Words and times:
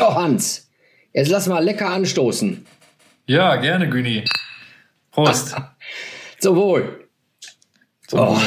So, 0.00 0.14
Hans, 0.14 0.70
jetzt 1.12 1.28
lass 1.28 1.46
mal 1.46 1.62
lecker 1.62 1.90
anstoßen. 1.90 2.66
Ja, 3.26 3.56
gerne, 3.56 3.86
Güni. 3.86 4.24
Prost. 5.10 5.54
Zum 6.40 6.56
Wohl. 6.56 7.06
Oh. 8.12 8.38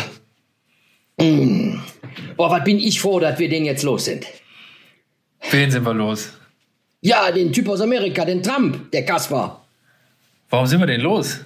Mm. 1.21 1.79
Boah, 2.35 2.49
was 2.49 2.63
bin 2.63 2.79
ich 2.79 2.99
froh, 2.99 3.19
dass 3.19 3.37
wir 3.37 3.49
den 3.49 3.65
jetzt 3.65 3.83
los 3.83 4.05
sind. 4.05 4.25
Wen 5.51 5.69
sind 5.69 5.85
wir 5.85 5.93
los? 5.93 6.29
Ja, 7.01 7.31
den 7.31 7.53
Typ 7.53 7.69
aus 7.69 7.81
Amerika, 7.81 8.25
den 8.25 8.41
Trump, 8.41 8.91
der 8.91 9.05
Kaspar. 9.05 9.63
Warum 10.49 10.65
sind 10.65 10.79
wir 10.79 10.87
denn 10.87 11.01
los? 11.01 11.39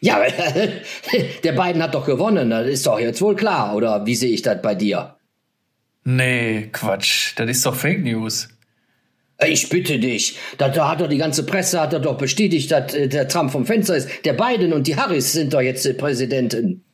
Ja, 0.00 0.18
der 1.44 1.52
Biden 1.52 1.82
hat 1.82 1.94
doch 1.94 2.06
gewonnen, 2.06 2.48
das 2.48 2.68
ist 2.68 2.86
doch 2.86 2.98
jetzt 2.98 3.20
wohl 3.20 3.36
klar, 3.36 3.74
oder 3.74 4.06
wie 4.06 4.14
sehe 4.14 4.32
ich 4.32 4.40
das 4.40 4.62
bei 4.62 4.74
dir? 4.74 5.16
Nee, 6.04 6.70
Quatsch, 6.72 7.32
das 7.36 7.50
ist 7.50 7.66
doch 7.66 7.74
Fake 7.74 8.02
News. 8.02 8.48
Ich 9.46 9.68
bitte 9.68 9.98
dich, 9.98 10.36
da, 10.58 10.68
da 10.68 10.90
hat 10.90 11.00
doch 11.00 11.08
die 11.08 11.18
ganze 11.18 11.44
Presse 11.44 11.80
hat 11.80 11.92
doch 11.92 12.18
bestätigt, 12.18 12.70
dass 12.70 12.94
äh, 12.94 13.08
der 13.08 13.28
Trump 13.28 13.50
vom 13.50 13.66
Fenster 13.66 13.96
ist. 13.96 14.08
Der 14.24 14.32
Biden 14.32 14.72
und 14.72 14.86
die 14.86 14.96
Harris 14.96 15.32
sind 15.32 15.54
doch 15.54 15.60
jetzt 15.60 15.84
die 15.84 15.92
Präsidenten. 15.92 16.84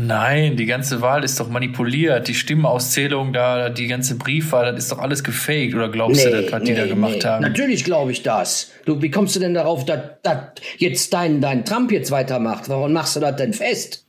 Nein, 0.00 0.56
die 0.56 0.66
ganze 0.66 1.00
Wahl 1.00 1.24
ist 1.24 1.40
doch 1.40 1.48
manipuliert. 1.48 2.28
Die 2.28 2.34
Stimmenauszählung 2.34 3.32
da, 3.32 3.68
die 3.68 3.88
ganze 3.88 4.16
Briefwahl, 4.16 4.72
das 4.72 4.84
ist 4.84 4.92
doch 4.92 5.00
alles 5.00 5.24
gefaked. 5.24 5.74
Oder 5.74 5.88
glaubst 5.88 6.24
nee, 6.24 6.30
du 6.30 6.42
das, 6.42 6.52
was 6.52 6.62
nee, 6.62 6.66
die 6.68 6.74
da 6.76 6.86
gemacht 6.86 7.16
nee. 7.16 7.24
haben? 7.24 7.42
Natürlich 7.42 7.82
glaube 7.82 8.12
ich 8.12 8.22
das. 8.22 8.70
Du, 8.84 9.02
wie 9.02 9.10
kommst 9.10 9.34
du 9.34 9.40
denn 9.40 9.54
darauf, 9.54 9.84
dass, 9.84 10.00
dass 10.22 10.36
jetzt 10.76 11.12
dein, 11.12 11.40
dein 11.40 11.64
Trump 11.64 11.90
jetzt 11.90 12.12
weitermacht? 12.12 12.68
Warum 12.68 12.92
machst 12.92 13.16
du 13.16 13.20
das 13.20 13.34
denn 13.34 13.52
fest? 13.52 14.07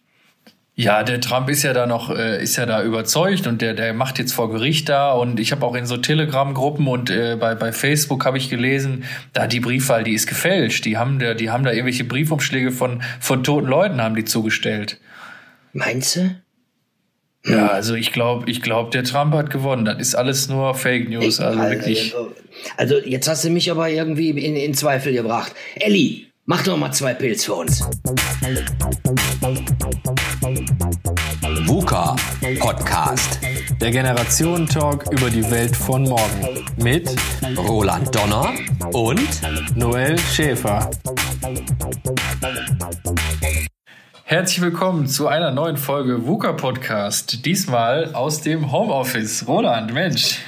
Ja, 0.79 1.03
der 1.03 1.19
Trump 1.19 1.49
ist 1.49 1.63
ja 1.63 1.73
da 1.73 1.85
noch, 1.85 2.09
äh, 2.09 2.41
ist 2.41 2.55
ja 2.55 2.65
da 2.65 2.81
überzeugt 2.81 3.47
und 3.47 3.61
der, 3.61 3.73
der 3.73 3.93
macht 3.93 4.17
jetzt 4.17 4.31
vor 4.31 4.49
Gericht 4.49 4.87
da 4.87 5.11
und 5.11 5.37
ich 5.37 5.51
habe 5.51 5.65
auch 5.65 5.75
in 5.75 5.85
so 5.85 5.97
Telegram-Gruppen 5.97 6.87
und 6.87 7.09
äh, 7.09 7.35
bei, 7.37 7.53
bei 7.53 7.73
Facebook 7.73 8.23
habe 8.23 8.37
ich 8.37 8.49
gelesen, 8.49 9.03
da 9.33 9.45
die 9.45 9.59
Briefwahl, 9.59 10.05
die 10.05 10.13
ist 10.13 10.25
gefälscht. 10.25 10.85
Die 10.85 10.95
haben 10.95 11.19
da, 11.19 11.33
die 11.33 11.51
haben 11.51 11.65
da 11.65 11.73
irgendwelche 11.73 12.05
Briefumschläge 12.05 12.71
von, 12.71 13.03
von 13.19 13.43
toten 13.43 13.67
Leuten 13.67 14.01
haben 14.01 14.15
die 14.15 14.23
zugestellt. 14.23 15.01
Meinst 15.73 16.15
du? 16.15 16.35
Ja, 17.45 17.67
also 17.67 17.95
ich 17.95 18.13
glaube, 18.13 18.49
ich 18.49 18.61
glaube, 18.61 18.91
der 18.91 19.03
Trump 19.03 19.33
hat 19.33 19.49
gewonnen. 19.49 19.83
Das 19.83 19.97
ist 19.99 20.15
alles 20.15 20.47
nur 20.47 20.75
Fake 20.75 21.09
News, 21.09 21.41
also 21.41 21.59
wirklich. 21.59 22.15
Also 22.77 22.99
jetzt 22.99 23.27
hast 23.27 23.43
du 23.43 23.49
mich 23.49 23.69
aber 23.69 23.89
irgendwie 23.89 24.29
in, 24.29 24.55
in 24.55 24.73
Zweifel 24.73 25.11
gebracht. 25.11 25.53
Elli, 25.75 26.28
Mach 26.51 26.63
doch 26.63 26.77
mal 26.77 26.91
zwei 26.91 27.13
Pilz 27.13 27.45
für 27.45 27.53
uns. 27.53 27.87
VUCA 31.67 32.15
Podcast. 32.59 33.39
Der 33.79 33.91
Generationen-Talk 33.91 35.11
über 35.11 35.29
die 35.29 35.47
Welt 35.51 35.75
von 35.75 36.01
morgen. 36.01 36.65
Mit 36.77 37.15
Roland 37.55 38.15
Donner 38.15 38.51
und 38.93 39.29
Noel 39.75 40.17
Schäfer. 40.17 40.89
Herzlich 44.29 44.61
willkommen 44.61 45.07
zu 45.07 45.27
einer 45.27 45.49
neuen 45.49 45.75
Folge 45.75 46.27
VUCA 46.27 46.53
Podcast. 46.53 47.47
Diesmal 47.47 48.13
aus 48.13 48.41
dem 48.41 48.71
Homeoffice. 48.71 49.47
Roland, 49.47 49.91
Mensch. 49.91 50.41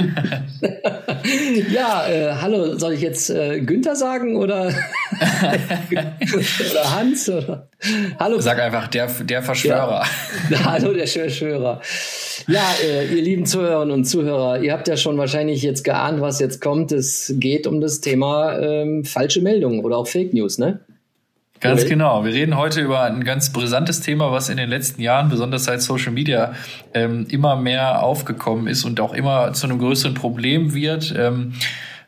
ja, 1.71 2.07
äh, 2.07 2.35
hallo, 2.39 2.77
soll 2.77 2.93
ich 2.93 3.01
jetzt 3.01 3.31
äh, 3.31 3.59
Günther 3.59 3.95
sagen 3.95 4.35
oder, 4.35 4.67
oder 6.71 6.95
Hans? 6.95 7.27
Oder? 7.27 7.69
Hallo. 8.19 8.39
Sag 8.39 8.59
einfach 8.59 8.87
der, 8.87 9.07
der 9.07 9.41
Verschwörer. 9.41 10.05
Ja. 10.51 10.65
Hallo, 10.65 10.93
der 10.93 11.07
Verschwörer. 11.07 11.81
Ja, 12.47 12.75
äh, 12.83 13.07
ihr 13.07 13.23
lieben 13.23 13.47
Zuhörerinnen 13.47 13.95
und 13.95 14.05
Zuhörer, 14.05 14.61
ihr 14.61 14.73
habt 14.73 14.89
ja 14.89 14.95
schon 14.95 15.17
wahrscheinlich 15.17 15.63
jetzt 15.63 15.83
geahnt, 15.83 16.21
was 16.21 16.39
jetzt 16.39 16.61
kommt. 16.61 16.91
Es 16.91 17.33
geht 17.37 17.65
um 17.65 17.81
das 17.81 17.99
Thema 17.99 18.59
ähm, 18.59 19.05
falsche 19.05 19.41
Meldungen 19.41 19.83
oder 19.83 19.97
auch 19.97 20.07
Fake 20.07 20.35
News, 20.35 20.59
ne? 20.59 20.81
Ganz 21.61 21.85
genau. 21.85 22.25
Wir 22.25 22.33
reden 22.33 22.57
heute 22.57 22.81
über 22.81 23.03
ein 23.03 23.23
ganz 23.23 23.53
brisantes 23.53 24.01
Thema, 24.01 24.31
was 24.31 24.49
in 24.49 24.57
den 24.57 24.67
letzten 24.67 24.99
Jahren, 24.99 25.29
besonders 25.29 25.65
seit 25.65 25.81
Social 25.81 26.11
Media, 26.11 26.53
ähm, 26.95 27.27
immer 27.29 27.55
mehr 27.55 28.01
aufgekommen 28.01 28.65
ist 28.65 28.83
und 28.83 28.99
auch 28.99 29.13
immer 29.13 29.53
zu 29.53 29.67
einem 29.67 29.77
größeren 29.77 30.15
Problem 30.15 30.73
wird. 30.73 31.13
Ähm, 31.15 31.53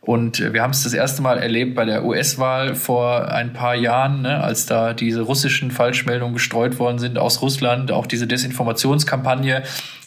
und 0.02 0.40
wir 0.54 0.62
haben 0.62 0.72
es 0.72 0.84
das 0.84 0.94
erste 0.94 1.22
Mal 1.22 1.38
erlebt 1.38 1.76
bei 1.76 1.86
der 1.86 2.04
US-Wahl 2.04 2.76
vor 2.76 3.32
ein 3.32 3.54
paar 3.54 3.76
Jahren, 3.76 4.24
ne, 4.24 4.44
als 4.44 4.66
da 4.66 4.94
diese 4.94 5.22
russischen 5.22 5.72
Falschmeldungen 5.72 6.34
gestreut 6.34 6.78
worden 6.78 7.00
sind 7.00 7.18
aus 7.18 7.42
Russland, 7.42 7.92
auch 7.92 8.06
diese 8.06 8.28
Desinformationskampagne. 8.28 9.64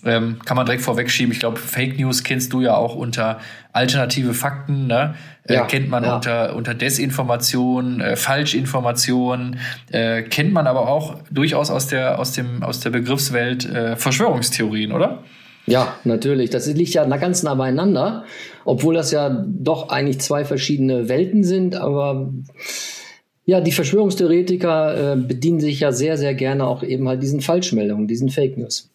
Ähm, 0.06 0.38
kann 0.44 0.56
man 0.56 0.66
direkt 0.66 0.82
vorwegschieben. 0.82 1.32
Ich 1.32 1.40
glaube, 1.40 1.58
Fake 1.58 1.98
News 1.98 2.22
kennst 2.22 2.52
du 2.52 2.60
ja 2.60 2.76
auch 2.76 2.94
unter 2.94 3.40
alternative 3.72 4.34
Fakten, 4.34 4.86
ne? 4.86 5.16
Äh, 5.44 5.54
ja, 5.54 5.64
kennt 5.64 5.90
man 5.90 6.04
ja. 6.04 6.14
unter, 6.14 6.54
unter 6.54 6.74
Desinformation, 6.74 8.00
äh, 8.00 8.16
Falschinformation, 8.16 9.58
äh, 9.90 10.22
kennt 10.22 10.52
man 10.52 10.66
aber 10.66 10.88
auch 10.88 11.16
durchaus 11.30 11.70
aus 11.70 11.88
der, 11.88 12.18
aus 12.18 12.32
dem, 12.32 12.62
aus 12.62 12.80
der 12.80 12.90
Begriffswelt 12.90 13.64
äh, 13.64 13.96
Verschwörungstheorien, 13.96 14.92
oder? 14.92 15.24
Ja, 15.66 15.96
natürlich. 16.04 16.50
Das 16.50 16.66
liegt 16.72 16.94
ja 16.94 17.04
ganz 17.04 17.42
nah 17.42 17.54
beieinander, 17.54 18.24
obwohl 18.64 18.94
das 18.94 19.10
ja 19.10 19.44
doch 19.46 19.88
eigentlich 19.88 20.20
zwei 20.20 20.44
verschiedene 20.44 21.08
Welten 21.08 21.42
sind. 21.42 21.74
Aber 21.74 22.32
ja, 23.44 23.60
die 23.60 23.72
Verschwörungstheoretiker 23.72 25.14
äh, 25.14 25.16
bedienen 25.16 25.60
sich 25.60 25.80
ja 25.80 25.90
sehr, 25.90 26.16
sehr 26.16 26.34
gerne 26.34 26.66
auch 26.66 26.84
eben 26.84 27.08
halt 27.08 27.22
diesen 27.22 27.40
Falschmeldungen, 27.40 28.06
diesen 28.06 28.28
Fake 28.28 28.56
News. 28.56 28.90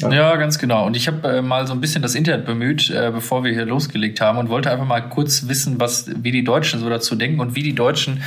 Ja. 0.00 0.12
ja, 0.12 0.36
ganz 0.36 0.58
genau. 0.58 0.86
Und 0.86 0.96
ich 0.96 1.06
habe 1.06 1.28
äh, 1.28 1.42
mal 1.42 1.66
so 1.66 1.72
ein 1.72 1.80
bisschen 1.80 2.02
das 2.02 2.14
Internet 2.14 2.46
bemüht, 2.46 2.90
äh, 2.90 3.10
bevor 3.12 3.44
wir 3.44 3.52
hier 3.52 3.66
losgelegt 3.66 4.20
haben 4.20 4.38
und 4.38 4.48
wollte 4.48 4.70
einfach 4.70 4.86
mal 4.86 5.00
kurz 5.00 5.48
wissen, 5.48 5.80
was, 5.80 6.10
wie 6.22 6.32
die 6.32 6.44
Deutschen 6.44 6.80
so 6.80 6.88
dazu 6.88 7.16
denken 7.16 7.40
und 7.40 7.54
wie 7.54 7.62
die 7.62 7.74
Deutschen 7.74 8.22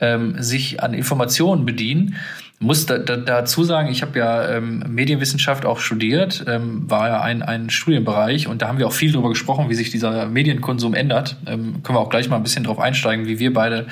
ähm, 0.00 0.34
sich 0.38 0.82
an 0.82 0.94
Informationen 0.94 1.64
bedienen 1.64 2.16
muss 2.58 2.86
da, 2.86 2.98
da, 2.98 3.16
dazu 3.16 3.64
sagen, 3.64 3.90
ich 3.90 4.00
habe 4.02 4.18
ja 4.18 4.48
ähm, 4.56 4.82
Medienwissenschaft 4.88 5.66
auch 5.66 5.78
studiert, 5.78 6.44
ähm, 6.48 6.88
war 6.90 7.08
ja 7.08 7.20
ein, 7.20 7.42
ein 7.42 7.68
Studienbereich 7.68 8.48
und 8.48 8.62
da 8.62 8.68
haben 8.68 8.78
wir 8.78 8.86
auch 8.86 8.94
viel 8.94 9.12
darüber 9.12 9.28
gesprochen, 9.28 9.68
wie 9.68 9.74
sich 9.74 9.90
dieser 9.90 10.26
Medienkonsum 10.26 10.94
ändert. 10.94 11.36
Ähm, 11.46 11.82
können 11.82 11.98
wir 11.98 12.00
auch 12.00 12.08
gleich 12.08 12.30
mal 12.30 12.36
ein 12.36 12.42
bisschen 12.42 12.64
drauf 12.64 12.78
einsteigen, 12.78 13.26
wie 13.26 13.38
wir 13.38 13.52
beide 13.52 13.86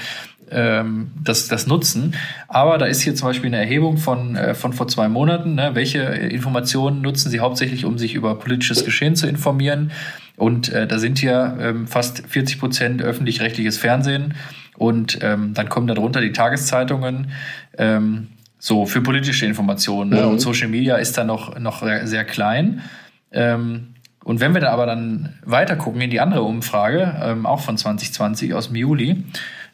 ähm, 0.50 1.12
das, 1.22 1.48
das 1.48 1.66
nutzen. 1.66 2.14
Aber 2.48 2.78
da 2.78 2.86
ist 2.86 3.02
hier 3.02 3.14
zum 3.14 3.28
Beispiel 3.28 3.48
eine 3.48 3.58
Erhebung 3.58 3.96
von, 3.98 4.36
äh, 4.36 4.54
von 4.54 4.72
vor 4.72 4.88
zwei 4.88 5.08
Monaten. 5.08 5.54
Ne? 5.54 5.70
Welche 5.74 6.00
Informationen 6.00 7.02
nutzen 7.02 7.30
Sie 7.30 7.40
hauptsächlich, 7.40 7.84
um 7.84 7.98
sich 7.98 8.14
über 8.14 8.38
politisches 8.38 8.84
Geschehen 8.84 9.16
zu 9.16 9.26
informieren? 9.26 9.92
Und 10.36 10.72
äh, 10.72 10.86
da 10.86 10.98
sind 10.98 11.18
hier 11.18 11.56
ähm, 11.60 11.86
fast 11.86 12.26
40 12.26 12.58
Prozent 12.58 13.02
öffentlich-rechtliches 13.02 13.78
Fernsehen. 13.78 14.34
Und 14.76 15.18
ähm, 15.22 15.54
dann 15.54 15.68
kommen 15.68 15.86
darunter 15.86 16.20
die 16.20 16.32
Tageszeitungen, 16.32 17.30
ähm, 17.78 18.28
so, 18.58 18.86
für 18.86 19.02
politische 19.02 19.46
Informationen. 19.46 20.10
Ne? 20.10 20.22
Mhm. 20.22 20.32
Und 20.32 20.38
Social 20.40 20.68
Media 20.68 20.96
ist 20.96 21.18
da 21.18 21.24
noch, 21.24 21.58
noch 21.58 21.82
sehr 22.04 22.24
klein. 22.24 22.82
Ähm, 23.30 23.94
und 24.24 24.40
wenn 24.40 24.54
wir 24.54 24.60
dann 24.62 24.72
aber 24.72 24.86
dann 24.86 25.38
weiter 25.44 25.76
gucken 25.76 26.00
in 26.00 26.10
die 26.10 26.20
andere 26.20 26.42
Umfrage, 26.42 27.14
ähm, 27.22 27.44
auch 27.44 27.60
von 27.60 27.76
2020 27.76 28.54
aus 28.54 28.68
dem 28.68 28.76
Juli, 28.76 29.22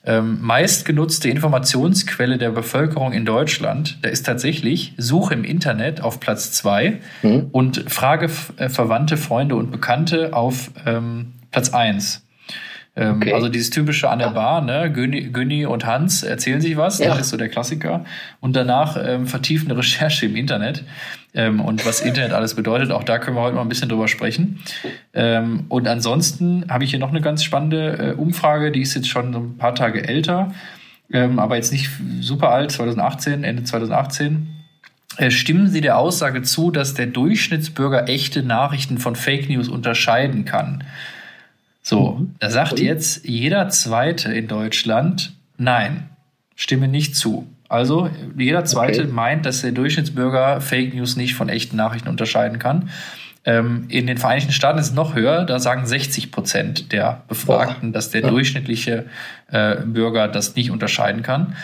ähm, 0.04 0.38
meistgenutzte 0.40 1.28
Informationsquelle 1.28 2.38
der 2.38 2.50
Bevölkerung 2.50 3.12
in 3.12 3.24
Deutschland, 3.24 3.98
da 4.02 4.08
ist 4.08 4.24
tatsächlich 4.24 4.94
Suche 4.96 5.34
im 5.34 5.44
Internet 5.44 6.00
auf 6.00 6.20
Platz 6.20 6.52
zwei 6.52 7.00
mhm. 7.22 7.48
und 7.52 7.90
Frage 7.90 8.30
äh, 8.56 8.68
Verwandte, 8.68 9.16
Freunde 9.16 9.56
und 9.56 9.70
Bekannte 9.70 10.32
auf 10.32 10.70
ähm, 10.86 11.32
Platz 11.50 11.74
eins. 11.74 12.26
Ähm, 12.96 13.16
okay. 13.16 13.32
Also 13.32 13.48
dieses 13.48 13.70
typische 13.70 14.10
an 14.10 14.18
der 14.18 14.30
Bar, 14.30 14.62
ne? 14.62 14.90
Günni, 14.92 15.30
Günni 15.30 15.64
und 15.64 15.86
Hans 15.86 16.22
erzählen 16.22 16.60
sich 16.60 16.76
was, 16.76 16.98
ja. 16.98 17.08
das 17.08 17.20
ist 17.20 17.28
so 17.30 17.36
der 17.36 17.48
Klassiker. 17.48 18.04
Und 18.40 18.56
danach 18.56 18.96
ähm, 19.02 19.26
vertiefende 19.26 19.76
Recherche 19.76 20.26
im 20.26 20.36
Internet. 20.36 20.84
Ähm, 21.32 21.60
und 21.60 21.86
was 21.86 22.00
Internet 22.00 22.32
alles 22.32 22.54
bedeutet, 22.54 22.90
auch 22.90 23.04
da 23.04 23.18
können 23.18 23.36
wir 23.36 23.42
heute 23.42 23.54
mal 23.54 23.62
ein 23.62 23.68
bisschen 23.68 23.88
drüber 23.88 24.08
sprechen. 24.08 24.60
Ähm, 25.14 25.66
und 25.68 25.86
ansonsten 25.86 26.64
habe 26.68 26.82
ich 26.82 26.90
hier 26.90 26.98
noch 26.98 27.10
eine 27.10 27.20
ganz 27.20 27.44
spannende 27.44 28.10
äh, 28.10 28.12
Umfrage, 28.14 28.72
die 28.72 28.80
ist 28.80 28.94
jetzt 28.94 29.08
schon 29.08 29.34
ein 29.34 29.56
paar 29.56 29.76
Tage 29.76 30.08
älter, 30.08 30.52
ähm, 31.12 31.38
aber 31.38 31.56
jetzt 31.56 31.72
nicht 31.72 31.88
super 32.20 32.50
alt, 32.50 32.72
2018, 32.72 33.44
Ende 33.44 33.62
2018. 33.62 34.48
Äh, 35.16 35.30
stimmen 35.30 35.68
Sie 35.68 35.80
der 35.80 35.98
Aussage 35.98 36.42
zu, 36.42 36.72
dass 36.72 36.94
der 36.94 37.06
Durchschnittsbürger 37.06 38.08
echte 38.08 38.42
Nachrichten 38.42 38.98
von 38.98 39.14
Fake 39.14 39.48
News 39.48 39.68
unterscheiden 39.68 40.44
kann? 40.44 40.82
So, 41.82 42.12
mhm. 42.12 42.34
da 42.38 42.50
sagt 42.50 42.78
jetzt 42.78 43.26
jeder 43.26 43.68
Zweite 43.68 44.32
in 44.32 44.48
Deutschland, 44.48 45.34
nein, 45.56 46.10
stimme 46.54 46.88
nicht 46.88 47.16
zu. 47.16 47.46
Also 47.68 48.10
jeder 48.36 48.64
Zweite 48.64 49.02
okay. 49.02 49.12
meint, 49.12 49.46
dass 49.46 49.62
der 49.62 49.72
Durchschnittsbürger 49.72 50.60
Fake 50.60 50.92
News 50.94 51.16
nicht 51.16 51.34
von 51.34 51.48
echten 51.48 51.76
Nachrichten 51.76 52.08
unterscheiden 52.08 52.58
kann. 52.58 52.90
Ähm, 53.44 53.86
in 53.88 54.06
den 54.06 54.18
Vereinigten 54.18 54.52
Staaten 54.52 54.78
ist 54.78 54.88
es 54.88 54.92
noch 54.92 55.14
höher, 55.14 55.44
da 55.44 55.58
sagen 55.60 55.86
60 55.86 56.30
Prozent 56.30 56.92
der 56.92 57.22
Befragten, 57.28 57.92
Boah. 57.92 57.94
dass 57.94 58.10
der 58.10 58.22
durchschnittliche 58.22 59.06
äh, 59.50 59.76
Bürger 59.76 60.28
das 60.28 60.56
nicht 60.56 60.70
unterscheiden 60.70 61.22
kann. 61.22 61.56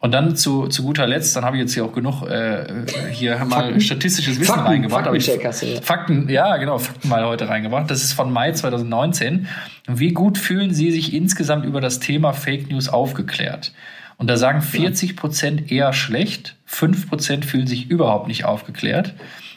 Und 0.00 0.12
dann 0.12 0.34
zu, 0.34 0.66
zu 0.66 0.82
guter 0.82 1.06
Letzt, 1.06 1.36
dann 1.36 1.44
habe 1.44 1.56
ich 1.56 1.60
jetzt 1.60 1.74
hier 1.74 1.84
auch 1.84 1.92
genug 1.92 2.22
äh, 2.22 2.64
hier 3.12 3.36
Fakten. 3.36 3.48
mal 3.50 3.80
statistisches 3.82 4.40
Wissen 4.40 4.54
Fakten, 4.54 4.66
reingebracht. 4.66 5.04
Faktencheck 5.04 5.44
hast 5.44 5.62
du, 5.62 5.66
ja. 5.66 5.80
Fakten, 5.82 6.28
ja 6.30 6.56
genau, 6.56 6.78
Fakten 6.78 7.08
mal 7.10 7.22
heute 7.26 7.50
reingebracht. 7.50 7.90
Das 7.90 8.02
ist 8.02 8.14
von 8.14 8.32
Mai 8.32 8.52
2019. 8.52 9.46
Wie 9.88 10.12
gut 10.12 10.38
fühlen 10.38 10.72
Sie 10.72 10.90
sich 10.90 11.12
insgesamt 11.12 11.66
über 11.66 11.82
das 11.82 12.00
Thema 12.00 12.32
Fake 12.32 12.70
News 12.70 12.88
aufgeklärt? 12.88 13.72
Und 14.16 14.30
da 14.30 14.38
sagen 14.38 14.62
40 14.62 15.16
Prozent 15.16 15.70
eher 15.70 15.92
schlecht, 15.92 16.56
5 16.64 17.08
Prozent 17.10 17.44
fühlen 17.44 17.66
sich 17.66 17.90
überhaupt 17.90 18.26
nicht 18.26 18.46
aufgeklärt. 18.46 19.12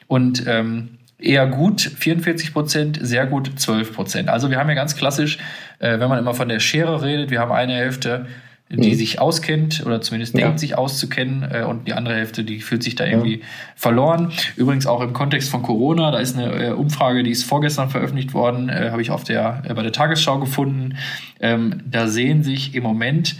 Und 0.07 0.45
ähm, 0.45 0.97
eher 1.19 1.47
gut 1.47 1.79
44 1.81 2.51
Prozent, 2.51 2.99
sehr 3.01 3.27
gut 3.27 3.51
12 3.57 3.95
Prozent. 3.95 4.29
Also 4.29 4.49
wir 4.49 4.57
haben 4.57 4.67
ja 4.67 4.75
ganz 4.75 4.97
klassisch, 4.97 5.37
äh, 5.79 5.99
wenn 5.99 6.09
man 6.09 6.19
immer 6.19 6.33
von 6.33 6.49
der 6.49 6.59
Schere 6.59 7.01
redet, 7.01 7.29
wir 7.29 7.39
haben 7.39 7.51
eine 7.53 7.73
Hälfte, 7.73 8.25
die 8.69 8.91
mhm. 8.91 8.95
sich 8.95 9.19
auskennt 9.19 9.85
oder 9.85 10.01
zumindest 10.01 10.35
denkt, 10.37 10.59
sich 10.59 10.77
auszukennen 10.77 11.47
äh, 11.51 11.63
und 11.63 11.87
die 11.87 11.93
andere 11.93 12.15
Hälfte, 12.15 12.43
die 12.43 12.59
fühlt 12.59 12.81
sich 12.81 12.95
da 12.95 13.05
irgendwie 13.05 13.39
ja. 13.39 13.45
verloren. 13.75 14.31
Übrigens 14.55 14.87
auch 14.87 15.01
im 15.01 15.13
Kontext 15.13 15.49
von 15.49 15.61
Corona, 15.61 16.11
da 16.11 16.19
ist 16.19 16.37
eine 16.37 16.67
äh, 16.67 16.71
Umfrage, 16.71 17.23
die 17.23 17.31
ist 17.31 17.43
vorgestern 17.43 17.89
veröffentlicht 17.89 18.33
worden, 18.33 18.69
äh, 18.69 18.89
habe 18.91 19.01
ich 19.01 19.11
auf 19.11 19.23
der, 19.23 19.63
äh, 19.67 19.73
bei 19.73 19.83
der 19.83 19.91
Tagesschau 19.91 20.39
gefunden. 20.39 20.95
Ähm, 21.39 21.81
da 21.85 22.07
sehen 22.07 22.43
sich 22.43 22.73
im 22.75 22.83
Moment 22.83 23.35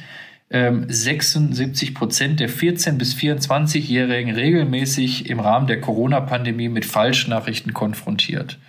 76 0.49 1.89
ähm, 1.89 1.93
Prozent 1.95 2.39
der 2.39 2.47
14- 2.47 2.99
bis 2.99 3.15
24-Jährigen 3.15 4.35
regelmäßig 4.35 5.27
im 5.27 5.39
Rahmen 5.39 5.65
der 5.65 5.81
Corona-Pandemie 5.81 6.69
mit 6.69 6.85
Falschnachrichten 6.85 7.73
konfrontiert. 7.73 8.59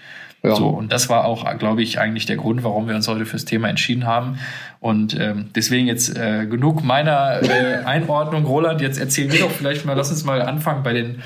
Ja. 0.44 0.56
So, 0.56 0.68
und 0.68 0.92
das 0.92 1.08
war 1.08 1.24
auch, 1.24 1.58
glaube 1.58 1.82
ich, 1.82 1.98
eigentlich 1.98 2.26
der 2.26 2.36
Grund, 2.36 2.62
warum 2.64 2.86
wir 2.86 2.94
uns 2.94 3.08
heute 3.08 3.24
fürs 3.24 3.46
Thema 3.46 3.70
entschieden 3.70 4.06
haben. 4.06 4.38
Und 4.78 5.18
ähm, 5.18 5.46
deswegen 5.54 5.86
jetzt 5.86 6.18
äh, 6.18 6.46
genug 6.46 6.84
meiner 6.84 7.42
äh, 7.42 7.84
Einordnung. 7.86 8.44
Roland, 8.44 8.82
jetzt 8.82 9.00
erzähl 9.00 9.26
mir 9.26 9.40
doch 9.40 9.50
vielleicht 9.50 9.86
mal, 9.86 9.94
lass 9.94 10.10
uns 10.10 10.22
mal 10.24 10.42
anfangen 10.42 10.82
bei 10.82 10.92
den 10.92 11.22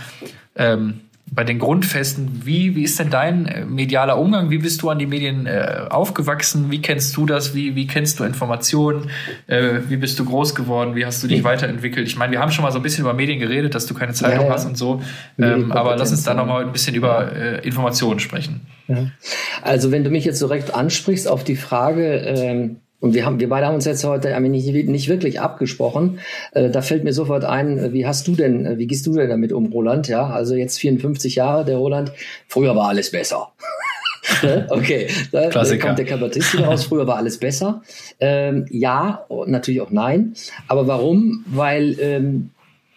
ähm, 0.55 1.01
bei 1.31 1.45
den 1.45 1.59
Grundfesten, 1.59 2.43
wie, 2.45 2.75
wie 2.75 2.85
ist 2.85 2.99
denn 2.99 3.11
dein 3.11 3.47
äh, 3.47 3.65
medialer 3.65 4.19
Umgang? 4.19 4.51
Wie 4.51 4.59
bist 4.59 4.83
du 4.83 4.91
an 4.91 4.99
die 4.99 5.07
Medien 5.07 5.47
äh, 5.47 5.87
aufgewachsen? 5.91 6.71
Wie 6.71 6.81
kennst 6.81 7.17
du 7.17 7.27
das? 7.27 7.55
Wie, 7.55 7.75
wie 7.75 7.87
kennst 7.87 8.19
du 8.19 8.25
Informationen? 8.25 9.11
Äh, 9.47 9.81
wie 9.89 9.97
bist 9.97 10.19
du 10.19 10.25
groß 10.25 10.55
geworden? 10.55 10.95
Wie 10.95 11.05
hast 11.05 11.23
du 11.23 11.29
dich 11.29 11.45
weiterentwickelt? 11.45 12.07
Ich 12.07 12.17
meine, 12.17 12.33
wir 12.33 12.41
haben 12.41 12.51
schon 12.51 12.65
mal 12.65 12.73
so 12.73 12.79
ein 12.79 12.83
bisschen 12.83 13.05
über 13.05 13.15
Medien 13.15 13.39
geredet, 13.39 13.75
dass 13.75 13.87
du 13.87 13.95
keine 13.95 14.13
Zeitung 14.13 14.41
ja, 14.41 14.47
ja. 14.47 14.53
hast 14.53 14.67
und 14.67 14.77
so. 14.77 15.03
Ähm, 15.39 15.73
aber 15.73 15.97
lass 15.97 16.11
uns 16.11 16.25
da 16.25 16.35
nochmal 16.35 16.65
ein 16.65 16.73
bisschen 16.73 16.95
über 16.95 17.33
äh, 17.33 17.67
Informationen 17.67 18.21
sprechen. 18.21 18.63
Ja. 18.87 19.07
Also, 19.63 19.93
wenn 19.93 20.05
du 20.05 20.11
mich 20.11 20.25
jetzt 20.25 20.41
direkt 20.41 20.75
ansprichst 20.75 21.29
auf 21.29 21.45
die 21.45 21.57
Frage, 21.57 22.17
ähm 22.17 22.77
und 23.01 23.15
wir 23.15 23.25
haben, 23.25 23.39
wir 23.39 23.49
beide 23.49 23.67
haben 23.67 23.77
uns 23.77 23.85
jetzt 23.85 24.05
heute 24.05 24.39
nicht, 24.41 24.89
nicht 24.89 25.09
wirklich 25.09 25.41
abgesprochen. 25.41 26.19
Äh, 26.53 26.71
da 26.71 26.83
fällt 26.83 27.05
mir 27.05 27.13
sofort 27.13 27.45
ein, 27.45 27.79
äh, 27.79 27.93
wie 27.93 28.07
hast 28.07 28.27
du 28.27 28.35
denn, 28.35 28.67
äh, 28.67 28.79
wie 28.79 28.87
gehst 28.87 29.07
du 29.07 29.15
denn 29.15 29.29
damit 29.29 29.53
um, 29.53 29.67
Roland? 29.67 30.09
Ja, 30.09 30.27
also 30.27 30.55
jetzt 30.55 30.79
54 30.79 31.37
Jahre, 31.37 31.65
der 31.65 31.77
Roland. 31.77 32.13
Früher 32.49 32.75
war 32.75 32.89
alles 32.89 33.11
besser. 33.11 33.53
okay, 34.69 35.09
da 35.33 35.49
Klassiker. 35.49 35.87
kommt 35.87 35.99
der 35.99 36.07
Kabarettist 36.07 36.55
wieder 36.55 36.67
raus. 36.67 36.85
Früher 36.85 37.07
war 37.07 37.17
alles 37.17 37.39
besser. 37.39 37.83
Ähm, 38.21 38.67
ja, 38.71 39.27
natürlich 39.47 39.81
auch 39.81 39.91
nein. 39.91 40.35
Aber 40.67 40.87
warum? 40.87 41.45
Weil 41.47 41.97
ähm, 42.01 42.51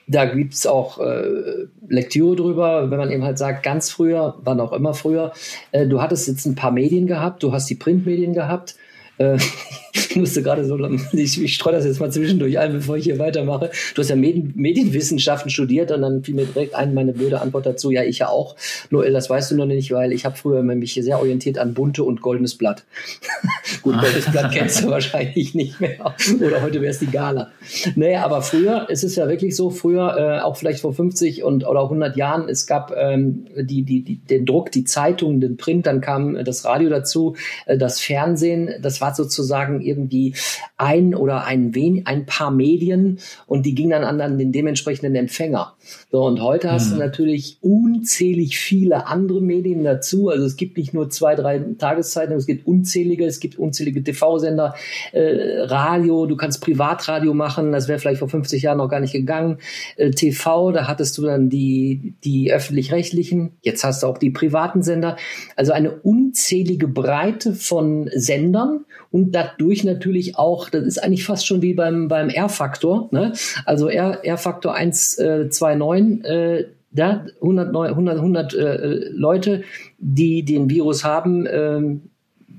da 0.07 0.25
gibt's 0.25 0.67
auch 0.67 0.99
äh, 0.99 1.67
Lektüre 1.87 2.35
drüber, 2.35 2.91
wenn 2.91 2.97
man 2.97 3.11
eben 3.11 3.23
halt 3.23 3.37
sagt, 3.37 3.63
ganz 3.63 3.89
früher, 3.89 4.35
wann 4.43 4.59
auch 4.59 4.73
immer 4.73 4.93
früher, 4.93 5.31
äh, 5.71 5.87
du 5.87 6.01
hattest 6.01 6.27
jetzt 6.27 6.45
ein 6.45 6.55
paar 6.55 6.71
Medien 6.71 7.07
gehabt, 7.07 7.43
du 7.43 7.53
hast 7.53 7.69
die 7.69 7.75
Printmedien 7.75 8.33
gehabt, 8.33 8.75
äh, 9.17 9.37
ich 9.93 10.15
musste 10.15 10.41
gerade 10.41 10.65
so, 10.65 10.77
ich, 11.13 11.41
ich 11.41 11.55
streue 11.55 11.73
das 11.73 11.85
jetzt 11.85 11.99
mal 11.99 12.11
zwischendurch 12.11 12.57
ein, 12.59 12.73
bevor 12.73 12.97
ich 12.97 13.03
hier 13.03 13.19
weitermache. 13.19 13.71
Du 13.93 14.01
hast 14.01 14.09
ja 14.09 14.15
Medien, 14.15 14.53
Medienwissenschaften 14.55 15.49
studiert 15.49 15.91
und 15.91 16.01
dann 16.01 16.23
fiel 16.23 16.35
mir 16.35 16.45
direkt 16.45 16.75
ein, 16.75 16.93
meine 16.93 17.13
blöde 17.13 17.41
Antwort 17.41 17.65
dazu, 17.65 17.91
ja, 17.91 18.03
ich 18.03 18.19
ja 18.19 18.29
auch. 18.29 18.55
Noel, 18.89 19.11
das 19.11 19.29
weißt 19.29 19.51
du 19.51 19.55
noch 19.55 19.65
nicht, 19.65 19.91
weil 19.91 20.13
ich 20.13 20.25
habe 20.25 20.37
früher 20.37 20.63
mich 20.63 20.93
sehr 20.93 21.19
orientiert 21.19 21.57
an 21.57 21.73
bunte 21.73 22.03
und 22.03 22.21
goldenes 22.21 22.55
Blatt. 22.55 22.83
Gut, 23.81 23.99
goldenes 23.99 24.31
Blatt 24.31 24.51
kennst 24.51 24.83
du 24.83 24.89
wahrscheinlich 24.89 25.53
nicht 25.55 25.79
mehr. 25.81 26.15
Oder 26.39 26.61
heute 26.61 26.81
wäre 26.81 26.91
es 26.91 26.99
die 26.99 27.07
Gala. 27.07 27.51
Naja, 27.95 28.23
aber 28.23 28.41
früher, 28.41 28.87
es 28.89 29.03
ist 29.03 29.15
ja 29.15 29.27
wirklich 29.27 29.55
so, 29.55 29.69
früher, 29.69 30.15
äh, 30.17 30.41
auch 30.41 30.55
vielleicht 30.55 30.81
vor 30.81 30.93
50 30.93 31.43
und 31.43 31.65
oder 31.65 31.83
100 31.83 32.15
Jahren, 32.15 32.47
es 32.47 32.67
gab 32.67 32.93
ähm, 32.95 33.45
die, 33.57 33.83
die, 33.83 34.03
die, 34.03 34.17
den 34.17 34.45
Druck, 34.45 34.71
die 34.71 34.83
Zeitung, 34.83 35.41
den 35.41 35.57
Print, 35.57 35.87
dann 35.87 36.01
kam 36.01 36.35
äh, 36.35 36.43
das 36.43 36.65
Radio 36.65 36.89
dazu, 36.89 37.35
äh, 37.65 37.77
das 37.77 37.99
Fernsehen, 37.99 38.69
das 38.81 39.01
war 39.01 39.13
sozusagen 39.13 39.80
irgendwie 39.81 40.35
ein 40.77 41.15
oder 41.15 41.45
ein, 41.45 41.75
wen, 41.75 42.05
ein 42.05 42.25
paar 42.25 42.51
Medien 42.51 43.19
und 43.47 43.65
die 43.65 43.75
gingen 43.75 43.91
dann 43.91 44.21
an 44.21 44.37
den 44.37 44.51
dementsprechenden 44.51 45.15
Empfänger. 45.15 45.75
So, 46.11 46.23
und 46.25 46.41
heute 46.41 46.71
hast 46.71 46.89
du 46.89 46.93
hm. 46.93 46.99
natürlich 46.99 47.57
unzählig 47.61 48.57
viele 48.57 49.07
andere 49.07 49.41
Medien 49.41 49.83
dazu. 49.83 50.29
Also 50.29 50.45
es 50.45 50.55
gibt 50.55 50.77
nicht 50.77 50.93
nur 50.93 51.09
zwei, 51.09 51.35
drei 51.35 51.59
Tageszeitungen, 51.77 52.37
es 52.37 52.45
gibt 52.45 52.67
unzählige, 52.67 53.25
es 53.25 53.39
gibt 53.39 53.57
unzählige 53.57 54.03
TV-Sender, 54.03 54.75
äh, 55.11 55.61
Radio, 55.61 56.25
du 56.25 56.35
kannst 56.35 56.61
Privatradio 56.61 57.33
machen, 57.33 57.71
das 57.71 57.87
wäre 57.87 57.99
vielleicht 57.99 58.19
vor 58.19 58.29
50 58.29 58.63
Jahren 58.63 58.77
noch 58.77 58.89
gar 58.89 58.99
nicht 58.99 59.13
gegangen. 59.13 59.57
Äh, 59.97 60.11
TV, 60.11 60.71
da 60.71 60.87
hattest 60.87 61.17
du 61.17 61.23
dann 61.23 61.49
die, 61.49 62.13
die 62.23 62.51
öffentlich-rechtlichen, 62.51 63.53
jetzt 63.61 63.83
hast 63.83 64.03
du 64.03 64.07
auch 64.07 64.17
die 64.17 64.31
privaten 64.31 64.83
Sender. 64.83 65.17
Also 65.55 65.71
eine 65.71 65.91
unzählige 65.91 66.87
Breite 66.87 67.53
von 67.53 68.09
Sendern 68.13 68.85
und 69.11 69.33
dadurch 69.33 69.70
natürlich 69.83 70.37
auch, 70.37 70.69
das 70.69 70.85
ist 70.85 71.03
eigentlich 71.03 71.25
fast 71.25 71.47
schon 71.47 71.61
wie 71.61 71.73
beim, 71.73 72.07
beim 72.07 72.29
R-Faktor, 72.29 73.09
ne? 73.11 73.33
also 73.65 73.87
R-Faktor 73.87 74.75
129, 74.75 76.25
äh, 76.25 76.65
ja, 76.93 77.25
100, 77.41 77.75
100, 77.75 78.17
100 78.17 78.53
äh, 78.53 79.09
Leute, 79.11 79.63
die 79.97 80.43
den 80.43 80.69
Virus 80.69 81.03
haben, 81.03 81.45
äh, 81.45 81.81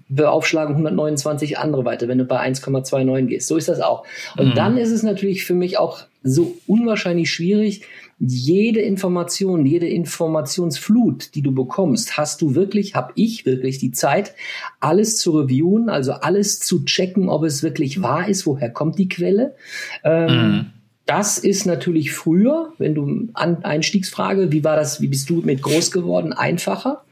beaufschlagen 0.08 0.74
129 0.74 1.58
andere 1.58 1.84
weiter, 1.84 2.08
wenn 2.08 2.18
du 2.18 2.24
bei 2.24 2.40
1,29 2.40 3.26
gehst. 3.26 3.48
So 3.48 3.56
ist 3.56 3.68
das 3.68 3.80
auch. 3.80 4.04
Und 4.36 4.50
mhm. 4.50 4.54
dann 4.54 4.76
ist 4.76 4.90
es 4.90 5.02
natürlich 5.02 5.44
für 5.44 5.54
mich 5.54 5.78
auch 5.78 6.04
so 6.22 6.54
unwahrscheinlich 6.66 7.30
schwierig, 7.30 7.82
jede 8.24 8.80
Information, 8.80 9.66
jede 9.66 9.88
Informationsflut, 9.88 11.34
die 11.34 11.42
du 11.42 11.52
bekommst, 11.52 12.16
hast 12.16 12.40
du 12.40 12.54
wirklich, 12.54 12.94
habe 12.94 13.12
ich 13.16 13.44
wirklich 13.46 13.78
die 13.78 13.90
Zeit, 13.90 14.34
alles 14.78 15.18
zu 15.18 15.32
reviewen, 15.32 15.88
also 15.88 16.12
alles 16.12 16.60
zu 16.60 16.84
checken, 16.84 17.28
ob 17.28 17.42
es 17.42 17.64
wirklich 17.64 18.00
wahr 18.00 18.28
ist, 18.28 18.46
woher 18.46 18.70
kommt 18.70 18.98
die 18.98 19.08
Quelle. 19.08 19.56
Ähm, 20.04 20.30
mhm. 20.30 20.66
Das 21.04 21.36
ist 21.36 21.66
natürlich 21.66 22.12
früher, 22.12 22.72
wenn 22.78 22.94
du 22.94 23.28
an 23.34 23.64
Einstiegsfrage, 23.64 24.52
wie 24.52 24.62
war 24.62 24.76
das, 24.76 25.00
wie 25.00 25.08
bist 25.08 25.28
du 25.28 25.42
mit 25.42 25.60
groß 25.60 25.90
geworden, 25.90 26.32
einfacher, 26.32 27.02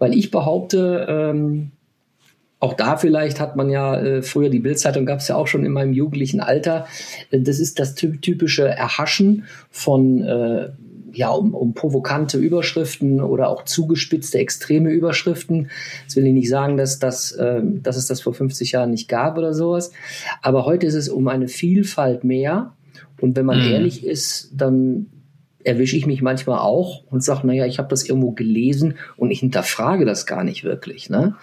weil 0.00 0.12
ich 0.12 0.32
behaupte, 0.32 1.06
ähm, 1.08 1.70
auch 2.60 2.74
da 2.74 2.96
vielleicht 2.96 3.38
hat 3.40 3.56
man 3.56 3.70
ja 3.70 4.00
äh, 4.00 4.22
früher 4.22 4.50
die 4.50 4.58
Bildzeitung 4.58 5.06
gab 5.06 5.20
es 5.20 5.28
ja 5.28 5.36
auch 5.36 5.46
schon 5.46 5.64
in 5.64 5.72
meinem 5.72 5.92
jugendlichen 5.92 6.40
Alter. 6.40 6.86
Äh, 7.30 7.40
das 7.40 7.60
ist 7.60 7.78
das 7.78 7.94
typische 7.94 8.68
Erhaschen 8.68 9.44
von 9.70 10.22
äh, 10.22 10.70
ja, 11.12 11.30
um, 11.30 11.54
um 11.54 11.74
provokante 11.74 12.38
Überschriften 12.38 13.20
oder 13.20 13.48
auch 13.48 13.64
zugespitzte 13.64 14.38
extreme 14.38 14.90
Überschriften. 14.90 15.70
Das 16.04 16.16
will 16.16 16.26
ich 16.26 16.32
nicht 16.32 16.48
sagen, 16.48 16.76
dass, 16.76 16.98
das, 16.98 17.32
äh, 17.32 17.60
dass 17.64 17.96
es 17.96 18.06
das 18.06 18.20
vor 18.20 18.34
50 18.34 18.72
Jahren 18.72 18.90
nicht 18.90 19.08
gab 19.08 19.38
oder 19.38 19.54
sowas. 19.54 19.92
Aber 20.42 20.64
heute 20.64 20.86
ist 20.86 20.94
es 20.94 21.08
um 21.08 21.28
eine 21.28 21.48
Vielfalt 21.48 22.24
mehr. 22.24 22.74
Und 23.20 23.36
wenn 23.36 23.46
man 23.46 23.58
mhm. 23.58 23.72
ehrlich 23.72 24.04
ist, 24.04 24.52
dann 24.54 25.06
erwische 25.64 25.96
ich 25.96 26.06
mich 26.06 26.22
manchmal 26.22 26.60
auch 26.60 27.04
und 27.10 27.22
sage, 27.22 27.46
naja, 27.46 27.66
ich 27.66 27.78
habe 27.78 27.88
das 27.88 28.08
irgendwo 28.08 28.30
gelesen 28.30 28.94
und 29.16 29.30
ich 29.30 29.40
hinterfrage 29.40 30.04
das 30.04 30.24
gar 30.24 30.44
nicht 30.44 30.64
wirklich. 30.64 31.10
Ne? 31.10 31.34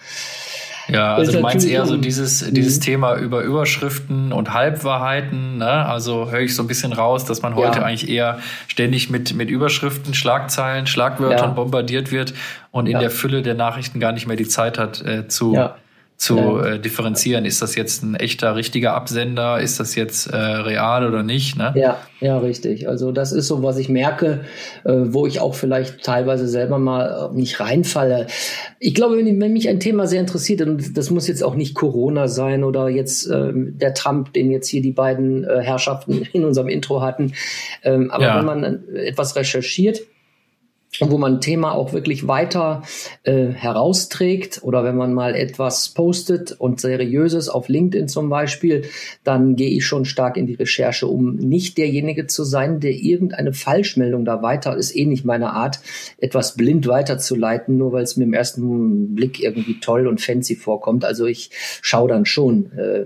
Ja, 0.88 1.14
also 1.14 1.32
du 1.32 1.40
meinst 1.40 1.66
eher 1.66 1.84
so 1.86 1.96
dieses, 1.96 2.50
dieses 2.50 2.78
mhm. 2.78 2.82
Thema 2.82 3.16
über 3.16 3.42
Überschriften 3.42 4.32
und 4.32 4.52
Halbwahrheiten, 4.52 5.58
ne? 5.58 5.66
Also 5.66 6.30
höre 6.30 6.40
ich 6.40 6.54
so 6.54 6.62
ein 6.62 6.68
bisschen 6.68 6.92
raus, 6.92 7.24
dass 7.24 7.42
man 7.42 7.54
heute 7.54 7.78
ja. 7.78 7.84
eigentlich 7.84 8.08
eher 8.08 8.38
ständig 8.68 9.10
mit, 9.10 9.34
mit 9.34 9.50
Überschriften, 9.50 10.14
Schlagzeilen, 10.14 10.86
Schlagwörtern 10.86 11.50
ja. 11.50 11.54
bombardiert 11.54 12.12
wird 12.12 12.34
und 12.70 12.86
in 12.86 12.92
ja. 12.92 13.00
der 13.00 13.10
Fülle 13.10 13.42
der 13.42 13.54
Nachrichten 13.54 14.00
gar 14.00 14.12
nicht 14.12 14.26
mehr 14.26 14.36
die 14.36 14.48
Zeit 14.48 14.78
hat, 14.78 15.04
äh, 15.04 15.26
zu, 15.26 15.54
zu 16.16 16.58
äh, 16.58 16.78
differenzieren. 16.78 17.44
Ist 17.44 17.60
das 17.60 17.76
jetzt 17.76 18.02
ein 18.02 18.14
echter, 18.14 18.56
richtiger 18.56 18.94
Absender? 18.94 19.60
Ist 19.60 19.78
das 19.78 19.94
jetzt 19.94 20.26
äh, 20.26 20.36
real 20.36 21.06
oder 21.06 21.22
nicht? 21.22 21.58
Ne? 21.58 21.74
Ja, 21.76 21.98
ja, 22.20 22.38
richtig. 22.38 22.88
Also 22.88 23.12
das 23.12 23.32
ist 23.32 23.48
so, 23.48 23.62
was 23.62 23.76
ich 23.76 23.90
merke, 23.90 24.40
äh, 24.84 24.92
wo 24.94 25.26
ich 25.26 25.40
auch 25.40 25.54
vielleicht 25.54 26.02
teilweise 26.02 26.48
selber 26.48 26.78
mal 26.78 27.30
äh, 27.30 27.36
nicht 27.36 27.60
reinfalle. 27.60 28.28
Ich 28.78 28.94
glaube, 28.94 29.18
wenn, 29.18 29.40
wenn, 29.40 29.52
mich 29.52 29.68
ein 29.68 29.78
Thema 29.78 30.06
sehr 30.06 30.20
interessiert, 30.20 30.62
und 30.62 30.96
das 30.96 31.10
muss 31.10 31.28
jetzt 31.28 31.44
auch 31.44 31.54
nicht 31.54 31.74
Corona 31.74 32.28
sein 32.28 32.64
oder 32.64 32.88
jetzt 32.88 33.26
äh, 33.26 33.52
der 33.54 33.92
Trump, 33.92 34.32
den 34.32 34.50
jetzt 34.50 34.68
hier 34.68 34.80
die 34.80 34.92
beiden 34.92 35.44
äh, 35.44 35.60
Herrschaften 35.60 36.26
in 36.32 36.46
unserem 36.46 36.68
Intro 36.68 37.02
hatten, 37.02 37.34
ähm, 37.82 38.10
aber 38.10 38.24
ja. 38.24 38.38
wenn 38.38 38.46
man 38.46 38.84
etwas 38.94 39.36
recherchiert, 39.36 40.00
wo 41.00 41.18
man 41.18 41.34
ein 41.34 41.40
Thema 41.40 41.72
auch 41.72 41.92
wirklich 41.92 42.26
weiter 42.26 42.82
äh, 43.24 43.48
herausträgt 43.48 44.60
oder 44.62 44.84
wenn 44.84 44.96
man 44.96 45.12
mal 45.12 45.34
etwas 45.34 45.90
postet 45.90 46.52
und 46.52 46.80
seriöses 46.80 47.48
auf 47.48 47.68
LinkedIn 47.68 48.08
zum 48.08 48.28
Beispiel, 48.28 48.84
dann 49.24 49.56
gehe 49.56 49.70
ich 49.70 49.84
schon 49.84 50.04
stark 50.04 50.36
in 50.36 50.46
die 50.46 50.54
Recherche, 50.54 51.06
um 51.06 51.36
nicht 51.36 51.78
derjenige 51.78 52.26
zu 52.26 52.44
sein, 52.44 52.80
der 52.80 52.92
irgendeine 52.92 53.52
Falschmeldung 53.52 54.24
da 54.24 54.42
weiter, 54.42 54.76
ist 54.76 54.94
eh 54.96 55.06
nicht 55.06 55.24
meine 55.24 55.52
Art, 55.52 55.80
etwas 56.18 56.56
blind 56.56 56.86
weiterzuleiten, 56.86 57.76
nur 57.76 57.92
weil 57.92 58.04
es 58.04 58.16
mir 58.16 58.24
im 58.24 58.34
ersten 58.34 59.14
Blick 59.14 59.42
irgendwie 59.42 59.80
toll 59.80 60.06
und 60.06 60.20
fancy 60.20 60.56
vorkommt. 60.56 61.04
Also 61.04 61.26
ich 61.26 61.50
schaue 61.82 62.08
dann 62.08 62.24
schon, 62.24 62.72
äh, 62.72 63.04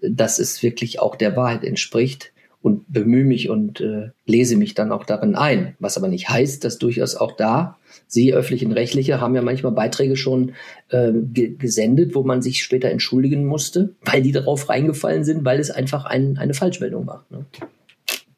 dass 0.00 0.38
es 0.38 0.62
wirklich 0.62 1.00
auch 1.00 1.16
der 1.16 1.36
Wahrheit 1.36 1.64
entspricht 1.64 2.32
und 2.62 2.92
bemühe 2.92 3.24
mich 3.24 3.48
und 3.48 3.80
äh, 3.80 4.10
lese 4.26 4.56
mich 4.56 4.74
dann 4.74 4.92
auch 4.92 5.04
darin 5.04 5.34
ein. 5.34 5.74
Was 5.78 5.96
aber 5.96 6.08
nicht 6.08 6.28
heißt, 6.28 6.62
dass 6.64 6.78
durchaus 6.78 7.16
auch 7.16 7.32
da, 7.32 7.78
Sie 8.06 8.34
öffentlichen 8.34 8.72
Rechtliche 8.72 9.20
haben 9.20 9.34
ja 9.34 9.42
manchmal 9.42 9.72
Beiträge 9.72 10.16
schon 10.16 10.52
äh, 10.90 11.12
ge 11.12 11.54
gesendet, 11.56 12.14
wo 12.14 12.22
man 12.22 12.42
sich 12.42 12.62
später 12.62 12.90
entschuldigen 12.90 13.46
musste, 13.46 13.94
weil 14.04 14.22
die 14.22 14.32
darauf 14.32 14.68
reingefallen 14.68 15.24
sind, 15.24 15.44
weil 15.44 15.60
es 15.60 15.70
einfach 15.70 16.04
ein, 16.04 16.36
eine 16.36 16.54
Falschmeldung 16.54 17.06
war. 17.06 17.24
Ne? 17.30 17.46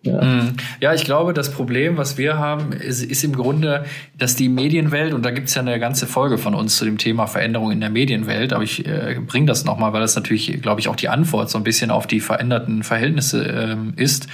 Ja. 0.05 0.21
Mhm. 0.21 0.55
ja, 0.81 0.95
ich 0.95 1.05
glaube, 1.05 1.33
das 1.33 1.53
Problem, 1.53 1.97
was 1.97 2.19
wir 2.19 2.37
haben, 2.37 2.73
ist, 2.73 3.05
ist 3.05 3.23
im 3.23 3.37
Grunde, 3.37 3.85
dass 4.19 4.35
die 4.35 4.49
Medienwelt, 4.49 5.15
und 5.15 5.25
da 5.25 5.31
gibt 5.31 5.49
es 5.49 5.55
ja 5.55 5.63
eine 5.63 5.79
ganze 5.79 6.09
Folge 6.09 6.39
von 6.39 6.55
uns 6.55 6.77
zu 6.77 6.85
dem 6.85 6.99
Thema 6.99 7.29
Veränderung 7.29 7.71
in 7.71 7.81
der 7.81 7.91
Medienwelt, 7.91 8.53
aber 8.53 8.65
ich 8.65 8.85
äh, 8.85 9.21
bringe 9.25 9.47
das 9.47 9.65
nochmal, 9.65 9.93
weil 9.93 10.01
das 10.01 10.17
natürlich, 10.17 10.61
glaube 10.61 10.81
ich, 10.81 10.89
auch 10.89 10.97
die 10.97 11.09
Antwort 11.09 11.51
so 11.51 11.59
ein 11.59 11.65
bisschen 11.65 11.93
auf 11.93 12.09
die 12.09 12.19
veränderten 12.19 12.83
Verhältnisse 12.83 13.45
ähm, 13.45 13.93
ist 13.97 14.27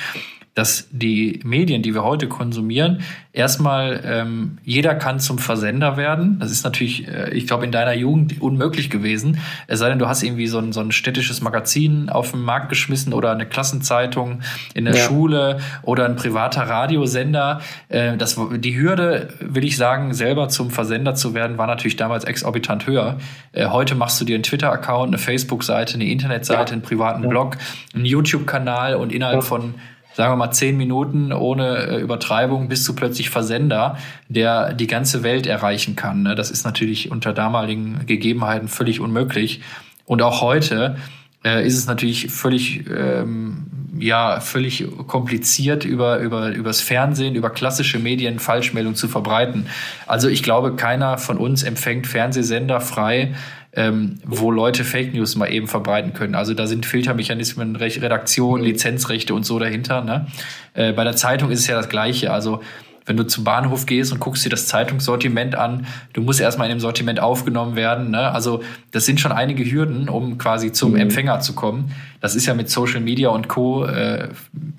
dass 0.58 0.88
die 0.90 1.38
Medien, 1.44 1.82
die 1.82 1.94
wir 1.94 2.02
heute 2.02 2.26
konsumieren, 2.26 3.02
erstmal 3.32 4.00
ähm, 4.04 4.58
jeder 4.64 4.96
kann 4.96 5.20
zum 5.20 5.38
Versender 5.38 5.96
werden. 5.96 6.40
Das 6.40 6.50
ist 6.50 6.64
natürlich, 6.64 7.06
äh, 7.06 7.30
ich 7.30 7.46
glaube, 7.46 7.64
in 7.64 7.70
deiner 7.70 7.92
Jugend 7.92 8.42
unmöglich 8.42 8.90
gewesen. 8.90 9.38
Es 9.68 9.78
sei 9.78 9.88
denn, 9.88 10.00
du 10.00 10.08
hast 10.08 10.24
irgendwie 10.24 10.48
so 10.48 10.58
ein, 10.58 10.72
so 10.72 10.80
ein 10.80 10.90
städtisches 10.90 11.42
Magazin 11.42 12.08
auf 12.08 12.32
den 12.32 12.42
Markt 12.42 12.70
geschmissen 12.70 13.12
oder 13.12 13.30
eine 13.30 13.46
Klassenzeitung 13.46 14.40
in 14.74 14.84
der 14.84 14.96
ja. 14.96 15.04
Schule 15.04 15.60
oder 15.82 16.06
ein 16.06 16.16
privater 16.16 16.62
Radiosender. 16.62 17.60
Äh, 17.88 18.16
das, 18.16 18.36
die 18.56 18.76
Hürde, 18.76 19.28
will 19.38 19.62
ich 19.62 19.76
sagen, 19.76 20.12
selber 20.12 20.48
zum 20.48 20.72
Versender 20.72 21.14
zu 21.14 21.34
werden, 21.34 21.56
war 21.56 21.68
natürlich 21.68 21.94
damals 21.94 22.24
exorbitant 22.24 22.88
höher. 22.88 23.18
Äh, 23.52 23.66
heute 23.66 23.94
machst 23.94 24.20
du 24.20 24.24
dir 24.24 24.34
einen 24.34 24.42
Twitter-Account, 24.42 25.10
eine 25.10 25.18
Facebook-Seite, 25.18 25.94
eine 25.94 26.06
Internetseite, 26.06 26.70
ja. 26.70 26.72
einen 26.72 26.82
privaten 26.82 27.22
ja. 27.22 27.28
Blog, 27.28 27.58
einen 27.94 28.06
YouTube-Kanal 28.06 28.96
und 28.96 29.12
innerhalb 29.12 29.44
von 29.44 29.74
sagen 30.18 30.32
wir 30.32 30.36
mal, 30.36 30.50
zehn 30.50 30.76
Minuten 30.76 31.32
ohne 31.32 31.76
äh, 31.76 32.00
Übertreibung 32.00 32.66
bist 32.66 32.88
du 32.88 32.92
plötzlich 32.92 33.30
Versender, 33.30 33.98
der 34.28 34.74
die 34.74 34.88
ganze 34.88 35.22
Welt 35.22 35.46
erreichen 35.46 35.94
kann. 35.94 36.24
Ne? 36.24 36.34
Das 36.34 36.50
ist 36.50 36.64
natürlich 36.64 37.12
unter 37.12 37.32
damaligen 37.32 38.04
Gegebenheiten 38.04 38.66
völlig 38.66 38.98
unmöglich. 38.98 39.60
Und 40.06 40.20
auch 40.20 40.40
heute 40.40 40.96
äh, 41.44 41.64
ist 41.64 41.78
es 41.78 41.86
natürlich 41.86 42.32
völlig, 42.32 42.84
ähm, 42.90 43.68
ja, 43.96 44.40
völlig 44.40 44.88
kompliziert, 45.06 45.84
über, 45.84 46.18
über, 46.18 46.50
übers 46.50 46.80
Fernsehen, 46.80 47.36
über 47.36 47.50
klassische 47.50 48.00
Medien 48.00 48.40
Falschmeldungen 48.40 48.96
zu 48.96 49.06
verbreiten. 49.06 49.66
Also 50.08 50.26
ich 50.26 50.42
glaube, 50.42 50.74
keiner 50.74 51.18
von 51.18 51.38
uns 51.38 51.62
empfängt 51.62 52.08
Fernsehsender 52.08 52.80
frei, 52.80 53.36
ähm, 53.72 54.20
wo 54.24 54.50
Leute 54.50 54.84
Fake 54.84 55.14
News 55.14 55.36
mal 55.36 55.52
eben 55.52 55.68
verbreiten 55.68 56.14
können. 56.14 56.34
Also 56.34 56.54
da 56.54 56.66
sind 56.66 56.86
Filtermechanismen, 56.86 57.76
Redaktion, 57.76 58.62
Lizenzrechte 58.62 59.34
und 59.34 59.44
so 59.44 59.58
dahinter. 59.58 60.02
Ne? 60.02 60.26
Äh, 60.74 60.92
bei 60.92 61.04
der 61.04 61.16
Zeitung 61.16 61.50
ist 61.50 61.60
es 61.60 61.66
ja 61.66 61.76
das 61.76 61.88
Gleiche. 61.88 62.32
Also 62.32 62.62
wenn 63.08 63.16
du 63.16 63.26
zum 63.26 63.42
Bahnhof 63.42 63.86
gehst 63.86 64.12
und 64.12 64.20
guckst 64.20 64.44
dir 64.44 64.50
das 64.50 64.66
Zeitungssortiment 64.66 65.54
an, 65.54 65.86
du 66.12 66.20
musst 66.20 66.40
erstmal 66.40 66.68
in 66.68 66.76
dem 66.76 66.80
Sortiment 66.80 67.20
aufgenommen 67.20 67.74
werden. 67.74 68.10
Ne? 68.10 68.30
Also 68.32 68.62
das 68.90 69.06
sind 69.06 69.18
schon 69.18 69.32
einige 69.32 69.64
Hürden, 69.64 70.08
um 70.08 70.38
quasi 70.38 70.72
zum 70.72 70.92
mhm. 70.92 70.98
Empfänger 70.98 71.40
zu 71.40 71.54
kommen. 71.54 71.94
Das 72.20 72.34
ist 72.34 72.46
ja 72.46 72.54
mit 72.54 72.68
Social 72.68 73.00
Media 73.00 73.30
und 73.30 73.48
Co. 73.48 73.86
Äh, 73.86 74.28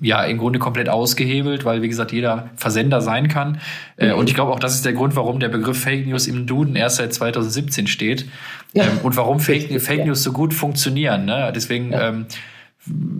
ja 0.00 0.24
im 0.24 0.38
Grunde 0.38 0.58
komplett 0.58 0.88
ausgehebelt, 0.88 1.64
weil 1.64 1.82
wie 1.82 1.88
gesagt 1.88 2.12
jeder 2.12 2.50
Versender 2.56 3.00
sein 3.00 3.28
kann. 3.28 3.60
Äh, 3.96 4.12
mhm. 4.12 4.20
Und 4.20 4.28
ich 4.28 4.34
glaube 4.34 4.52
auch, 4.52 4.60
das 4.60 4.74
ist 4.74 4.84
der 4.84 4.92
Grund, 4.92 5.16
warum 5.16 5.40
der 5.40 5.48
Begriff 5.48 5.80
Fake 5.80 6.06
News 6.06 6.26
im 6.26 6.46
Duden 6.46 6.76
erst 6.76 6.96
seit 6.96 7.12
2017 7.12 7.88
steht 7.88 8.26
ja. 8.72 8.84
ähm, 8.84 8.98
und 9.02 9.16
warum 9.16 9.40
Fake, 9.40 9.80
Fake 9.80 10.06
News 10.06 10.22
so 10.22 10.32
gut 10.32 10.54
funktionieren. 10.54 11.24
Ne? 11.24 11.52
Deswegen 11.54 11.92
ja. 11.92 12.08
ähm, 12.08 12.26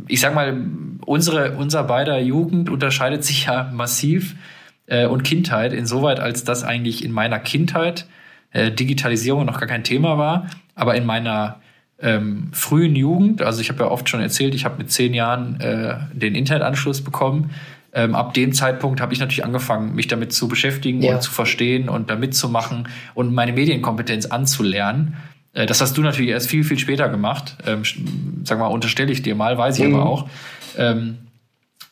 ich 0.08 0.20
sag 0.20 0.34
mal, 0.34 0.56
unsere, 1.04 1.52
unser 1.52 1.84
beider 1.84 2.18
Jugend 2.18 2.70
unterscheidet 2.70 3.24
sich 3.24 3.46
ja 3.46 3.70
massiv 3.72 4.34
äh, 4.90 5.06
und 5.06 5.22
Kindheit, 5.22 5.72
insoweit 5.72 6.20
als 6.20 6.44
das 6.44 6.62
eigentlich 6.62 7.02
in 7.04 7.12
meiner 7.12 7.38
Kindheit 7.38 8.06
äh, 8.52 8.70
Digitalisierung 8.70 9.46
noch 9.46 9.58
gar 9.58 9.68
kein 9.68 9.84
Thema 9.84 10.18
war, 10.18 10.50
aber 10.74 10.96
in 10.96 11.06
meiner 11.06 11.60
ähm, 12.02 12.48
frühen 12.52 12.96
Jugend, 12.96 13.42
also 13.42 13.60
ich 13.60 13.70
habe 13.70 13.84
ja 13.84 13.90
oft 13.90 14.08
schon 14.08 14.20
erzählt, 14.20 14.54
ich 14.54 14.64
habe 14.64 14.78
mit 14.78 14.90
zehn 14.90 15.14
Jahren 15.14 15.60
äh, 15.60 15.96
den 16.12 16.34
Internetanschluss 16.34 17.02
bekommen. 17.02 17.50
Ähm, 17.92 18.14
ab 18.14 18.34
dem 18.34 18.52
Zeitpunkt 18.52 19.00
habe 19.00 19.12
ich 19.12 19.18
natürlich 19.18 19.44
angefangen, 19.44 19.94
mich 19.94 20.06
damit 20.06 20.32
zu 20.32 20.48
beschäftigen 20.48 21.02
ja. 21.02 21.14
und 21.14 21.22
zu 21.22 21.30
verstehen 21.30 21.88
und 21.88 22.08
da 22.08 22.16
mitzumachen 22.16 22.88
und 23.14 23.34
meine 23.34 23.52
Medienkompetenz 23.52 24.26
anzulernen. 24.26 25.16
Äh, 25.52 25.66
das 25.66 25.80
hast 25.80 25.96
du 25.96 26.02
natürlich 26.02 26.30
erst 26.30 26.48
viel, 26.48 26.64
viel 26.64 26.78
später 26.78 27.08
gemacht. 27.08 27.56
Ähm, 27.66 27.82
sag 28.44 28.58
mal, 28.58 28.66
unterstelle 28.66 29.12
ich 29.12 29.22
dir 29.22 29.34
mal, 29.34 29.58
weiß 29.58 29.78
ich 29.78 29.86
mhm. 29.86 29.94
aber 29.94 30.06
auch. 30.06 30.28
Ähm, 30.78 31.18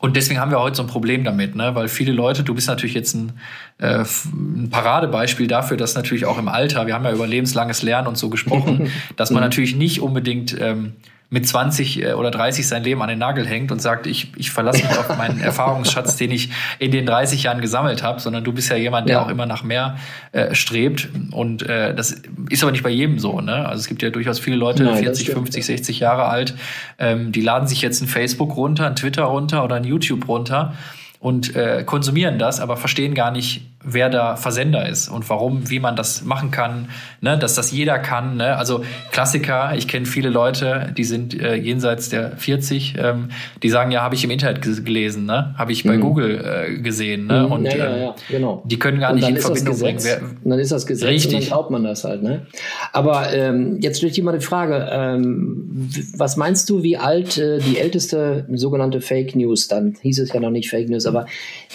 und 0.01 0.15
deswegen 0.15 0.39
haben 0.39 0.53
wir 0.53 0.61
heute 0.61 0.77
so 0.77 0.85
ein 0.85 0.89
Problem 0.89 1.25
damit, 1.25 1.57
ne? 1.57 1.75
weil 1.75 1.89
viele 1.89 2.13
Leute, 2.13 2.45
du 2.45 2.55
bist 2.55 2.69
natürlich 2.69 2.95
jetzt 2.95 3.15
ein, 3.15 3.33
äh, 3.79 4.05
ein 4.33 4.69
Paradebeispiel 4.71 5.49
dafür, 5.49 5.77
dass 5.77 5.97
natürlich 5.97 6.25
auch 6.25 6.39
im 6.39 6.47
Alter, 6.47 6.87
wir 6.87 6.95
haben 6.95 7.05
ja 7.05 7.13
über 7.13 7.27
lebenslanges 7.27 7.83
Lernen 7.83 8.07
und 8.07 8.17
so 8.17 8.31
gesprochen, 8.31 8.93
dass 9.17 9.31
man 9.31 9.43
natürlich 9.43 9.75
nicht 9.75 10.01
unbedingt 10.01 10.57
ähm, 10.61 10.93
mit 11.31 11.47
20 11.47 12.03
äh, 12.03 12.13
oder 12.15 12.31
30 12.31 12.67
sein 12.67 12.83
Leben 12.83 13.03
an 13.03 13.09
den 13.09 13.19
Nagel 13.19 13.47
hängt 13.47 13.71
und 13.71 13.83
sagt, 13.83 14.07
ich, 14.07 14.33
ich 14.37 14.51
verlasse 14.51 14.87
mich 14.87 14.99
auf 14.99 15.17
meinen 15.19 15.41
Erfahrungsschatz, 15.43 16.17
den 16.17 16.31
ich 16.31 16.51
in 16.79 16.91
den 16.91 17.05
30 17.05 17.43
Jahren 17.43 17.61
gesammelt 17.61 18.03
habe, 18.03 18.21
sondern 18.21 18.45
du 18.45 18.53
bist 18.53 18.71
ja 18.71 18.77
jemand, 18.77 19.09
der 19.09 19.17
ja. 19.17 19.23
auch 19.23 19.29
immer 19.29 19.45
nach 19.45 19.63
mehr 19.63 19.99
äh, 20.33 20.55
strebt. 20.55 21.09
Und 21.33 21.63
äh, 21.63 21.95
das 21.95 22.23
ist 22.49 22.63
aber 22.63 22.73
nicht 22.73 22.83
bei 22.83 22.91
jedem 22.91 23.19
so. 23.19 23.41
Ne? 23.41 23.69
Also 23.69 23.81
es 23.81 23.89
gibt 23.89 24.03
ja 24.03 24.11
durchaus 24.11 24.39
viele 24.39 24.57
Leute, 24.57 24.85
Nein, 24.85 25.03
40, 25.03 25.25
stimmt, 25.25 25.39
50, 25.39 25.67
60 25.67 26.01
Jahre 26.01 26.25
alt, 26.25 26.55
ähm, 26.99 27.31
die 27.33 27.43
laden 27.43 27.69
sich 27.69 27.83
jetzt 27.83 28.01
ein 28.01 28.09
Facebook 28.09 28.57
runter, 28.57 28.87
ein 28.87 28.97
Twitter 28.97 29.25
runter 29.25 29.65
oder 29.65 29.77
ein 29.77 29.85
YouTube 29.85 30.29
runter 30.29 30.75
und 31.21 31.57
äh, 31.57 31.83
konsumieren 31.85 32.39
das, 32.39 32.61
aber 32.61 32.77
verstehen 32.77 33.15
gar 33.15 33.31
nicht, 33.31 33.67
wer 33.85 34.11
da 34.11 34.37
Versender 34.37 34.89
ist 34.89 35.09
und 35.09 35.29
warum, 35.31 35.71
wie 35.71 35.79
man 35.79 35.95
das 35.95 36.25
machen 36.25 36.51
kann, 36.51 36.89
ne, 37.21 37.39
dass 37.39 37.55
das 37.55 37.71
jeder 37.71 37.99
kann. 37.99 38.37
Ne? 38.37 38.57
Also 38.57 38.85
Klassiker, 39.13 39.73
ich 39.77 39.87
kenne 39.87 40.05
viele 40.05 40.31
Leute, 40.31 40.93
die 40.97 41.05
sind 41.05 41.41
äh, 41.41 41.55
jenseits 41.55 42.09
der 42.09 42.37
40, 42.37 42.97
ähm, 42.99 43.29
die 43.63 43.71
sagen, 43.71 43.93
ja, 43.93 44.03
habe 44.03 44.17
ich 44.17 44.25
im 44.25 44.31
Internet 44.31 44.63
gelesen, 44.63 45.27
ne? 45.27 45.55
habe 45.57 45.71
ich 45.71 45.85
bei 45.85 45.97
mhm. 45.97 46.01
Google 46.01 46.45
äh, 46.45 46.79
gesehen. 46.81 47.29
Ne? 47.29 47.45
Mhm, 47.45 47.53
und 47.53 47.65
ja, 47.67 47.77
ja, 47.77 47.97
ja, 47.97 48.15
genau. 48.29 48.63
die 48.67 48.79
können 48.81 48.99
gar 48.99 49.13
nicht 49.13 49.29
in 49.29 49.37
Verbindung 49.37 49.79
bringen. 49.79 50.01
Wer, 50.03 50.23
dann 50.45 50.59
ist 50.59 50.73
das 50.73 50.85
Gesetz 50.85 51.09
richtig. 51.09 51.35
und 51.35 51.41
dann 51.43 51.49
glaubt 51.49 51.71
man 51.71 51.85
das 51.85 52.03
halt. 52.03 52.23
Ne? 52.23 52.47
Aber 52.93 53.33
ähm, 53.33 53.79
jetzt 53.81 53.99
stelle 53.99 54.11
ich 54.11 54.17
dir 54.17 54.25
mal 54.25 54.37
die 54.37 54.45
Frage, 54.45 54.89
ähm, 54.91 55.89
was 56.17 56.37
meinst 56.37 56.69
du, 56.69 56.83
wie 56.83 56.97
alt 56.97 57.39
äh, 57.39 57.59
die 57.59 57.79
älteste 57.79 58.45
sogenannte 58.55 59.01
Fake 59.01 59.37
News, 59.37 59.69
dann 59.69 59.95
hieß 60.03 60.19
es 60.19 60.33
ja 60.33 60.41
noch 60.41 60.51
nicht 60.51 60.69
Fake 60.69 60.89
News, 60.89 61.07
aber 61.07 61.27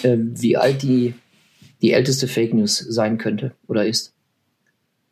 äh, 0.02 0.16
wie 0.18 0.58
alt 0.58 0.82
die 0.82 1.14
die 1.84 1.92
älteste 1.92 2.28
Fake 2.28 2.54
News 2.54 2.78
sein 2.78 3.18
könnte 3.18 3.52
oder 3.68 3.84
ist. 3.84 4.14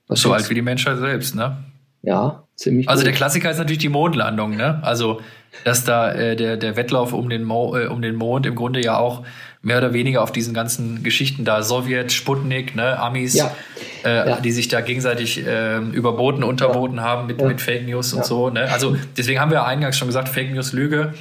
Was 0.09 0.23
so 0.23 0.33
alt 0.33 0.49
wie 0.49 0.55
die 0.55 0.62
Menschheit 0.62 0.99
selbst, 0.99 1.35
ne? 1.35 1.59
Ja, 2.02 2.45
ziemlich. 2.57 2.88
Also 2.88 3.02
gut. 3.02 3.09
der 3.09 3.12
Klassiker 3.14 3.50
ist 3.50 3.59
natürlich 3.59 3.79
die 3.79 3.91
Mondlandung, 3.91 4.57
ne? 4.57 4.81
Also 4.83 5.21
dass 5.64 5.85
da 5.85 6.12
äh, 6.12 6.35
der 6.35 6.57
der 6.57 6.76
Wettlauf 6.76 7.12
um 7.12 7.29
den 7.29 7.45
Mo 7.45 7.76
äh, 7.76 7.88
um 7.88 8.00
den 8.00 8.17
Mond 8.17 8.47
im 8.47 8.55
Grunde 8.55 8.83
ja 8.83 8.97
auch 8.97 9.23
mehr 9.61 9.79
oder 9.79 9.93
weniger 9.93 10.23
auf 10.23 10.33
diesen 10.33 10.55
ganzen 10.55 11.02
Geschichten 11.02 11.45
da 11.45 11.62
Sowjet, 11.62 12.11
Sputnik, 12.11 12.75
ne, 12.75 12.99
Amis, 12.99 13.35
ja. 13.35 13.55
Äh, 14.02 14.31
ja. 14.31 14.41
die 14.41 14.50
sich 14.50 14.69
da 14.69 14.81
gegenseitig 14.81 15.47
äh, 15.47 15.76
überboten, 15.76 16.43
unterboten 16.43 16.97
ja. 16.97 17.02
haben 17.02 17.26
mit, 17.26 17.41
mit 17.41 17.61
Fake 17.61 17.87
News 17.87 18.14
und 18.14 18.25
so. 18.25 18.49
Ne? 18.49 18.62
Also 18.73 18.97
deswegen 19.17 19.41
haben 19.41 19.52
wir 19.52 19.64
eingangs 19.64 19.99
schon 19.99 20.09
gesagt, 20.09 20.29
Fake 20.29 20.52
News 20.52 20.73
Lüge 20.73 21.12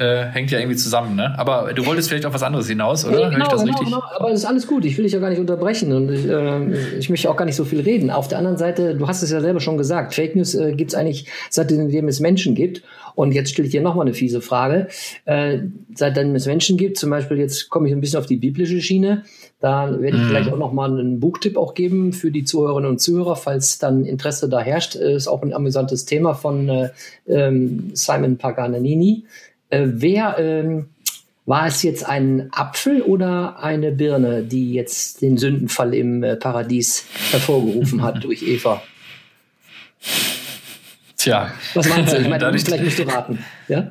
äh, 0.00 0.24
hängt 0.32 0.50
ja 0.50 0.58
irgendwie 0.58 0.76
zusammen, 0.76 1.14
ne? 1.14 1.38
Aber 1.38 1.74
du 1.74 1.84
wolltest 1.84 2.08
vielleicht 2.08 2.24
auf 2.24 2.32
was 2.32 2.42
anderes 2.42 2.66
hinaus, 2.66 3.04
oder? 3.04 3.28
Nee, 3.28 3.34
genau, 3.34 3.44
ich 3.44 3.50
das 3.50 3.60
genau, 3.60 3.72
richtig? 3.72 3.88
Genau. 3.88 4.02
Aber 4.16 4.30
es 4.30 4.40
ist 4.40 4.46
alles 4.46 4.66
gut. 4.66 4.86
Ich 4.86 4.96
will 4.96 5.04
dich 5.04 5.12
ja 5.12 5.20
gar 5.20 5.28
nicht 5.28 5.38
unterbrechen 5.38 5.92
und 5.92 6.10
ich, 6.10 6.26
äh, 6.26 6.98
ich 6.98 7.10
möchte 7.10 7.30
auch 7.30 7.36
gar 7.36 7.44
nicht 7.44 7.56
so 7.56 7.66
viel 7.66 7.80
reden. 7.80 8.10
Auf 8.10 8.26
der 8.26 8.38
anderen 8.38 8.56
Seite, 8.56 8.94
du 8.96 9.06
hast 9.06 9.22
es 9.22 9.30
ja 9.30 9.42
selber 9.42 9.60
schon 9.60 9.76
gesagt, 9.76 10.14
Fake 10.14 10.34
News 10.34 10.54
äh, 10.54 10.72
gibt 10.72 10.92
es 10.92 10.94
eigentlich 10.94 11.26
seitdem 11.50 12.08
es 12.08 12.20
Menschen 12.20 12.54
gibt. 12.54 12.82
Und 13.14 13.32
jetzt 13.32 13.50
stelle 13.50 13.66
ich 13.66 13.72
dir 13.72 13.82
nochmal 13.82 14.06
eine 14.06 14.14
fiese 14.14 14.40
Frage. 14.40 14.88
Äh, 15.26 15.58
seitdem 15.94 16.34
es 16.34 16.46
Menschen 16.46 16.78
gibt, 16.78 16.96
zum 16.96 17.10
Beispiel 17.10 17.38
jetzt 17.38 17.68
komme 17.68 17.86
ich 17.86 17.94
ein 17.94 18.00
bisschen 18.00 18.18
auf 18.18 18.26
die 18.26 18.36
biblische 18.36 18.80
Schiene, 18.80 19.24
da 19.60 20.00
werde 20.00 20.16
ich 20.16 20.22
mhm. 20.22 20.28
vielleicht 20.28 20.50
auch 20.50 20.56
nochmal 20.56 20.98
einen 20.98 21.20
Buchtipp 21.20 21.58
auch 21.58 21.74
geben 21.74 22.14
für 22.14 22.30
die 22.30 22.44
Zuhörerinnen 22.44 22.88
und 22.88 22.98
Zuhörer, 22.98 23.36
falls 23.36 23.78
dann 23.78 24.06
Interesse 24.06 24.48
da 24.48 24.60
herrscht. 24.60 24.94
Ist 24.94 25.28
auch 25.28 25.42
ein 25.42 25.52
amüsantes 25.52 26.06
Thema 26.06 26.32
von 26.32 26.68
äh, 26.70 26.88
ähm, 27.28 27.90
Simon 27.92 28.38
Paganini. 28.38 29.24
Äh, 29.70 29.86
wer, 29.86 30.38
ähm, 30.38 30.90
War 31.46 31.66
es 31.66 31.82
jetzt 31.82 32.06
ein 32.06 32.48
Apfel 32.52 33.02
oder 33.02 33.60
eine 33.60 33.90
Birne, 33.90 34.42
die 34.42 34.72
jetzt 34.74 35.22
den 35.22 35.36
Sündenfall 35.38 35.94
im 35.94 36.22
äh, 36.22 36.36
Paradies 36.36 37.06
hervorgerufen 37.30 38.02
hat 38.02 38.22
durch 38.24 38.42
Eva? 38.42 38.82
Tja. 41.16 41.52
Was 41.74 41.88
meinst 41.88 42.12
du? 42.12 42.18
Ich 42.18 42.28
meine, 42.28 42.38
dadurch, 42.44 42.64
vielleicht 42.64 42.84
musst 42.84 42.98
du 42.98 43.02
raten. 43.02 43.38
Ja? 43.68 43.90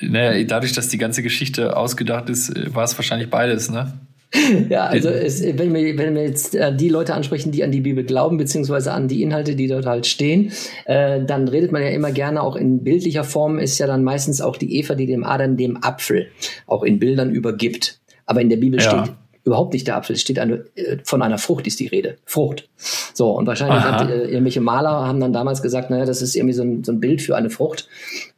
Naja, 0.00 0.44
dadurch, 0.44 0.72
dass 0.72 0.88
die 0.88 0.98
ganze 0.98 1.22
Geschichte 1.22 1.76
ausgedacht 1.76 2.28
ist, 2.28 2.50
äh, 2.50 2.74
war 2.74 2.84
es 2.84 2.96
wahrscheinlich 2.96 3.30
beides, 3.30 3.70
ne? 3.70 3.92
Ja, 4.68 4.86
also 4.86 5.08
es, 5.08 5.42
wenn, 5.42 5.74
wir, 5.74 5.98
wenn 5.98 6.14
wir 6.14 6.22
jetzt 6.22 6.54
äh, 6.54 6.74
die 6.74 6.88
Leute 6.88 7.14
ansprechen, 7.14 7.52
die 7.52 7.64
an 7.64 7.72
die 7.72 7.80
Bibel 7.80 8.04
glauben, 8.04 8.36
beziehungsweise 8.36 8.92
an 8.92 9.08
die 9.08 9.22
Inhalte, 9.22 9.56
die 9.56 9.66
dort 9.66 9.86
halt 9.86 10.06
stehen, 10.06 10.52
äh, 10.84 11.22
dann 11.24 11.48
redet 11.48 11.72
man 11.72 11.82
ja 11.82 11.88
immer 11.88 12.10
gerne 12.12 12.42
auch 12.42 12.56
in 12.56 12.84
bildlicher 12.84 13.24
Form, 13.24 13.58
ist 13.58 13.78
ja 13.78 13.86
dann 13.86 14.04
meistens 14.04 14.40
auch 14.40 14.56
die 14.56 14.78
Eva, 14.78 14.94
die 14.94 15.06
dem 15.06 15.24
Adam 15.24 15.56
dem 15.56 15.82
Apfel 15.82 16.28
auch 16.66 16.82
in 16.82 16.98
Bildern 16.98 17.30
übergibt. 17.30 18.00
Aber 18.26 18.40
in 18.40 18.50
der 18.50 18.58
Bibel 18.58 18.80
ja. 18.80 18.90
steht 18.90 19.14
überhaupt 19.48 19.72
nicht 19.72 19.86
der 19.86 19.96
Apfel. 19.96 20.14
Es 20.14 20.20
steht 20.20 20.38
eine, 20.38 20.64
äh, 20.76 20.98
von 21.02 21.22
einer 21.22 21.38
Frucht 21.38 21.66
ist 21.66 21.80
die 21.80 21.88
Rede. 21.88 22.16
Frucht. 22.24 22.68
So, 23.12 23.32
und 23.32 23.46
wahrscheinlich 23.46 23.80
hat, 23.80 24.08
äh, 24.08 24.26
irgendwelche 24.26 24.60
Maler 24.60 24.90
haben 24.90 25.20
dann 25.20 25.32
damals 25.32 25.62
gesagt, 25.62 25.90
naja, 25.90 26.04
das 26.04 26.22
ist 26.22 26.36
irgendwie 26.36 26.54
so 26.54 26.62
ein, 26.62 26.84
so 26.84 26.92
ein 26.92 27.00
Bild 27.00 27.20
für 27.20 27.36
eine 27.36 27.50
Frucht. 27.50 27.88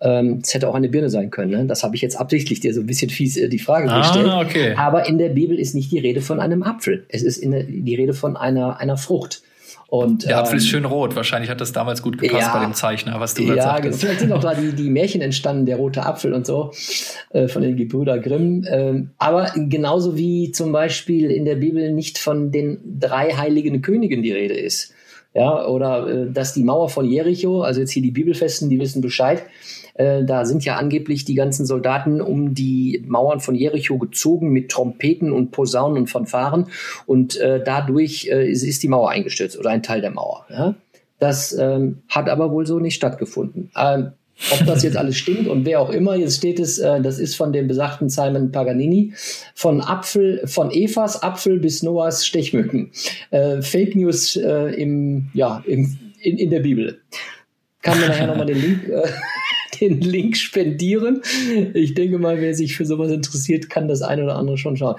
Ähm, 0.00 0.40
es 0.42 0.54
hätte 0.54 0.68
auch 0.68 0.74
eine 0.74 0.88
Birne 0.88 1.10
sein 1.10 1.30
können. 1.30 1.50
Ne? 1.50 1.66
Das 1.66 1.82
habe 1.82 1.94
ich 1.96 2.02
jetzt 2.02 2.18
absichtlich 2.18 2.60
dir 2.60 2.72
so 2.72 2.80
ein 2.80 2.86
bisschen 2.86 3.10
fies 3.10 3.36
äh, 3.36 3.48
die 3.48 3.58
Frage 3.58 3.90
ah, 3.90 3.98
gestellt. 3.98 4.28
Okay. 4.46 4.74
Aber 4.76 5.06
in 5.06 5.18
der 5.18 5.28
Bibel 5.28 5.58
ist 5.58 5.74
nicht 5.74 5.92
die 5.92 5.98
Rede 5.98 6.22
von 6.22 6.40
einem 6.40 6.62
Apfel. 6.62 7.04
Es 7.08 7.22
ist 7.22 7.38
in 7.38 7.84
die 7.84 7.94
Rede 7.94 8.14
von 8.14 8.36
einer, 8.36 8.78
einer 8.78 8.96
Frucht. 8.96 9.42
Und, 9.90 10.24
der 10.24 10.38
Apfel 10.38 10.52
ähm, 10.52 10.58
ist 10.58 10.68
schön 10.68 10.84
rot. 10.84 11.16
Wahrscheinlich 11.16 11.50
hat 11.50 11.60
das 11.60 11.72
damals 11.72 12.00
gut 12.00 12.16
gepasst 12.16 12.46
ja, 12.46 12.56
bei 12.56 12.64
dem 12.64 12.74
Zeichner, 12.74 13.18
was 13.18 13.34
du 13.34 13.42
ja, 13.42 13.60
sagtest. 13.60 14.00
Vielleicht 14.00 14.20
sind 14.20 14.30
auch 14.30 14.40
da 14.40 14.54
die, 14.54 14.72
die 14.72 14.88
Märchen 14.88 15.20
entstanden, 15.20 15.66
der 15.66 15.76
rote 15.78 16.06
Apfel 16.06 16.32
und 16.32 16.46
so, 16.46 16.70
äh, 17.30 17.48
von 17.48 17.62
den 17.62 17.76
Gebrüder 17.76 18.20
Grimm. 18.20 18.64
Ähm, 18.70 19.10
aber 19.18 19.50
genauso 19.56 20.16
wie 20.16 20.52
zum 20.52 20.70
Beispiel 20.70 21.32
in 21.32 21.44
der 21.44 21.56
Bibel 21.56 21.92
nicht 21.92 22.18
von 22.18 22.52
den 22.52 22.78
drei 23.00 23.32
heiligen 23.32 23.82
Königen 23.82 24.22
die 24.22 24.30
Rede 24.30 24.54
ist. 24.54 24.94
Ja, 25.34 25.66
oder 25.66 26.06
äh, 26.08 26.32
dass 26.32 26.54
die 26.54 26.62
Mauer 26.62 26.88
von 26.88 27.04
Jericho, 27.04 27.62
also 27.62 27.80
jetzt 27.80 27.90
hier 27.90 28.02
die 28.02 28.12
Bibelfesten, 28.12 28.70
die 28.70 28.78
wissen 28.78 29.02
Bescheid, 29.02 29.42
äh, 30.00 30.24
da 30.24 30.46
sind 30.46 30.64
ja 30.64 30.76
angeblich 30.76 31.26
die 31.26 31.34
ganzen 31.34 31.66
Soldaten 31.66 32.22
um 32.22 32.54
die 32.54 33.04
Mauern 33.06 33.40
von 33.40 33.54
Jericho 33.54 33.98
gezogen 33.98 34.50
mit 34.50 34.70
Trompeten 34.70 35.30
und 35.30 35.50
Posaunen 35.50 35.98
und 35.98 36.06
Fanfaren 36.06 36.68
und 37.04 37.36
äh, 37.36 37.62
dadurch 37.62 38.28
äh, 38.30 38.50
ist, 38.50 38.62
ist, 38.62 38.82
die 38.82 38.88
Mauer 38.88 39.10
eingestürzt 39.10 39.58
oder 39.58 39.68
ein 39.70 39.82
Teil 39.82 40.00
der 40.00 40.10
Mauer. 40.10 40.46
Ja? 40.48 40.74
Das 41.18 41.52
ähm, 41.52 41.98
hat 42.08 42.30
aber 42.30 42.50
wohl 42.50 42.66
so 42.66 42.78
nicht 42.78 42.94
stattgefunden. 42.94 43.70
Ähm, 43.76 44.12
ob 44.52 44.64
das 44.64 44.82
jetzt 44.82 44.96
alles 44.96 45.18
stimmt 45.18 45.48
und 45.48 45.66
wer 45.66 45.80
auch 45.80 45.90
immer, 45.90 46.16
jetzt 46.16 46.38
steht 46.38 46.60
es, 46.60 46.78
äh, 46.78 47.02
das 47.02 47.18
ist 47.18 47.34
von 47.34 47.52
dem 47.52 47.68
besagten 47.68 48.08
Simon 48.08 48.52
Paganini, 48.52 49.12
von 49.54 49.82
Apfel, 49.82 50.40
von 50.46 50.70
Evas 50.70 51.22
Apfel 51.22 51.58
bis 51.58 51.82
Noahs 51.82 52.24
Stechmücken. 52.24 52.90
Äh, 53.32 53.60
Fake 53.60 53.94
News 53.96 54.36
äh, 54.36 54.74
im, 54.80 55.28
ja, 55.34 55.62
im, 55.66 55.98
in, 56.22 56.38
in 56.38 56.48
der 56.48 56.60
Bibel. 56.60 57.00
Kann 57.82 58.00
mir 58.00 58.08
nachher 58.08 58.28
nochmal 58.28 58.46
den 58.46 58.60
Link 58.60 58.88
äh, 58.88 59.02
den 59.80 60.00
Link 60.00 60.36
spendieren. 60.36 61.22
Ich 61.74 61.94
denke 61.94 62.18
mal, 62.18 62.40
wer 62.40 62.54
sich 62.54 62.76
für 62.76 62.84
sowas 62.84 63.10
interessiert, 63.10 63.70
kann 63.70 63.88
das 63.88 64.02
eine 64.02 64.24
oder 64.24 64.36
andere 64.36 64.58
schon 64.58 64.76
schauen. 64.76 64.96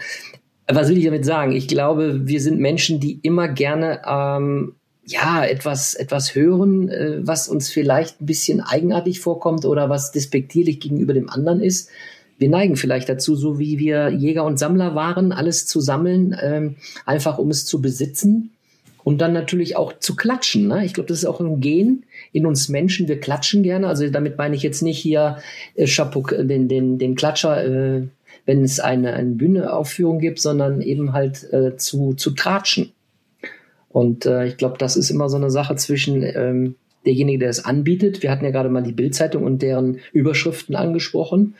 Was 0.67 0.89
will 0.89 0.97
ich 0.97 1.05
damit 1.05 1.25
sagen? 1.25 1.51
Ich 1.51 1.67
glaube, 1.67 2.27
wir 2.27 2.39
sind 2.39 2.59
Menschen, 2.59 3.00
die 3.00 3.19
immer 3.23 3.47
gerne 3.47 4.01
ähm, 4.07 4.75
ja 5.05 5.43
etwas 5.43 5.93
etwas 5.95 6.35
hören, 6.35 6.89
äh, 6.89 7.19
was 7.21 7.47
uns 7.47 7.69
vielleicht 7.69 8.21
ein 8.21 8.25
bisschen 8.25 8.61
eigenartig 8.61 9.19
vorkommt 9.19 9.65
oder 9.65 9.89
was 9.89 10.11
despektierlich 10.11 10.79
gegenüber 10.79 11.13
dem 11.13 11.29
anderen 11.29 11.59
ist. 11.59 11.89
Wir 12.38 12.50
neigen 12.50 12.75
vielleicht 12.75 13.09
dazu, 13.09 13.35
so 13.35 13.59
wie 13.59 13.77
wir 13.77 14.09
Jäger 14.09 14.45
und 14.45 14.57
Sammler 14.57 14.95
waren, 14.95 15.31
alles 15.31 15.67
zu 15.67 15.79
sammeln, 15.79 16.35
ähm, 16.41 16.75
einfach 17.05 17.38
um 17.38 17.50
es 17.50 17.65
zu 17.65 17.81
besitzen 17.81 18.51
und 19.03 19.20
dann 19.20 19.34
natürlich 19.34 19.75
auch 19.75 19.98
zu 20.00 20.15
klatschen. 20.15 20.67
Ne? 20.67 20.86
Ich 20.86 20.93
glaube, 20.93 21.08
das 21.08 21.20
ist 21.20 21.25
auch 21.25 21.39
ein 21.39 21.60
Gen 21.60 22.05
in 22.31 22.46
uns 22.46 22.70
Menschen. 22.70 23.08
Wir 23.08 23.20
klatschen 23.20 23.63
gerne. 23.63 23.88
Also 23.88 24.08
damit 24.10 24.38
meine 24.38 24.55
ich 24.55 24.63
jetzt 24.63 24.81
nicht 24.81 25.00
hier 25.00 25.38
äh, 25.75 25.88
Chapeau, 25.88 26.22
den, 26.22 26.67
den, 26.67 26.98
den 26.98 27.15
Klatscher, 27.15 27.65
äh, 27.65 28.08
wenn 28.46 28.63
es 28.63 28.79
eine, 28.79 29.13
eine 29.13 29.31
Bühneaufführung 29.31 30.20
gibt, 30.20 30.39
sondern 30.39 30.81
eben 30.81 31.13
halt 31.13 31.51
äh, 31.51 31.77
zu, 31.77 32.13
zu 32.13 32.31
tratschen. 32.31 32.91
Und 33.89 34.25
äh, 34.25 34.46
ich 34.46 34.58
glaube, 34.58 34.77
das 34.77 34.96
ist 34.96 35.10
immer 35.10 35.29
so 35.29 35.38
eine 35.38 35.51
Sache 35.51 35.75
zwischen 35.75 36.24
ähm, 36.24 36.75
derjenige, 37.05 37.39
der 37.39 37.50
es 37.50 37.65
anbietet. 37.65 38.22
Wir 38.22 38.31
hatten 38.31 38.46
ja 38.46 38.51
gerade 38.51 38.70
mal 38.70 38.84
die 38.84 38.91
Bildzeitung 38.91 39.43
und 39.43 39.62
deren 39.62 40.00
Überschriften 40.13 40.75
angesprochen. 40.75 41.55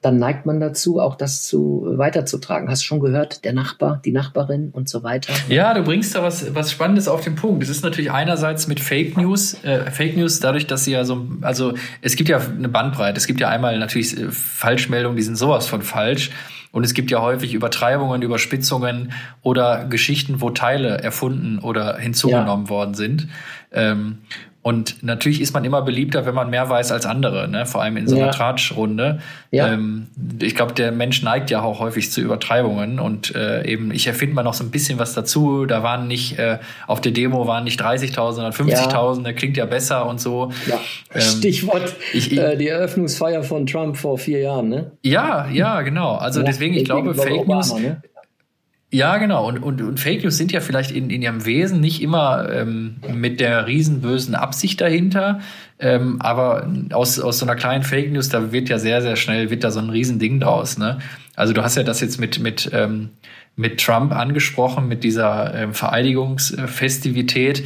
Dann 0.00 0.18
neigt 0.18 0.46
man 0.46 0.60
dazu, 0.60 1.00
auch 1.00 1.16
das 1.16 1.42
zu 1.42 1.86
weiterzutragen. 1.86 2.68
Hast 2.68 2.82
du 2.82 2.86
schon 2.86 3.00
gehört, 3.00 3.44
der 3.44 3.52
Nachbar, 3.52 4.00
die 4.04 4.12
Nachbarin 4.12 4.70
und 4.72 4.88
so 4.88 5.02
weiter. 5.02 5.32
Ja, 5.48 5.74
du 5.74 5.82
bringst 5.82 6.14
da 6.14 6.22
was, 6.22 6.54
was 6.54 6.72
Spannendes 6.72 7.08
auf 7.08 7.22
den 7.22 7.34
Punkt. 7.34 7.62
Es 7.62 7.68
ist 7.68 7.84
natürlich 7.84 8.10
einerseits 8.10 8.68
mit 8.68 8.80
Fake 8.80 9.16
News, 9.16 9.62
äh, 9.64 9.90
Fake 9.90 10.16
News 10.16 10.40
dadurch, 10.40 10.66
dass 10.66 10.84
sie 10.84 10.92
ja 10.92 11.04
so, 11.04 11.26
also 11.42 11.74
es 12.02 12.16
gibt 12.16 12.28
ja 12.28 12.38
eine 12.38 12.68
Bandbreite. 12.68 13.18
Es 13.18 13.26
gibt 13.26 13.40
ja 13.40 13.48
einmal 13.48 13.78
natürlich 13.78 14.18
äh, 14.18 14.30
Falschmeldungen, 14.30 15.16
die 15.16 15.22
sind 15.22 15.36
sowas 15.36 15.66
von 15.66 15.82
falsch. 15.82 16.30
Und 16.76 16.84
es 16.84 16.92
gibt 16.92 17.10
ja 17.10 17.22
häufig 17.22 17.54
Übertreibungen, 17.54 18.20
Überspitzungen 18.20 19.12
oder 19.40 19.86
Geschichten, 19.86 20.42
wo 20.42 20.50
Teile 20.50 20.98
erfunden 20.98 21.58
oder 21.58 21.96
hinzugenommen 21.96 22.66
ja. 22.66 22.70
worden 22.70 22.92
sind. 22.92 23.28
Ähm, 23.72 24.18
und 24.66 25.00
natürlich 25.04 25.40
ist 25.40 25.54
man 25.54 25.64
immer 25.64 25.80
beliebter, 25.80 26.26
wenn 26.26 26.34
man 26.34 26.50
mehr 26.50 26.68
weiß 26.68 26.90
als 26.90 27.06
andere, 27.06 27.46
ne? 27.46 27.66
vor 27.66 27.82
allem 27.82 27.96
in 27.96 28.08
so 28.08 28.16
einer 28.16 28.26
ja. 28.26 28.32
Tratschrunde. 28.32 29.20
Ja. 29.52 29.72
Ähm, 29.72 30.08
ich 30.42 30.56
glaube, 30.56 30.72
der 30.72 30.90
Mensch 30.90 31.22
neigt 31.22 31.52
ja 31.52 31.62
auch 31.62 31.78
häufig 31.78 32.10
zu 32.10 32.20
Übertreibungen 32.20 32.98
und 32.98 33.32
äh, 33.36 33.64
eben, 33.64 33.92
ich 33.92 34.08
erfinde 34.08 34.34
mal 34.34 34.42
noch 34.42 34.54
so 34.54 34.64
ein 34.64 34.72
bisschen 34.72 34.98
was 34.98 35.14
dazu. 35.14 35.66
Da 35.66 35.84
waren 35.84 36.08
nicht, 36.08 36.40
äh, 36.40 36.58
auf 36.88 37.00
der 37.00 37.12
Demo 37.12 37.46
waren 37.46 37.62
nicht 37.62 37.80
30.000, 37.80 38.32
sondern 38.32 38.52
50.000, 38.52 39.18
ja. 39.18 39.22
der 39.22 39.34
klingt 39.34 39.56
ja 39.56 39.66
besser 39.66 40.04
und 40.04 40.20
so. 40.20 40.50
Ja. 40.66 40.80
Ähm, 41.14 41.20
Stichwort 41.20 41.94
ich, 42.12 42.32
ich, 42.32 42.38
äh, 42.38 42.56
die 42.56 42.66
Eröffnungsfeier 42.66 43.44
von 43.44 43.66
Trump 43.66 43.96
vor 43.96 44.18
vier 44.18 44.40
Jahren, 44.40 44.68
ne? 44.68 44.90
Ja, 45.04 45.46
ja, 45.46 45.82
genau. 45.82 46.16
Also 46.16 46.42
deswegen, 46.42 46.74
ich 46.74 46.86
glaube, 46.86 47.14
Fake 47.14 47.42
Obama, 47.42 47.54
News. 47.60 47.78
Ne? 47.78 48.02
Ja, 48.90 49.16
genau. 49.18 49.48
Und, 49.48 49.58
und, 49.58 49.82
und 49.82 49.98
Fake 49.98 50.22
News 50.22 50.36
sind 50.36 50.52
ja 50.52 50.60
vielleicht 50.60 50.92
in, 50.92 51.10
in 51.10 51.20
ihrem 51.20 51.44
Wesen 51.44 51.80
nicht 51.80 52.00
immer 52.00 52.48
ähm, 52.52 52.96
mit 53.12 53.40
der 53.40 53.66
riesenbösen 53.66 54.36
Absicht 54.36 54.80
dahinter. 54.80 55.40
Ähm, 55.80 56.20
aber 56.22 56.68
aus, 56.92 57.18
aus 57.18 57.38
so 57.38 57.46
einer 57.46 57.56
kleinen 57.56 57.82
Fake 57.82 58.12
News, 58.12 58.28
da 58.28 58.52
wird 58.52 58.68
ja 58.68 58.78
sehr, 58.78 59.02
sehr 59.02 59.16
schnell, 59.16 59.50
wird 59.50 59.64
da 59.64 59.72
so 59.72 59.80
ein 59.80 59.90
Riesending 59.90 60.38
draus. 60.38 60.78
Ne? 60.78 60.98
Also 61.34 61.52
du 61.52 61.62
hast 61.62 61.76
ja 61.76 61.82
das 61.82 62.00
jetzt 62.00 62.20
mit, 62.20 62.38
mit, 62.38 62.70
ähm, 62.72 63.10
mit 63.56 63.80
Trump 63.80 64.12
angesprochen, 64.12 64.86
mit 64.86 65.02
dieser 65.02 65.52
ähm, 65.54 65.74
Vereidigungsfestivität. 65.74 67.64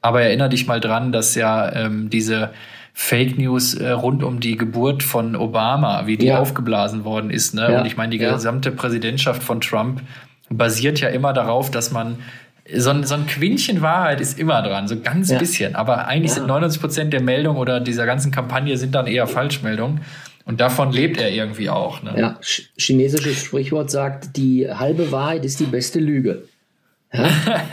Aber 0.00 0.22
erinnere 0.22 0.48
dich 0.48 0.66
mal 0.66 0.80
dran, 0.80 1.12
dass 1.12 1.34
ja 1.34 1.70
ähm, 1.74 2.08
diese 2.08 2.50
Fake 2.94 3.38
News 3.38 3.74
äh, 3.74 3.90
rund 3.90 4.22
um 4.22 4.40
die 4.40 4.56
Geburt 4.56 5.02
von 5.02 5.36
Obama, 5.36 6.06
wie 6.06 6.16
die 6.16 6.26
ja. 6.26 6.38
aufgeblasen 6.38 7.04
worden 7.04 7.30
ist. 7.30 7.54
Ne? 7.54 7.70
Ja. 7.70 7.80
Und 7.80 7.86
ich 7.86 7.96
meine, 7.96 8.10
die 8.10 8.18
gesamte 8.18 8.70
Präsidentschaft 8.72 9.42
von 9.42 9.60
Trump 9.60 10.00
basiert 10.56 11.00
ja 11.00 11.08
immer 11.08 11.32
darauf, 11.32 11.70
dass 11.70 11.90
man 11.90 12.18
so 12.74 12.90
ein, 12.90 13.04
so 13.04 13.14
ein 13.14 13.26
Quintchen 13.26 13.82
Wahrheit 13.82 14.20
ist 14.20 14.38
immer 14.38 14.62
dran, 14.62 14.86
so 14.86 15.00
ganz 15.00 15.30
ja. 15.30 15.38
bisschen. 15.38 15.74
Aber 15.74 16.06
eigentlich 16.06 16.30
ja. 16.30 16.36
sind 16.36 16.46
99 16.46 16.80
Prozent 16.80 17.12
der 17.12 17.22
Meldungen 17.22 17.58
oder 17.58 17.80
dieser 17.80 18.06
ganzen 18.06 18.30
Kampagne 18.30 18.76
sind 18.76 18.94
dann 18.94 19.06
eher 19.06 19.26
Falschmeldungen. 19.26 20.02
Und 20.44 20.60
davon 20.60 20.92
lebt 20.92 21.20
er 21.20 21.30
irgendwie 21.30 21.70
auch. 21.70 22.02
Ne? 22.02 22.14
Ja, 22.16 22.40
chinesisches 22.76 23.44
Sprichwort 23.44 23.90
sagt, 23.90 24.36
die 24.36 24.68
halbe 24.68 25.12
Wahrheit 25.12 25.44
ist 25.44 25.60
die 25.60 25.66
beste 25.66 25.98
Lüge. 25.98 26.44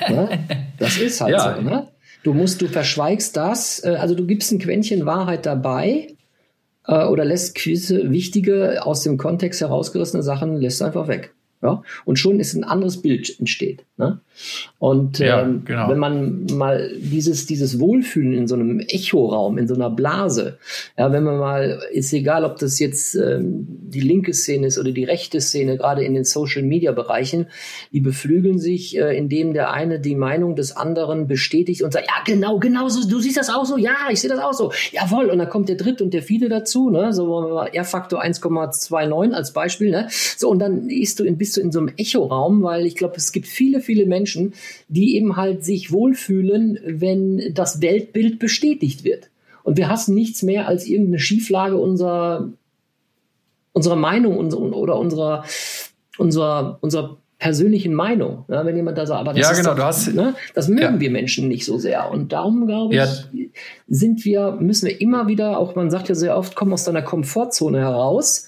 Ja? 0.09 0.29
Das 0.77 0.97
ist 0.97 1.21
halt 1.21 1.31
ja. 1.31 1.55
so. 1.55 1.61
Ne? 1.61 1.87
Du 2.23 2.33
musst, 2.33 2.61
du 2.61 2.67
verschweigst 2.67 3.37
das, 3.37 3.83
äh, 3.83 3.95
also 3.99 4.15
du 4.15 4.25
gibst 4.25 4.51
ein 4.51 4.59
Quäntchen 4.59 5.05
Wahrheit 5.05 5.45
dabei 5.45 6.07
äh, 6.87 7.05
oder 7.05 7.23
lässt 7.23 7.55
gewisse 7.55 8.11
wichtige, 8.11 8.85
aus 8.85 9.03
dem 9.03 9.17
Kontext 9.17 9.61
herausgerissene 9.61 10.23
Sachen, 10.23 10.57
lässt 10.57 10.81
einfach 10.81 11.07
weg. 11.07 11.33
Ja? 11.61 11.83
Und 12.05 12.17
schon 12.17 12.39
ist 12.39 12.53
ein 12.53 12.63
anderes 12.63 13.01
Bild 13.01 13.37
entsteht. 13.39 13.85
Ne? 13.97 14.21
Und 14.77 15.19
ja, 15.19 15.41
ähm, 15.41 15.63
genau. 15.65 15.89
wenn 15.89 15.97
man 15.97 16.45
mal 16.53 16.91
dieses, 16.97 17.45
dieses 17.47 17.79
Wohlfühlen 17.81 18.33
in 18.33 18.47
so 18.47 18.55
einem 18.55 18.79
Echoraum, 18.79 19.57
in 19.57 19.67
so 19.67 19.75
einer 19.75 19.89
Blase, 19.89 20.57
ja, 20.97 21.11
wenn 21.11 21.23
man 21.23 21.37
mal, 21.37 21.81
ist 21.91 22.13
egal, 22.13 22.45
ob 22.45 22.57
das 22.59 22.79
jetzt 22.79 23.15
ähm, 23.15 23.67
die 23.67 23.99
linke 23.99 24.33
Szene 24.33 24.67
ist 24.67 24.79
oder 24.79 24.91
die 24.91 25.03
rechte 25.03 25.41
Szene, 25.41 25.75
gerade 25.75 26.03
in 26.03 26.13
den 26.13 26.23
Social 26.23 26.63
Media 26.63 26.93
Bereichen, 26.93 27.47
die 27.91 27.99
beflügeln 27.99 28.57
sich, 28.57 28.97
äh, 28.97 29.17
indem 29.17 29.53
der 29.53 29.73
eine 29.73 29.99
die 29.99 30.15
Meinung 30.15 30.55
des 30.55 30.77
anderen 30.77 31.27
bestätigt 31.27 31.81
und 31.81 31.91
sagt, 31.91 32.07
ja, 32.07 32.23
genau, 32.23 32.59
genau 32.59 32.87
so, 32.87 33.05
du 33.07 33.19
siehst 33.19 33.35
das 33.35 33.49
auch 33.49 33.65
so, 33.65 33.75
ja, 33.75 33.97
ich 34.09 34.21
sehe 34.21 34.29
das 34.29 34.39
auch 34.39 34.53
so, 34.53 34.71
jawohl, 34.91 35.25
und 35.25 35.39
dann 35.39 35.49
kommt 35.49 35.67
der 35.67 35.75
dritte 35.75 36.05
und 36.05 36.13
der 36.13 36.23
vierte 36.23 36.47
dazu, 36.47 36.89
ne, 36.89 37.11
so 37.11 37.59
R-Faktor 37.59 38.23
1,29 38.23 39.33
als 39.33 39.51
Beispiel, 39.51 39.91
ne, 39.91 40.07
so, 40.37 40.49
und 40.49 40.59
dann 40.59 40.87
bist 40.87 41.19
du 41.19 41.25
in, 41.25 41.37
bist 41.49 41.57
du 41.57 41.61
in 41.61 41.71
so 41.71 41.79
einem 41.79 41.91
Echoraum, 41.97 42.61
weil 42.61 42.85
ich 42.85 42.95
glaube, 42.95 43.15
es 43.17 43.31
gibt 43.31 43.47
viele, 43.47 43.81
viele 43.81 44.05
Menschen, 44.05 44.53
die 44.87 45.15
eben 45.15 45.35
halt 45.35 45.65
sich 45.65 45.91
wohlfühlen, 45.91 46.79
wenn 46.85 47.53
das 47.55 47.81
Weltbild 47.81 48.37
bestätigt 48.37 49.03
wird. 49.03 49.29
Und 49.63 49.77
wir 49.77 49.89
hassen 49.89 50.13
nichts 50.13 50.43
mehr 50.43 50.67
als 50.67 50.85
irgendeine 50.85 51.19
Schieflage 51.19 51.77
unserer 51.77 52.49
unserer 53.71 53.95
Meinung 53.95 54.37
oder 54.37 54.97
unserer, 54.97 55.45
unserer, 56.17 56.77
unserer 56.81 57.17
persönlichen 57.37 57.93
Meinung. 57.93 58.43
Ja, 58.49 58.65
wenn 58.65 58.75
jemand 58.75 58.97
da 58.97 59.05
sagt, 59.05 59.21
aber 59.21 59.33
das 59.33 59.41
ja, 59.41 59.51
ist 59.51 59.57
genau, 59.59 59.73
doch, 59.73 59.85
hast, 59.85 60.13
ne, 60.13 60.35
das 60.53 60.67
mögen 60.67 60.95
ja. 60.95 60.99
wir 60.99 61.11
Menschen 61.11 61.47
nicht 61.47 61.65
so 61.65 61.77
sehr. 61.77 62.11
Und 62.11 62.33
darum, 62.33 62.67
glaube 62.67 62.93
ich, 62.93 62.99
Ja. 62.99 63.07
sind 63.87 64.25
wir, 64.25 64.57
müssen 64.59 64.87
wir 64.87 64.99
immer 64.99 65.27
wieder, 65.27 65.57
auch 65.57 65.75
man 65.75 65.89
sagt 65.89 66.09
ja 66.09 66.15
sehr 66.15 66.37
oft, 66.37 66.55
komm 66.55 66.73
aus 66.73 66.83
deiner 66.83 67.01
Komfortzone 67.01 67.79
heraus, 67.79 68.47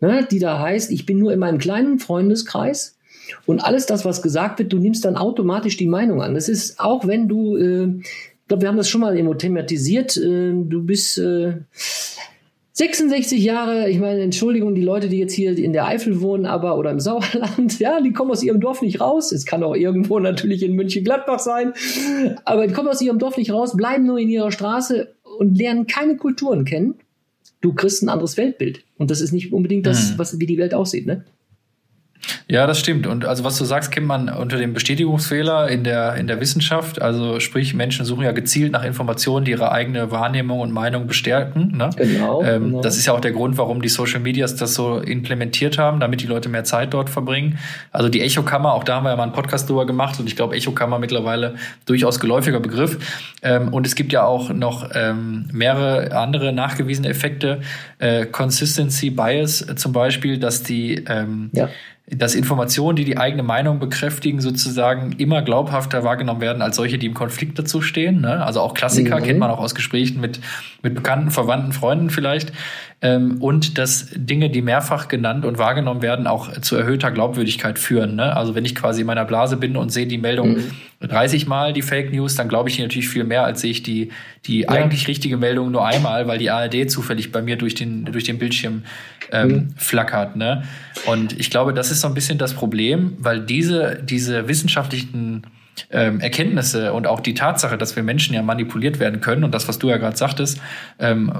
ne, 0.00 0.26
die 0.30 0.38
da 0.38 0.58
heißt, 0.58 0.90
ich 0.90 1.06
bin 1.06 1.18
nur 1.18 1.32
in 1.32 1.38
meinem 1.38 1.58
kleinen 1.58 1.98
Freundeskreis. 1.98 2.96
Und 3.46 3.60
alles 3.60 3.86
das, 3.86 4.04
was 4.04 4.22
gesagt 4.22 4.58
wird, 4.58 4.72
du 4.72 4.78
nimmst 4.78 5.04
dann 5.04 5.16
automatisch 5.16 5.76
die 5.76 5.86
Meinung 5.86 6.20
an. 6.22 6.34
Das 6.34 6.48
ist 6.48 6.80
auch, 6.80 7.06
wenn 7.06 7.28
du, 7.28 7.56
äh, 7.56 7.84
ich 8.02 8.48
glaube, 8.48 8.62
wir 8.62 8.68
haben 8.68 8.76
das 8.76 8.88
schon 8.88 9.00
mal 9.00 9.14
irgendwo 9.14 9.34
thematisiert, 9.34 10.16
äh, 10.16 10.52
du 10.52 10.82
bist 10.82 11.18
äh, 11.18 11.54
66 12.72 13.42
Jahre, 13.42 13.90
ich 13.90 13.98
meine, 13.98 14.22
Entschuldigung, 14.22 14.74
die 14.74 14.82
Leute, 14.82 15.08
die 15.08 15.18
jetzt 15.18 15.34
hier 15.34 15.56
in 15.58 15.74
der 15.74 15.86
Eifel 15.86 16.22
wohnen, 16.22 16.46
aber 16.46 16.78
oder 16.78 16.90
im 16.90 16.98
Sauerland, 16.98 17.78
ja, 17.78 18.00
die 18.00 18.12
kommen 18.12 18.30
aus 18.30 18.42
ihrem 18.42 18.58
Dorf 18.58 18.80
nicht 18.80 19.00
raus. 19.00 19.32
Es 19.32 19.44
kann 19.44 19.62
auch 19.62 19.76
irgendwo 19.76 20.18
natürlich 20.18 20.62
in 20.62 20.74
München-Gladbach 20.74 21.40
sein, 21.40 21.74
aber 22.44 22.66
die 22.66 22.72
kommen 22.72 22.88
aus 22.88 23.02
ihrem 23.02 23.18
Dorf 23.18 23.36
nicht 23.36 23.52
raus, 23.52 23.76
bleiben 23.76 24.06
nur 24.06 24.18
in 24.18 24.30
ihrer 24.30 24.50
Straße 24.50 25.14
und 25.38 25.58
lernen 25.58 25.86
keine 25.86 26.16
Kulturen 26.16 26.64
kennen. 26.64 26.94
Du 27.60 27.72
kriegst 27.74 28.02
ein 28.02 28.08
anderes 28.08 28.36
Weltbild. 28.36 28.84
Und 28.96 29.10
das 29.10 29.20
ist 29.20 29.32
nicht 29.32 29.52
unbedingt 29.52 29.86
das, 29.86 30.12
Mhm. 30.12 30.18
was, 30.18 30.38
wie 30.40 30.46
die 30.46 30.58
Welt 30.58 30.74
aussieht, 30.74 31.06
ne? 31.06 31.24
Ja, 32.48 32.66
das 32.66 32.78
stimmt. 32.80 33.06
Und 33.06 33.24
also 33.24 33.44
was 33.44 33.56
du 33.58 33.64
sagst, 33.64 33.90
kennt 33.92 34.06
man 34.06 34.28
unter 34.28 34.56
dem 34.56 34.74
Bestätigungsfehler 34.74 35.68
in 35.68 35.84
der, 35.84 36.16
in 36.16 36.26
der 36.26 36.40
Wissenschaft. 36.40 37.00
Also 37.00 37.40
sprich, 37.40 37.74
Menschen 37.74 38.04
suchen 38.04 38.24
ja 38.24 38.32
gezielt 38.32 38.72
nach 38.72 38.84
Informationen, 38.84 39.44
die 39.44 39.52
ihre 39.52 39.72
eigene 39.72 40.10
Wahrnehmung 40.10 40.60
und 40.60 40.72
Meinung 40.72 41.06
bestärken. 41.06 41.76
Ne? 41.76 41.90
Genau, 41.96 42.42
Ähm, 42.42 42.64
genau. 42.64 42.80
Das 42.82 42.96
ist 42.96 43.06
ja 43.06 43.12
auch 43.12 43.20
der 43.20 43.32
Grund, 43.32 43.56
warum 43.56 43.82
die 43.82 43.88
Social 43.88 44.20
Medias 44.20 44.56
das 44.56 44.74
so 44.74 44.98
implementiert 44.98 45.78
haben, 45.78 46.00
damit 46.00 46.20
die 46.22 46.26
Leute 46.26 46.48
mehr 46.48 46.64
Zeit 46.64 46.92
dort 46.92 47.08
verbringen. 47.08 47.58
Also 47.92 48.08
die 48.08 48.20
Echokammer, 48.20 48.74
auch 48.74 48.84
da 48.84 48.96
haben 48.96 49.04
wir 49.04 49.10
ja 49.10 49.16
mal 49.16 49.24
einen 49.24 49.32
Podcast 49.32 49.68
drüber 49.68 49.86
gemacht 49.86 50.18
und 50.20 50.26
ich 50.26 50.36
glaube, 50.36 50.56
Echokammer 50.56 50.98
mittlerweile 50.98 51.54
durchaus 51.86 52.20
geläufiger 52.20 52.60
Begriff. 52.60 52.98
Ähm, 53.42 53.72
und 53.72 53.86
es 53.86 53.94
gibt 53.94 54.12
ja 54.12 54.24
auch 54.24 54.50
noch 54.50 54.90
ähm, 54.94 55.48
mehrere 55.52 56.16
andere 56.16 56.52
nachgewiesene 56.52 57.08
Effekte. 57.08 57.60
Äh, 57.98 58.26
Consistency 58.26 59.10
Bias 59.10 59.64
zum 59.76 59.92
Beispiel, 59.92 60.38
dass 60.38 60.62
die 60.62 61.04
ähm, 61.08 61.50
Ja. 61.52 61.68
Dass 62.16 62.34
Informationen, 62.34 62.96
die 62.96 63.04
die 63.04 63.16
eigene 63.18 63.42
Meinung 63.42 63.78
bekräftigen, 63.78 64.40
sozusagen 64.40 65.12
immer 65.18 65.42
glaubhafter 65.42 66.02
wahrgenommen 66.02 66.40
werden 66.40 66.60
als 66.60 66.76
solche, 66.76 66.98
die 66.98 67.06
im 67.06 67.14
Konflikt 67.14 67.58
dazu 67.58 67.82
stehen. 67.82 68.20
Ne? 68.20 68.44
Also 68.44 68.60
auch 68.60 68.74
Klassiker 68.74 69.20
Mhm. 69.20 69.24
kennt 69.24 69.38
man 69.38 69.50
auch 69.50 69.60
aus 69.60 69.74
Gesprächen 69.74 70.20
mit, 70.20 70.40
mit 70.82 70.94
Bekannten, 70.94 71.30
Verwandten, 71.30 71.72
Freunden 71.72 72.10
vielleicht. 72.10 72.52
Ähm, 73.02 73.38
und 73.40 73.78
dass 73.78 74.08
Dinge, 74.14 74.50
die 74.50 74.60
mehrfach 74.60 75.08
genannt 75.08 75.44
und 75.46 75.56
wahrgenommen 75.56 76.02
werden, 76.02 76.26
auch 76.26 76.60
zu 76.60 76.76
erhöhter 76.76 77.10
Glaubwürdigkeit 77.10 77.78
führen. 77.78 78.16
Ne? 78.16 78.36
Also 78.36 78.54
wenn 78.54 78.64
ich 78.64 78.74
quasi 78.74 79.02
in 79.02 79.06
meiner 79.06 79.24
Blase 79.24 79.56
bin 79.56 79.76
und 79.76 79.90
sehe 79.90 80.06
die 80.06 80.18
Meldung 80.18 80.56
30 81.00 81.46
Mal, 81.46 81.72
die 81.72 81.80
Fake 81.80 82.12
News, 82.12 82.34
dann 82.34 82.48
glaube 82.48 82.68
ich 82.68 82.76
die 82.76 82.82
natürlich 82.82 83.08
viel 83.08 83.24
mehr, 83.24 83.44
als 83.44 83.62
sehe 83.62 83.70
ich 83.70 83.82
die, 83.82 84.10
die 84.46 84.68
eigentlich 84.68 85.08
richtige 85.08 85.38
Meldung 85.38 85.70
nur 85.70 85.86
einmal, 85.86 86.26
weil 86.26 86.38
die 86.38 86.50
ARD 86.50 86.90
zufällig 86.90 87.32
bei 87.32 87.40
mir 87.40 87.56
durch 87.56 87.74
den, 87.74 88.04
durch 88.04 88.24
den 88.24 88.38
Bildschirm 88.38 88.82
ähm, 89.32 89.68
flackert. 89.76 90.36
Ne? 90.36 90.64
Und 91.06 91.38
ich 91.38 91.50
glaube, 91.50 91.72
das 91.74 91.90
ist 91.90 92.00
so 92.00 92.08
ein 92.08 92.14
bisschen 92.14 92.38
das 92.38 92.54
Problem, 92.54 93.16
weil 93.18 93.40
diese, 93.40 94.00
diese 94.02 94.48
wissenschaftlichen 94.48 95.44
ähm, 95.90 96.20
Erkenntnisse 96.20 96.92
und 96.92 97.06
auch 97.06 97.20
die 97.20 97.34
Tatsache, 97.34 97.78
dass 97.78 97.96
wir 97.96 98.02
Menschen 98.02 98.34
ja 98.34 98.42
manipuliert 98.42 98.98
werden 98.98 99.20
können 99.20 99.44
und 99.44 99.54
das, 99.54 99.66
was 99.68 99.78
du 99.78 99.88
ja 99.88 99.96
gerade 99.96 100.16
sagtest, 100.16 100.60
ähm, 100.98 101.32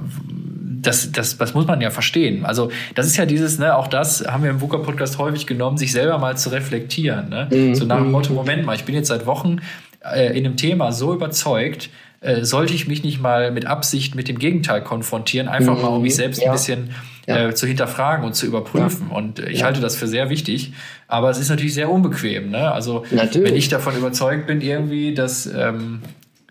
das, 0.83 1.13
das, 1.13 1.37
das 1.37 1.53
muss 1.53 1.67
man 1.67 1.81
ja 1.83 1.91
verstehen. 1.91 2.47
Also 2.47 2.71
das 2.95 3.07
ist 3.07 3.17
ja 3.19 3.27
dieses, 3.27 3.59
ne, 3.59 3.77
auch 3.77 3.87
das 3.87 4.25
haben 4.27 4.43
wir 4.43 4.51
im 4.51 4.61
VUCA-Podcast 4.63 5.19
häufig 5.19 5.47
genommen, 5.47 5.77
sich 5.77 5.93
selber 5.93 6.17
mal 6.19 6.39
zu 6.39 6.49
reflektieren. 6.51 7.29
Ne? 7.29 7.75
So 7.75 7.85
nach 7.85 7.99
dem 7.99 8.11
Motto, 8.11 8.33
Moment 8.33 8.65
mal, 8.65 8.75
ich 8.77 8.85
bin 8.85 8.95
jetzt 8.95 9.09
seit 9.09 9.27
Wochen 9.27 9.59
äh, 10.03 10.37
in 10.39 10.47
einem 10.47 10.57
Thema 10.57 10.93
so 10.93 11.13
überzeugt, 11.13 11.91
äh, 12.23 12.45
sollte 12.45 12.73
ich 12.73 12.89
mich 12.89 13.03
nicht 13.03 13.21
mal 13.21 13.51
mit 13.51 13.67
Absicht 13.67 14.15
mit 14.15 14.29
dem 14.29 14.39
Gegenteil 14.39 14.83
konfrontieren, 14.83 15.49
einfach 15.49 15.81
mal 15.83 15.89
um 15.89 16.03
mich 16.03 16.15
selbst 16.17 16.41
Ja. 16.41 16.47
ein 16.51 16.53
bisschen 16.53 16.91
Ja. 17.31 17.49
äh, 17.49 17.55
zu 17.55 17.67
hinterfragen 17.67 18.25
und 18.25 18.35
zu 18.35 18.47
überprüfen. 18.47 19.09
Und 19.09 19.39
äh, 19.39 19.49
ich 19.51 19.61
Ja. 19.61 19.67
halte 19.67 19.81
das 19.81 19.97
für 19.97 20.07
sehr 20.07 20.29
wichtig. 20.31 20.73
Aber 21.09 21.31
es 21.31 21.39
ist 21.39 21.49
natürlich 21.49 21.75
sehr 21.75 21.91
unbequem. 21.91 22.51
Ne? 22.51 22.71
Also 22.71 23.05
Natürlich. 23.11 23.49
wenn 23.51 23.57
ich 23.57 23.69
davon 23.69 23.97
überzeugt 23.97 24.47
bin, 24.47 24.61
irgendwie, 24.61 25.15
dass 25.15 25.47
ähm, 25.47 26.01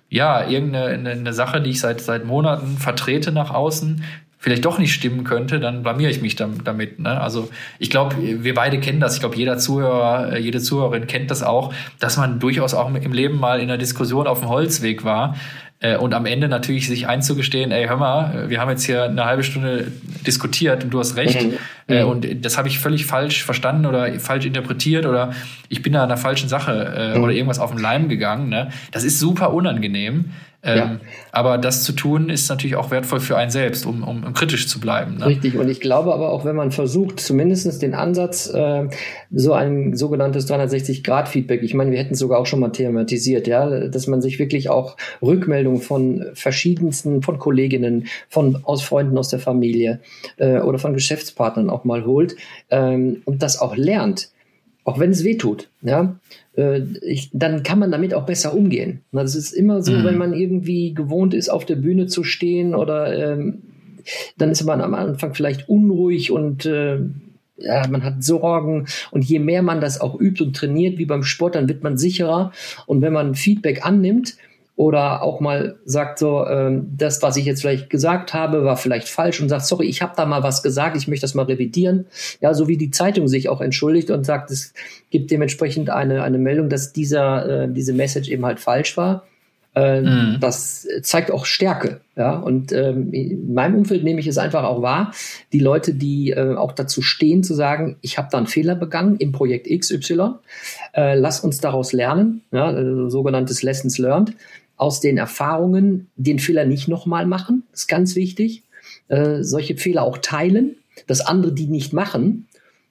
ja, 0.10 0.48
irgendeine 0.48 1.12
eine, 1.12 1.34
Sache, 1.34 1.62
die 1.62 1.70
ich 1.70 1.80
seit, 1.80 2.02
seit 2.02 2.26
Monaten 2.26 2.78
vertrete 2.78 3.32
nach 3.32 3.52
außen, 3.54 4.04
vielleicht 4.42 4.64
doch 4.66 4.80
nicht 4.80 4.94
stimmen 4.94 5.26
könnte, 5.26 5.60
dann 5.60 5.84
blamiere 5.84 6.10
ich 6.10 6.22
mich 6.22 6.36
dam- 6.38 6.64
damit. 6.64 6.98
Ne? 7.00 7.20
Also 7.22 7.50
ich 7.78 7.90
glaube, 7.90 8.16
wir 8.20 8.54
beide 8.54 8.80
kennen 8.80 9.00
das. 9.02 9.16
Ich 9.16 9.20
glaube, 9.20 9.36
jeder 9.36 9.58
Zuhörer, 9.58 10.34
äh, 10.34 10.40
jede 10.40 10.62
Zuhörerin 10.62 11.08
kennt 11.08 11.30
das 11.30 11.44
auch, 11.44 11.74
dass 12.00 12.16
man 12.18 12.40
durchaus 12.40 12.74
auch 12.74 12.88
im 12.94 13.12
Leben 13.14 13.38
mal 13.40 13.58
in 13.60 13.64
einer 13.70 13.78
Diskussion 13.78 14.28
auf 14.28 14.40
dem 14.40 14.48
Holzweg 14.50 15.04
war. 15.04 15.36
Äh, 15.82 15.96
und 15.98 16.14
am 16.14 16.26
Ende 16.26 16.50
natürlich 16.50 16.88
sich 16.88 17.08
einzugestehen, 17.08 17.72
ey, 17.72 17.88
hör 17.88 17.96
mal, 17.98 18.46
äh, 18.46 18.50
wir 18.50 18.60
haben 18.60 18.70
jetzt 18.70 18.84
hier 18.84 19.04
eine 19.04 19.26
halbe 19.26 19.44
Stunde 19.44 19.92
diskutiert 20.28 20.84
und 20.84 20.90
du 20.90 21.00
hast 21.00 21.16
recht. 21.16 21.42
Mhm. 21.42 21.54
Äh, 21.88 22.04
und 22.04 22.28
das 22.46 22.58
habe 22.58 22.68
ich 22.68 22.80
völlig 22.80 23.06
falsch 23.06 23.44
verstanden 23.44 23.86
oder 23.86 24.12
falsch 24.20 24.46
interpretiert 24.46 25.06
oder 25.06 25.32
ich 25.70 25.82
bin 25.82 25.94
da 25.94 26.00
an 26.04 26.10
einer 26.12 26.18
falschen 26.18 26.50
Sache 26.50 26.74
äh, 27.14 27.18
Mhm. 27.18 27.24
oder 27.24 27.34
irgendwas 27.34 27.60
auf 27.60 27.72
den 27.72 27.80
Leim 27.80 28.10
gegangen. 28.10 28.50
Ne? 28.50 28.70
Das 28.92 29.04
ist 29.04 29.20
super 29.20 29.54
unangenehm. 29.54 30.32
Ähm, 30.62 30.78
Ja. 30.78 30.98
Aber 31.32 31.58
das 31.58 31.86
zu 31.86 31.94
tun 31.94 32.30
ist 32.30 32.50
natürlich 32.50 32.76
auch 32.76 32.92
wertvoll 32.92 33.22
für 33.22 33.38
einen 33.38 33.50
selbst, 33.50 33.86
um, 33.86 34.04
um, 34.04 34.26
um 34.26 34.34
kritisch 34.34 34.68
zu 34.68 34.82
bleiben. 34.82 35.16
Ne? 35.16 35.28
Richtig, 35.28 35.56
und 35.58 35.70
ich 35.70 35.80
glaube 35.80 36.14
aber 36.14 36.32
auch, 36.34 36.44
wenn 36.44 36.56
man 36.58 36.72
versucht, 36.72 37.22
zumindest 37.22 37.82
den 37.82 37.94
Ansatz, 37.94 38.54
äh, 38.54 38.90
so 39.32 39.54
ein 39.54 39.96
sogenanntes 39.96 40.52
360-Grad-Feedback, 40.52 41.64
ich 41.64 41.74
meine, 41.74 41.92
wir 41.92 42.00
hätten 42.00 42.14
es 42.14 42.20
sogar 42.20 42.40
auch 42.40 42.46
schon 42.46 42.60
mal 42.60 42.72
thematisiert, 42.72 43.48
ja, 43.48 43.88
dass 43.88 44.08
man 44.08 44.22
sich 44.22 44.38
wirklich 44.38 44.70
auch 44.70 44.98
Rückmeldungen 45.22 45.69
von 45.78 46.26
verschiedensten, 46.34 47.22
von 47.22 47.38
Kolleginnen, 47.40 48.08
von 48.28 48.60
aus 48.64 48.82
Freunden 48.82 49.18
aus 49.18 49.30
der 49.30 49.40
Familie 49.40 50.00
äh, 50.38 50.60
oder 50.60 50.80
von 50.80 50.94
Geschäftspartnern 50.94 51.70
auch 51.70 51.86
mal 51.86 52.06
holt 52.06 52.36
ähm, 52.72 53.22
und 53.26 53.44
das 53.44 53.60
auch 53.62 53.76
lernt, 53.76 54.30
auch 54.84 55.00
wenn 55.00 55.12
es 55.12 55.24
weh 55.24 55.38
tut, 55.38 55.70
ja, 55.84 56.16
äh, 56.58 56.82
ich, 57.02 57.30
dann 57.32 57.64
kann 57.64 57.80
man 57.80 57.92
damit 57.92 58.14
auch 58.14 58.26
besser 58.26 58.54
umgehen. 58.56 59.02
Na, 59.12 59.22
Das 59.22 59.36
ist 59.36 59.52
immer 59.52 59.84
so, 59.84 59.92
Mhm. 59.92 60.04
wenn 60.04 60.18
man 60.18 60.34
irgendwie 60.34 60.94
gewohnt 60.94 61.34
ist, 61.34 61.50
auf 61.50 61.66
der 61.66 61.76
Bühne 61.76 62.08
zu 62.08 62.24
stehen 62.24 62.74
oder 62.74 63.34
ähm, 63.34 63.62
dann 64.38 64.50
ist 64.50 64.64
man 64.64 64.82
am 64.82 64.96
Anfang 64.96 65.36
vielleicht 65.36 65.70
unruhig 65.70 66.32
und 66.32 66.66
äh, 66.66 66.98
ja, 67.62 67.86
man 67.90 68.04
hat 68.04 68.24
Sorgen 68.24 68.88
und 69.12 69.26
je 69.26 69.38
mehr 69.40 69.62
man 69.62 69.82
das 69.82 70.00
auch 70.00 70.20
übt 70.20 70.42
und 70.42 70.56
trainiert, 70.56 70.98
wie 70.98 71.06
beim 71.06 71.24
Sport, 71.24 71.56
dann 71.56 71.68
wird 71.68 71.84
man 71.84 71.98
sicherer 71.98 72.54
und 72.86 73.02
wenn 73.02 73.12
man 73.14 73.36
Feedback 73.36 73.86
annimmt 73.86 74.38
oder 74.80 75.24
auch 75.24 75.42
mal 75.42 75.76
sagt 75.84 76.20
so, 76.20 76.48
ähm, 76.48 76.88
das, 76.96 77.22
was 77.22 77.36
ich 77.36 77.44
jetzt 77.44 77.60
vielleicht 77.60 77.90
gesagt 77.90 78.34
habe, 78.34 78.64
war 78.64 78.78
vielleicht 78.78 79.10
falsch 79.10 79.42
und 79.42 79.50
sagt, 79.50 79.66
sorry, 79.66 79.88
ich 79.88 80.02
habe 80.02 80.14
da 80.16 80.26
mal 80.26 80.42
was 80.42 80.64
gesagt, 80.64 80.96
ich 80.96 81.10
möchte 81.10 81.26
das 81.26 81.34
mal 81.34 81.44
revidieren. 81.44 82.06
Ja, 82.40 82.54
so 82.54 82.70
wie 82.70 82.78
die 82.78 82.90
Zeitung 82.90 83.28
sich 83.28 83.50
auch 83.50 83.60
entschuldigt 83.60 84.10
und 84.10 84.26
sagt, 84.26 84.52
es 84.52 84.74
gibt 85.10 85.32
dementsprechend 85.32 85.90
eine, 85.90 86.24
eine 86.24 86.38
Meldung, 86.38 86.70
dass 86.70 86.94
dieser, 86.94 87.64
äh, 87.64 87.68
diese 87.70 87.92
Message 87.92 88.30
eben 88.30 88.46
halt 88.46 88.62
falsch 88.62 88.96
war. 88.96 89.26
Äh, 89.76 90.02
Mhm. 90.02 90.38
Das 90.40 90.88
zeigt 91.02 91.30
auch 91.30 91.46
Stärke. 91.46 92.00
Ja, 92.16 92.38
und 92.38 92.72
ähm, 92.72 93.12
in 93.12 93.54
meinem 93.54 93.76
Umfeld 93.76 94.06
nehme 94.06 94.22
ich 94.22 94.28
es 94.28 94.38
einfach 94.38 94.64
auch 94.64 94.82
wahr, 94.82 95.12
die 95.52 95.60
Leute, 95.60 95.94
die 95.94 96.32
äh, 96.32 96.56
auch 96.56 96.72
dazu 96.72 97.02
stehen, 97.02 97.44
zu 97.44 97.54
sagen, 97.54 97.98
ich 98.00 98.18
habe 98.18 98.30
da 98.32 98.38
einen 98.38 98.48
Fehler 98.48 98.76
begangen 98.76 99.18
im 99.18 99.34
Projekt 99.34 99.68
XY, 99.68 100.36
äh, 100.94 101.16
lass 101.16 101.42
uns 101.42 101.60
daraus 101.60 101.92
lernen, 101.92 102.44
ja, 102.54 102.72
äh, 102.72 103.10
sogenanntes 103.10 103.62
Lessons 103.62 103.98
Learned, 103.98 104.36
aus 104.80 105.00
den 105.02 105.18
Erfahrungen 105.20 106.10
den 106.16 106.40
Fehler 106.40 106.66
nicht 106.66 106.88
nochmal 106.88 107.26
machen, 107.28 107.64
ist 107.74 107.88
ganz 107.88 108.16
wichtig. 108.16 108.64
Äh, 109.10 109.44
solche 109.44 109.76
Fehler 109.78 110.02
auch 110.04 110.18
teilen, 110.18 110.76
dass 111.06 111.22
andere 111.22 111.52
die 111.54 111.68
nicht 111.68 111.94
machen. 111.94 112.48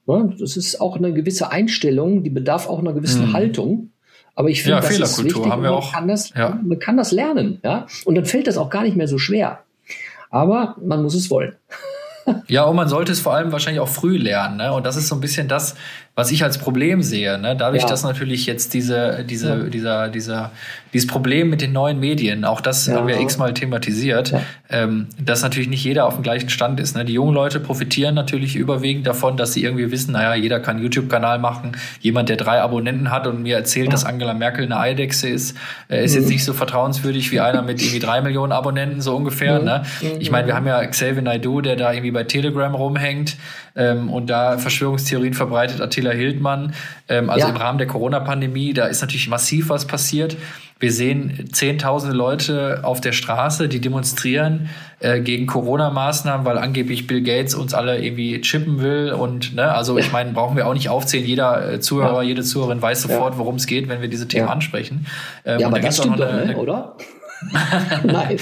Ja, 0.07 0.31
das 0.39 0.57
ist 0.57 0.81
auch 0.81 0.97
eine 0.97 1.13
gewisse 1.13 1.51
Einstellung, 1.51 2.23
die 2.23 2.31
bedarf 2.31 2.69
auch 2.69 2.79
einer 2.79 2.93
gewissen 2.93 3.29
Mhm. 3.29 3.33
Haltung. 3.33 3.91
Aber 4.35 4.49
ich 4.51 4.63
finde, 4.63 4.77
Ja, 4.77 4.81
das 4.83 4.91
ist 4.99 5.25
wichtig 5.25 5.45
haben 5.47 5.63
wir 5.63 5.71
man 5.71 5.79
auch. 5.81 5.93
kann 5.93 6.07
das, 6.09 6.31
Ja. 6.35 6.61
man 6.65 6.79
kann 6.79 6.97
das 6.97 7.11
lernen, 7.11 7.59
ja. 7.65 7.87
Und 8.05 8.15
dann 8.15 8.25
fällt 8.25 8.47
das 8.47 8.57
auch 8.57 8.71
gar 8.71 8.85
nicht 8.85 8.97
mehr 8.97 9.09
so 9.09 9.19
schwer. 9.19 9.65
Aber 10.31 10.77
man 10.83 11.03
muss 11.03 11.15
es 11.15 11.31
wollen. 11.31 11.55
Ja, 12.49 12.65
und 12.65 12.77
man 12.77 12.89
sollte 12.89 13.13
es 13.13 13.21
vor 13.21 13.35
allem 13.35 13.53
wahrscheinlich 13.53 13.81
auch 13.81 13.89
früh 13.89 14.17
lernen. 14.17 14.57
Ne? 14.57 14.73
Und 14.73 14.87
das 14.87 14.97
ist 14.97 15.09
so 15.09 15.15
ein 15.15 15.21
bisschen 15.21 15.49
das, 15.49 15.75
was 16.15 16.33
ich 16.33 16.43
als 16.43 16.59
Problem 16.59 17.01
sehe. 17.03 17.39
Ne? 17.39 17.55
Dadurch, 17.57 17.83
Ja. 17.83 17.89
dass 17.89 18.03
natürlich 18.03 18.45
jetzt 18.47 18.75
diese, 18.75 19.25
diese, 19.25 19.49
Ja. 19.51 19.57
dieser, 19.69 20.09
dieser, 20.09 20.51
dieses 20.93 21.07
Problem 21.07 21.49
mit 21.49 21.61
den 21.61 21.73
neuen 21.73 22.01
Medien, 22.01 22.45
auch 22.45 22.61
das 22.61 22.87
Ja. 22.87 22.97
haben 22.97 23.07
wir 23.07 23.21
x-mal 23.21 23.55
thematisiert, 23.55 24.35
ähm, 24.69 25.07
dass 25.23 25.43
natürlich 25.43 25.69
nicht 25.69 25.85
jeder 25.85 26.07
auf 26.07 26.15
dem 26.15 26.25
gleichen 26.25 26.49
Stand 26.51 26.81
ist. 26.81 26.97
Ne? 26.97 27.05
Die 27.05 27.13
jungen 27.13 27.35
Leute 27.35 27.61
profitieren 27.61 28.17
natürlich 28.17 28.57
überwiegend 28.57 29.07
davon, 29.07 29.37
dass 29.37 29.53
sie 29.53 29.63
irgendwie 29.63 29.91
wissen, 29.93 30.13
naja, 30.13 30.35
jeder 30.35 30.59
kann 30.59 30.77
einen 30.77 30.85
YouTube-Kanal 30.85 31.39
machen. 31.39 31.73
Jemand, 32.01 32.29
der 32.29 32.37
drei 32.37 32.61
Abonnenten 32.63 33.11
hat 33.13 33.27
und 33.29 33.43
mir 33.43 33.55
erzählt, 33.57 33.93
dass 33.93 34.05
Angela 34.05 34.35
Merkel 34.35 34.65
eine 34.65 34.79
Eidechse 34.79 35.29
ist, 35.29 35.57
äh, 35.89 36.05
ist 36.05 36.15
Mhm. 36.15 36.21
jetzt 36.23 36.29
nicht 36.31 36.45
so 36.45 36.53
vertrauenswürdig 36.53 37.31
wie 37.31 37.39
einer 37.41 37.63
mit 37.63 37.81
irgendwie 37.81 38.01
drei 38.01 38.21
Millionen 38.23 38.51
Abonnenten, 38.53 39.01
so 39.01 39.15
ungefähr. 39.15 39.61
Mhm. 39.61 39.65
Ne? 39.67 39.83
Ich 40.19 40.33
meine, 40.33 40.49
wir 40.49 40.57
haben 40.57 40.67
ja 40.67 40.85
Xavier 40.85 41.23
Naidoo, 41.23 41.61
der 41.61 41.77
da 41.77 41.93
irgendwie 41.93 42.11
bei 42.19 42.25
Telegram 42.25 42.75
rumhängt 42.75 43.37
ähm, 43.77 44.11
und 44.13 44.29
da 44.29 44.59
Verschwörungstheorien 44.59 45.35
verbreitet, 45.35 45.81
Attila 45.81 46.11
Hildmann. 46.11 46.75
Ähm, 47.09 47.31
also 47.31 47.47
ja. 47.47 47.53
im 47.53 47.57
Rahmen 47.57 47.79
der 47.79 47.87
Corona-Pandemie, 47.87 48.75
da 48.75 48.87
ist 48.87 49.03
natürlich 49.03 49.29
massiv 49.29 49.69
was 49.69 49.87
passiert. 49.87 50.37
Wir 50.81 50.93
sehen 50.93 51.49
zehntausende 51.53 52.17
Leute 52.17 52.81
auf 52.83 53.01
der 53.01 53.13
Straße, 53.13 53.69
die 53.69 53.81
demonstrieren 53.81 54.69
äh, 54.99 55.21
gegen 55.21 55.47
Corona-Maßnahmen, 55.47 56.45
weil 56.45 56.59
angeblich 56.59 57.07
Bill 57.07 57.23
Gates 57.23 57.55
uns 57.55 57.73
alle 57.73 58.03
irgendwie 58.03 58.41
chippen 58.41 58.81
will. 58.81 59.13
Und 59.13 59.55
ne, 59.55 59.73
also 59.73 59.97
ich 59.97 60.11
meine, 60.11 60.33
brauchen 60.33 60.57
wir 60.57 60.67
auch 60.67 60.75
nicht 60.75 60.89
aufzählen. 60.89 61.25
Jeder 61.25 61.75
äh, 61.75 61.81
Zuhörer, 61.81 62.23
ja. 62.23 62.29
jede 62.29 62.43
Zuhörerin 62.43 62.83
weiß 62.83 63.03
sofort, 63.03 63.39
worum 63.39 63.57
es 63.57 63.67
geht, 63.67 63.89
wenn 63.89 64.01
wir 64.01 64.09
diese 64.09 64.27
Themen 64.27 64.49
ansprechen. 64.49 65.07
Ähm, 65.45 65.61
ja, 65.61 65.67
aber 65.69 65.79
da 65.79 65.87
das 65.87 65.99
stimmt 65.99 66.19
doch, 66.19 66.33
ne, 66.33 66.57
oder? 66.57 66.97
Nein. 68.05 68.37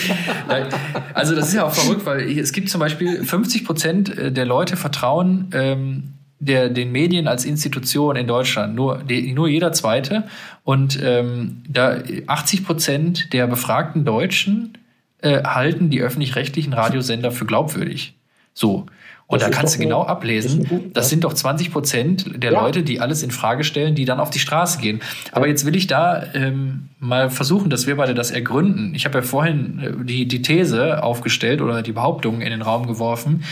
also 1.14 1.34
das 1.34 1.48
ist 1.48 1.54
ja 1.54 1.64
auch 1.64 1.74
verrückt, 1.74 2.06
weil 2.06 2.38
es 2.38 2.52
gibt 2.52 2.70
zum 2.70 2.80
Beispiel 2.80 3.24
50 3.24 3.64
Prozent 3.64 4.16
äh, 4.16 4.32
der 4.32 4.46
Leute 4.46 4.76
vertrauen 4.76 5.50
ähm, 5.52 6.14
der, 6.38 6.68
den 6.68 6.92
Medien 6.92 7.28
als 7.28 7.44
Institution 7.44 8.16
in 8.16 8.26
Deutschland, 8.26 8.74
nur, 8.74 9.02
die, 9.02 9.32
nur 9.32 9.48
jeder 9.48 9.72
zweite. 9.72 10.24
Und 10.64 10.98
ähm, 11.02 11.62
da 11.68 11.98
80 12.26 12.64
Prozent 12.64 13.32
der 13.32 13.46
befragten 13.46 14.04
Deutschen 14.04 14.76
äh, 15.22 15.42
halten 15.44 15.90
die 15.90 16.00
öffentlich-rechtlichen 16.00 16.72
Radiosender 16.72 17.30
für 17.30 17.46
glaubwürdig. 17.46 18.14
So. 18.52 18.86
Und 19.28 19.42
das 19.42 19.50
da 19.50 19.56
kannst 19.56 19.74
du 19.74 19.80
genau 19.80 20.02
eine, 20.02 20.10
ablesen, 20.10 20.62
das, 20.70 20.80
das 20.92 21.08
sind 21.08 21.24
doch 21.24 21.34
20 21.34 21.72
Prozent 21.72 22.42
der 22.42 22.52
ja. 22.52 22.60
Leute, 22.60 22.84
die 22.84 23.00
alles 23.00 23.24
in 23.24 23.32
Frage 23.32 23.64
stellen, 23.64 23.96
die 23.96 24.04
dann 24.04 24.20
auf 24.20 24.30
die 24.30 24.38
Straße 24.38 24.78
gehen. 24.78 25.00
Aber 25.32 25.46
ja. 25.46 25.50
jetzt 25.50 25.66
will 25.66 25.74
ich 25.74 25.88
da 25.88 26.22
ähm, 26.34 26.90
mal 27.00 27.28
versuchen, 27.28 27.68
dass 27.68 27.88
wir 27.88 27.96
beide 27.96 28.14
das 28.14 28.30
ergründen. 28.30 28.94
Ich 28.94 29.04
habe 29.04 29.18
ja 29.18 29.22
vorhin 29.22 29.80
äh, 29.80 30.04
die, 30.04 30.28
die 30.28 30.42
These 30.42 31.02
aufgestellt 31.02 31.60
oder 31.60 31.82
die 31.82 31.92
Behauptung 31.92 32.40
in 32.40 32.50
den 32.50 32.62
Raum 32.62 32.86
geworfen, 32.86 33.42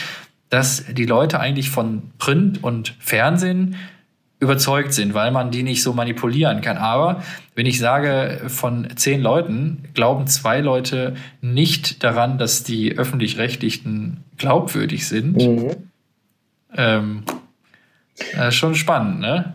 dass 0.49 0.85
die 0.93 1.07
Leute 1.07 1.41
eigentlich 1.41 1.71
von 1.71 2.03
Print 2.19 2.63
und 2.63 2.95
Fernsehen 3.01 3.75
überzeugt 4.45 4.93
sind, 4.93 5.15
weil 5.15 5.31
man 5.33 5.51
die 5.51 5.63
nicht 5.63 5.83
so 5.83 5.93
manipulieren 5.93 6.61
kann. 6.61 6.77
Aber 6.77 7.23
wenn 7.55 7.67
ich 7.67 7.79
sage, 7.79 8.43
von 8.47 8.89
zehn 8.95 9.21
Leuten 9.21 9.85
glauben 9.95 10.27
zwei 10.27 10.61
Leute 10.61 11.17
nicht 11.41 12.05
daran, 12.05 12.39
dass 12.39 12.63
die 12.63 12.97
öffentlich-rechtlichen 12.97 14.19
glaubwürdig 14.37 15.09
sind, 15.09 15.37
mhm. 15.37 15.71
ähm, 16.77 17.23
äh, 18.39 18.53
schon 18.53 18.75
spannend, 18.75 19.21
ne? 19.21 19.55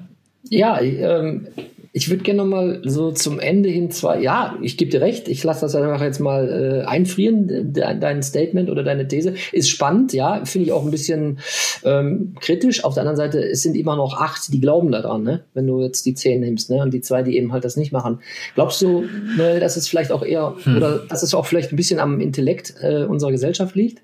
Ja, 0.50 0.82
ähm, 0.82 1.48
ich 1.92 2.10
würde 2.10 2.24
gerne 2.24 2.44
noch 2.44 2.46
mal 2.46 2.82
so 2.84 3.12
zum 3.12 3.40
Ende 3.40 3.70
hin 3.70 3.90
zwei, 3.92 4.22
ja, 4.22 4.58
ich 4.62 4.78
gebe 4.78 4.92
dir 4.92 5.02
recht, 5.02 5.28
ich 5.28 5.44
lasse 5.44 5.62
das 5.62 5.76
einfach 5.76 6.02
jetzt 6.02 6.20
mal 6.20 6.84
äh, 6.84 6.86
einfrieren, 6.86 7.74
de, 7.74 8.00
dein 8.00 8.22
Statement 8.22 8.70
oder 8.70 8.84
deine 8.84 9.08
These. 9.08 9.34
Ist 9.52 9.70
spannend, 9.70 10.14
ja, 10.14 10.46
finde 10.46 10.68
ich 10.68 10.72
auch 10.72 10.86
ein 10.86 10.92
bisschen 10.92 11.40
ähm, 11.84 12.36
kritisch. 12.40 12.84
Auf 12.84 12.94
der 12.94 13.02
anderen 13.02 13.18
Seite, 13.18 13.44
es 13.44 13.64
sind 13.64 13.76
immer 13.76 13.96
noch 13.96 14.20
acht, 14.20 14.54
die 14.54 14.62
glauben 14.62 14.92
daran, 14.92 15.24
ne? 15.24 15.44
wenn 15.54 15.66
du 15.66 15.82
jetzt 15.82 16.06
die 16.06 16.14
zehn 16.14 16.42
nimmst, 16.42 16.70
ne? 16.70 16.82
und 16.82 16.94
die 16.94 17.02
zwei, 17.02 17.24
die 17.24 17.38
eben 17.38 17.52
halt 17.52 17.66
das 17.66 17.76
nicht 17.76 17.92
machen. 17.92 18.20
Glaubst 18.56 18.82
du, 18.82 19.06
ne, 19.38 19.60
dass 19.60 19.76
es 19.76 19.88
vielleicht 19.88 20.12
auch 20.12 20.24
eher, 20.24 20.56
hm. 20.64 20.78
oder 20.78 21.00
dass 21.00 21.24
es 21.24 21.34
auch 21.34 21.46
vielleicht 21.46 21.74
ein 21.74 21.76
bisschen 21.76 22.00
am 22.00 22.20
Intellekt 22.20 22.76
äh, 22.82 23.06
unserer 23.06 23.32
Gesellschaft 23.32 23.76
liegt? 23.76 24.04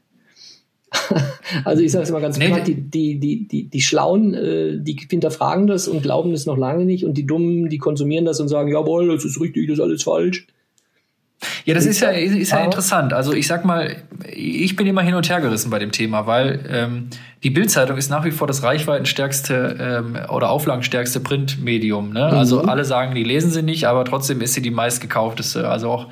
also 1.66 1.82
ich 1.82 1.92
sage 1.92 2.04
es 2.04 2.12
mal 2.12 2.22
ganz 2.22 2.38
nee, 2.38 2.48
klar, 2.48 2.62
die, 2.62 2.76
die, 2.76 3.20
die, 3.20 3.48
die, 3.48 3.70
die 3.70 3.82
Schlauen, 3.82 4.34
äh, 4.34 4.78
die 4.80 4.98
hinterfragen 5.10 5.68
das 5.68 5.88
und 5.88 6.02
glauben 6.02 6.32
das 6.32 6.46
noch 6.46 6.58
lange 6.58 6.86
nicht 6.86 7.06
und 7.06 7.16
die 7.16 7.26
Dummen, 7.26 7.70
die 7.70 7.78
konsumieren 7.78 8.26
das 8.26 8.40
und 8.40 8.48
sagen, 8.48 8.72
jawohl, 8.72 9.08
das 9.08 9.26
ist 9.26 9.40
richtig, 9.40 9.68
das 9.68 9.78
ist 9.78 9.84
alles 9.84 10.04
falsch. 10.04 10.48
Ja, 11.66 11.74
das 11.74 11.86
ist 11.86 12.00
ja, 12.00 12.10
ist 12.10 12.52
ja 12.52 12.64
interessant. 12.64 13.14
Also 13.14 13.34
ich 13.34 13.48
sag 13.48 13.66
mal, 13.66 13.98
ich 14.34 14.76
bin 14.76 14.88
immer 14.88 15.02
hin 15.02 15.16
und 15.16 15.30
her 15.30 15.42
gerissen 15.42 15.70
bei 15.70 15.80
dem 15.80 15.92
Thema, 15.92 16.26
weil 16.26 16.66
ähm, 16.70 17.10
die 17.44 17.50
Bildzeitung 17.50 17.98
ist 17.98 18.10
nach 18.10 18.24
wie 18.24 18.32
vor 18.32 18.48
das 18.48 18.64
reichweitenstärkste 18.64 19.78
ähm, 19.80 20.18
oder 20.30 20.50
auflagenstärkste 20.50 21.20
Printmedium. 21.20 22.14
Ne? 22.14 22.30
Mhm. 22.32 22.38
Also 22.38 22.62
alle 22.62 22.86
sagen, 22.86 23.16
die 23.16 23.24
lesen 23.24 23.52
sie 23.52 23.64
nicht, 23.64 23.86
aber 23.86 24.06
trotzdem 24.06 24.42
ist 24.42 24.54
sie 24.54 24.62
die 24.62 24.72
meistgekaufteste. 24.72 25.68
Also 25.68 25.90
auch 25.90 26.08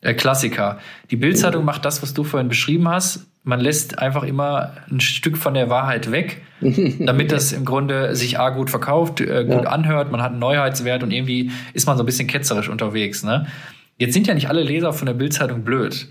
äh, 0.00 0.14
Klassiker. 0.14 0.78
Die 1.10 1.16
Bildzeitung 1.16 1.62
mhm. 1.62 1.66
macht 1.66 1.84
das, 1.84 2.02
was 2.02 2.14
du 2.14 2.24
vorhin 2.24 2.48
beschrieben 2.48 2.88
hast 2.88 3.26
man 3.44 3.60
lässt 3.60 3.98
einfach 3.98 4.22
immer 4.22 4.72
ein 4.90 5.00
Stück 5.00 5.36
von 5.36 5.54
der 5.54 5.68
Wahrheit 5.68 6.10
weg, 6.12 6.42
damit 6.60 7.32
das 7.32 7.52
im 7.52 7.64
Grunde 7.64 8.14
sich 8.14 8.38
A 8.38 8.50
gut 8.50 8.70
verkauft, 8.70 9.20
äh, 9.20 9.44
gut 9.44 9.64
ja. 9.64 9.70
anhört, 9.70 10.12
man 10.12 10.22
hat 10.22 10.30
einen 10.30 10.40
Neuheitswert 10.40 11.02
und 11.02 11.10
irgendwie 11.10 11.50
ist 11.72 11.86
man 11.86 11.96
so 11.96 12.02
ein 12.02 12.06
bisschen 12.06 12.28
ketzerisch 12.28 12.68
unterwegs. 12.68 13.22
Ne? 13.22 13.46
Jetzt 13.98 14.14
sind 14.14 14.26
ja 14.26 14.34
nicht 14.34 14.48
alle 14.48 14.62
Leser 14.62 14.92
von 14.92 15.06
der 15.06 15.14
Bildzeitung 15.14 15.64
blöd. 15.64 16.08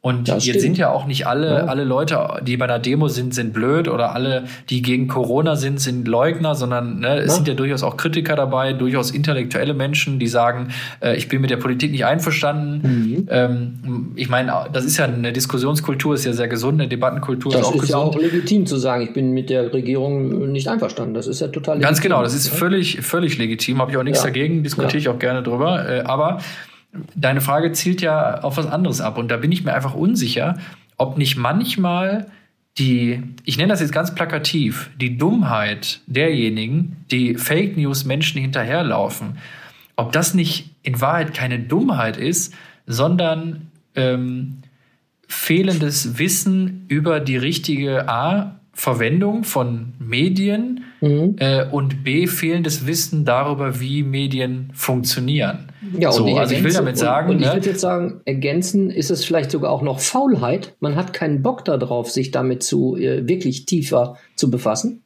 Und 0.00 0.28
das 0.28 0.46
jetzt 0.46 0.60
sind 0.60 0.78
ja 0.78 0.90
auch 0.90 1.06
nicht 1.06 1.26
alle, 1.26 1.48
ja. 1.48 1.64
alle 1.64 1.82
Leute, 1.82 2.40
die 2.42 2.56
bei 2.56 2.66
einer 2.66 2.78
Demo 2.78 3.08
sind, 3.08 3.34
sind 3.34 3.52
blöd 3.52 3.88
oder 3.88 4.14
alle, 4.14 4.44
die 4.70 4.80
gegen 4.80 5.08
Corona 5.08 5.56
sind, 5.56 5.80
sind 5.80 6.06
Leugner, 6.06 6.54
sondern 6.54 7.00
ne, 7.00 7.18
es 7.18 7.34
sind 7.34 7.48
ja 7.48 7.54
durchaus 7.54 7.82
auch 7.82 7.96
Kritiker 7.96 8.36
dabei, 8.36 8.74
durchaus 8.74 9.10
intellektuelle 9.10 9.74
Menschen, 9.74 10.20
die 10.20 10.28
sagen, 10.28 10.68
äh, 11.00 11.16
ich 11.16 11.26
bin 11.26 11.40
mit 11.40 11.50
der 11.50 11.56
Politik 11.56 11.90
nicht 11.90 12.04
einverstanden. 12.04 12.80
Mhm. 12.82 13.28
Ähm, 13.28 14.12
ich 14.14 14.28
meine, 14.28 14.52
das 14.72 14.84
ist 14.84 14.98
ja 14.98 15.06
eine 15.06 15.32
Diskussionskultur, 15.32 16.14
ist 16.14 16.24
ja 16.24 16.32
sehr 16.32 16.46
gesund, 16.46 16.80
eine 16.80 16.88
Debattenkultur 16.88 17.50
das 17.50 17.62
ist 17.62 17.66
auch 17.66 17.74
ist 17.74 17.80
gesund. 17.80 17.90
ja 17.90 17.98
auch 17.98 18.16
legitim 18.16 18.66
zu 18.66 18.76
sagen, 18.76 19.02
ich 19.02 19.12
bin 19.12 19.32
mit 19.32 19.50
der 19.50 19.72
Regierung 19.72 20.52
nicht 20.52 20.68
einverstanden. 20.68 21.14
Das 21.14 21.26
ist 21.26 21.40
ja 21.40 21.48
total 21.48 21.74
legitim. 21.74 21.88
Ganz 21.88 22.00
genau, 22.00 22.22
das 22.22 22.34
ist 22.34 22.46
völlig, 22.48 23.00
völlig 23.00 23.36
legitim, 23.36 23.80
habe 23.80 23.90
ich 23.90 23.96
auch 23.96 24.04
nichts 24.04 24.20
ja. 24.20 24.26
dagegen, 24.26 24.62
diskutiere 24.62 24.92
ja. 24.92 24.98
ich 24.98 25.08
auch 25.08 25.18
gerne 25.18 25.42
drüber. 25.42 25.88
Äh, 25.88 26.00
aber 26.02 26.38
deine 27.14 27.40
Frage 27.40 27.72
zielt 27.72 28.00
ja 28.00 28.40
auf 28.40 28.56
was 28.56 28.66
anderes 28.66 29.00
ab. 29.00 29.18
Und 29.18 29.28
da 29.28 29.36
bin 29.36 29.52
ich 29.52 29.64
mir 29.64 29.74
einfach 29.74 29.94
unsicher, 29.94 30.58
ob 30.96 31.18
nicht 31.18 31.36
manchmal 31.36 32.26
die, 32.78 33.22
ich 33.44 33.56
nenne 33.56 33.70
das 33.70 33.80
jetzt 33.80 33.92
ganz 33.92 34.14
plakativ, 34.14 34.90
die 35.00 35.18
Dummheit 35.18 36.00
derjenigen, 36.06 37.04
die 37.10 37.34
Fake 37.34 37.76
News 37.76 38.04
Menschen 38.04 38.40
hinterherlaufen, 38.40 39.38
ob 39.96 40.12
das 40.12 40.34
nicht 40.34 40.70
in 40.82 41.00
Wahrheit 41.00 41.34
keine 41.34 41.58
Dummheit 41.58 42.16
ist, 42.16 42.54
sondern 42.86 43.68
ähm, 43.96 44.58
fehlendes 45.26 46.18
Wissen 46.18 46.84
über 46.88 47.20
die 47.20 47.36
richtige 47.36 48.08
A, 48.08 48.60
Verwendung 48.72 49.42
von 49.42 49.94
Medien 49.98 50.84
mhm. 51.00 51.34
äh, 51.38 51.64
und 51.64 52.04
B, 52.04 52.28
fehlendes 52.28 52.86
Wissen 52.86 53.24
darüber, 53.24 53.80
wie 53.80 54.04
Medien 54.04 54.70
funktionieren. 54.72 55.67
Ja, 55.98 56.10
so, 56.12 56.26
also 56.36 56.54
ich 56.54 56.64
will 56.64 56.72
damit 56.72 56.98
sagen. 56.98 57.30
Und, 57.30 57.36
und 57.36 57.42
ich 57.42 57.48
ne? 57.48 57.54
würde 57.54 57.70
jetzt 57.70 57.80
sagen, 57.80 58.20
ergänzen 58.24 58.90
ist 58.90 59.10
es 59.10 59.24
vielleicht 59.24 59.50
sogar 59.50 59.70
auch 59.70 59.82
noch 59.82 60.00
Faulheit. 60.00 60.76
Man 60.80 60.96
hat 60.96 61.12
keinen 61.12 61.42
Bock 61.42 61.64
darauf, 61.64 62.10
sich 62.10 62.30
damit 62.30 62.62
zu 62.62 62.96
äh, 62.96 63.28
wirklich 63.28 63.66
tiefer 63.66 64.16
zu 64.34 64.50
befassen. 64.50 65.02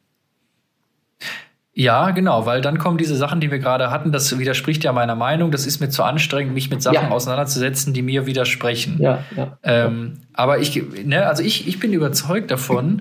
Ja, 1.75 2.11
genau, 2.11 2.45
weil 2.45 2.61
dann 2.61 2.77
kommen 2.77 2.99
diese 2.99 3.15
Sachen, 3.15 3.39
die 3.39 3.49
wir 3.49 3.57
gerade 3.57 3.89
hatten, 3.89 4.11
das 4.11 4.37
widerspricht 4.37 4.83
ja 4.83 4.93
meiner 4.93 5.15
Meinung. 5.15 5.49
Das 5.49 5.65
ist 5.65 5.79
mir 5.79 5.89
zu 5.89 6.03
anstrengend, 6.03 6.53
mich 6.53 6.69
mit 6.69 6.83
Sachen 6.83 6.95
ja. 6.95 7.09
auseinanderzusetzen, 7.09 7.93
die 7.93 8.03
mir 8.03 8.27
widersprechen. 8.27 8.97
Ja, 9.01 9.23
ja. 9.35 9.57
Ähm, 9.63 10.19
aber 10.33 10.59
ich, 10.59 10.79
ne, 11.03 11.25
also 11.25 11.41
ich, 11.41 11.67
ich 11.67 11.79
bin 11.79 11.91
überzeugt 11.91 12.51
davon, 12.51 12.99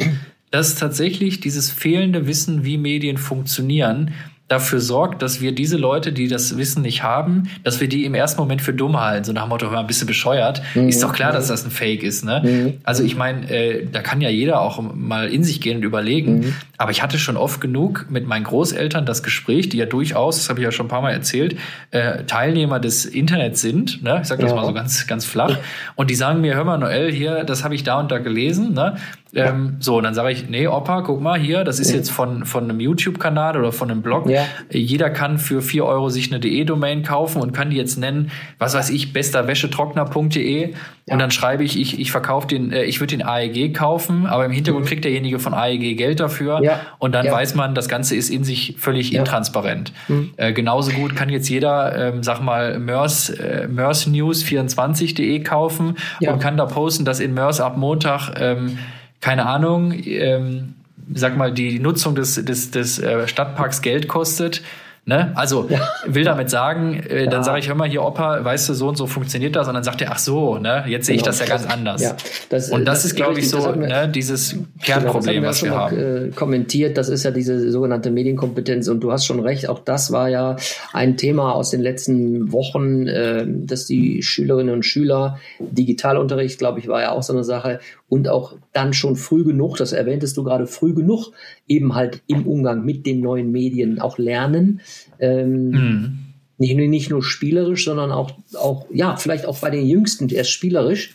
dass 0.51 0.75
tatsächlich 0.75 1.41
dieses 1.41 1.71
fehlende 1.71 2.27
Wissen, 2.27 2.65
wie 2.65 2.79
Medien 2.79 3.19
funktionieren, 3.19 4.13
dafür 4.53 4.81
sorgt, 4.81 5.23
dass 5.23 5.41
wir 5.41 5.53
diese 5.53 5.79
Leute, 5.79 6.13
die 6.13 6.29
das 6.29 6.59
Wissen 6.59 6.83
nicht 6.83 7.03
haben, 7.03 7.49
dass 7.65 7.81
wir 7.81 7.89
die 7.89 8.05
im 8.05 8.15
ersten 8.15 8.41
Moment 8.41 8.61
für 8.61 8.75
dumm 8.75 9.01
halten. 9.01 9.25
So 9.25 9.33
nach 9.33 9.45
dem 9.45 9.49
Motto, 9.49 9.71
mal, 9.71 9.81
ein 9.81 9.87
bisschen 9.87 10.07
bescheuert. 10.07 10.63
Mhm. 10.75 10.89
Ist 10.89 11.03
doch 11.03 11.15
klar, 11.15 11.33
dass 11.33 11.49
das 11.49 11.65
ein 11.65 11.71
Fake 11.71 12.03
ist. 12.03 12.25
Ne? 12.25 12.43
Mhm. 12.45 12.75
Also 12.85 13.03
ich 13.03 13.17
meine, 13.17 13.51
äh, 13.51 13.87
da 13.91 14.03
kann 14.03 14.21
ja 14.21 14.29
jeder 14.29 14.61
auch 14.61 14.81
mal 14.95 15.29
in 15.29 15.43
sich 15.43 15.61
gehen 15.61 15.79
und 15.79 15.83
überlegen. 15.85 16.41
Mhm. 16.41 16.55
Aber 16.77 16.91
ich 16.91 17.03
hatte 17.03 17.19
schon 17.19 17.37
oft 17.37 17.61
genug 17.61 18.07
mit 18.11 18.27
meinen 18.27 18.45
Großeltern 18.45 19.07
das 19.07 19.23
Gespräch, 19.23 19.71
die 19.71 19.79
ja 19.79 19.87
durchaus, 19.87 20.37
das 20.37 20.51
habe 20.51 20.61
ich 20.61 20.65
ja 20.65 20.73
schon 20.73 20.87
ein 20.87 20.91
paar 20.91 21.03
Mal 21.03 21.13
erzählt, 21.13 21.57
äh, 21.91 22.25
Teilnehmer 22.25 22.79
des 22.79 23.07
Internets 23.07 23.63
sind. 23.63 24.03
Ne? 24.03 24.19
Ich 24.21 24.29
sage 24.29 24.43
das 24.43 24.51
ja. 24.51 24.57
mal 24.57 24.67
so 24.67 24.75
ganz, 24.75 25.07
ganz 25.07 25.25
flach. 25.25 25.59
Und 25.95 26.11
die 26.11 26.15
sagen 26.15 26.43
mir, 26.43 26.55
hör 26.55 26.65
mal, 26.65 26.77
Noel, 26.77 27.11
hier, 27.11 27.45
das 27.45 27.65
habe 27.65 27.75
ich 27.75 27.85
da 27.85 28.01
und 28.01 28.11
da 28.11 28.19
gelesen. 28.19 28.75
Ne? 28.75 28.97
Ähm, 29.35 29.77
so, 29.81 29.97
und 29.97 30.05
dann 30.05 30.15
sage 30.15 30.31
ich, 30.31 30.49
nee, 30.49 30.67
Opa, 30.67 31.01
guck 31.01 31.21
mal 31.21 31.39
hier, 31.39 31.65
das 31.65 31.79
ist 31.79 31.93
jetzt 31.93 32.11
von, 32.11 32.45
von 32.45 32.65
einem 32.65 32.81
YouTube-Kanal 32.81 33.57
oder 33.57 33.73
von 33.73 33.91
einem 33.91 34.03
Blog. 34.03 34.29
Ja. 34.29 34.45
Jeder 34.71 35.09
kann 35.09 35.39
für 35.39 35.63
vier 35.63 35.87
Euro 35.87 36.11
sich 36.11 36.31
eine 36.31 36.39
DE-Domain 36.39 37.03
kaufen 37.03 37.41
und 37.41 37.53
kann 37.53 37.71
die 37.71 37.77
jetzt 37.77 37.97
nennen, 37.97 38.31
was 38.59 38.75
weiß 38.75 38.91
ich, 38.91 39.15
besterwäschetrockner.de. 39.15 40.73
Ja. 40.73 41.15
Und 41.15 41.19
dann 41.19 41.31
schreibe 41.31 41.65
ich, 41.65 41.81
ich, 41.81 41.99
ich 41.99 42.13
verkaufe 42.13 42.47
den, 42.47 42.73
äh, 42.73 42.85
ich 42.85 43.01
würde 43.01 43.17
den 43.17 43.27
AEG 43.27 43.75
kaufen, 43.75 44.27
aber 44.27 44.45
im 44.45 44.53
Hintergrund 44.53 44.85
mhm. 44.85 44.89
kriegt 44.89 45.05
derjenige 45.05 45.39
von 45.39 45.55
AEG 45.55 45.97
Geld 45.97 46.21
dafür. 46.21 46.63
Ja. 46.63 46.81
Und 46.99 47.13
dann 47.13 47.27
weiß 47.27 47.55
man, 47.55 47.75
das 47.75 47.89
Ganze 47.89 48.15
ist 48.15 48.29
in 48.29 48.45
sich 48.45 48.77
völlig 48.79 49.15
intransparent. 49.15 49.93
Mhm. 50.09 50.35
Äh, 50.37 50.53
genauso 50.53 50.93
gut 50.93 51.17
kann 51.17 51.31
jetzt 51.31 51.49
jeder, 51.49 51.97
ähm, 51.97 52.23
sag 52.23 52.41
mal, 52.43 52.79
Mörs, 52.79 53.31
äh, 53.31 53.67
Mörs 53.67 54.07
News 54.07 54.45
24.de 54.45 55.41
kaufen 55.41 55.97
und 56.21 56.39
kann 56.39 56.59
da 56.59 56.67
posten, 56.67 57.07
dass 57.07 57.19
in 57.19 57.33
Mörs 57.33 57.61
ab 57.61 57.77
Montag 57.79 58.35
ähm, 58.39 58.79
keine 59.23 59.47
Ahnung, 59.47 59.95
ähm, 60.05 60.75
sag 61.15 61.39
mal, 61.39 61.53
die 61.53 61.79
Nutzung 61.79 62.15
des, 62.15 62.45
des, 62.45 62.71
des 62.71 62.99
äh, 62.99 63.27
Stadtparks 63.27 63.81
Geld 63.81 64.09
kostet. 64.09 64.63
Ne? 65.05 65.33
Also 65.35 65.67
ja. 65.69 65.81
will 66.07 66.23
damit 66.23 66.49
sagen, 66.49 66.95
äh, 66.95 67.27
dann 67.27 67.43
sage 67.43 67.59
ich, 67.59 67.75
mal 67.75 67.89
hier, 67.89 68.05
Opa, 68.05 68.45
weißt 68.45 68.69
du, 68.69 68.75
so 68.75 68.87
und 68.87 68.97
so 68.97 69.09
funktioniert 69.09 69.57
das. 69.57 69.67
Und 69.67 69.75
dann 69.75 69.83
sagt 69.83 70.01
er, 70.01 70.13
ach 70.13 70.19
so, 70.21 70.59
ne, 70.59 70.85
jetzt 70.87 71.07
sehe 71.07 71.17
ich 71.17 71.23
genau. 71.23 71.31
das 71.33 71.41
ja 71.41 71.47
ganz 71.47 71.67
anders. 71.67 72.03
Ja, 72.03 72.17
das, 72.51 72.71
und 72.71 72.85
das, 72.85 72.99
das 72.99 73.07
ist, 73.07 73.17
glaube 73.17 73.41
ich, 73.41 73.51
so 73.51 73.65
wir, 73.65 73.75
ne, 73.75 74.09
dieses 74.09 74.55
Kernproblem, 74.81 75.35
genau, 75.35 75.49
was 75.49 75.65
wir, 75.65 75.73
haben. 75.73 75.97
Mal, 75.97 76.29
äh, 76.29 76.31
kommentiert, 76.31 76.97
das 76.99 77.09
ist 77.09 77.25
ja 77.25 77.33
diese 77.33 77.73
sogenannte 77.73 78.13
Medienkompetenz. 78.13 78.87
Und 78.87 79.01
du 79.01 79.11
hast 79.11 79.27
schon 79.27 79.41
recht, 79.41 79.69
auch 79.69 79.81
das 79.81 80.13
war 80.13 80.29
ja 80.29 80.55
ein 80.93 81.17
Thema 81.17 81.53
aus 81.53 81.71
den 81.71 81.81
letzten 81.81 82.53
Wochen, 82.53 83.09
äh, 83.09 83.45
dass 83.45 83.87
die 83.87 84.23
Schülerinnen 84.23 84.73
und 84.73 84.85
Schüler, 84.85 85.41
Digitalunterricht, 85.59 86.61
glaube 86.61 86.79
ich, 86.79 86.87
war 86.87 87.01
ja 87.01 87.11
auch 87.11 87.25
so 87.25 87.33
eine 87.33 87.43
Sache, 87.43 87.81
und 88.13 88.29
auch 88.29 88.57
dann 88.75 88.93
schon 88.93 89.17
früh 89.17 89.43
genug, 89.43 89.79
das 89.79 89.95
erwähntest 89.95 90.37
du 90.37 90.45
gerade, 90.45 90.67
früh 90.67 90.93
genug 90.93 91.33
eben 91.67 91.95
halt 91.95 92.21
im 92.27 92.47
Umgang 92.47 92.85
mit 92.85 93.07
den 93.07 93.21
neuen 93.21 93.51
Medien 93.51 94.01
auch 94.01 94.19
lernen. 94.19 94.83
Ähm, 95.19 95.71
mhm. 95.71 96.19
nicht, 96.59 96.77
nicht 96.77 97.09
nur 97.09 97.23
spielerisch, 97.23 97.87
sondern 97.87 98.13
auch, 98.13 98.33
auch, 98.53 98.85
ja, 98.93 99.17
vielleicht 99.17 99.47
auch 99.47 99.59
bei 99.61 99.71
den 99.71 99.87
Jüngsten 99.87 100.29
erst 100.29 100.51
spielerisch. 100.51 101.15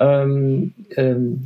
Ähm, 0.00 0.72
ähm, 0.96 1.44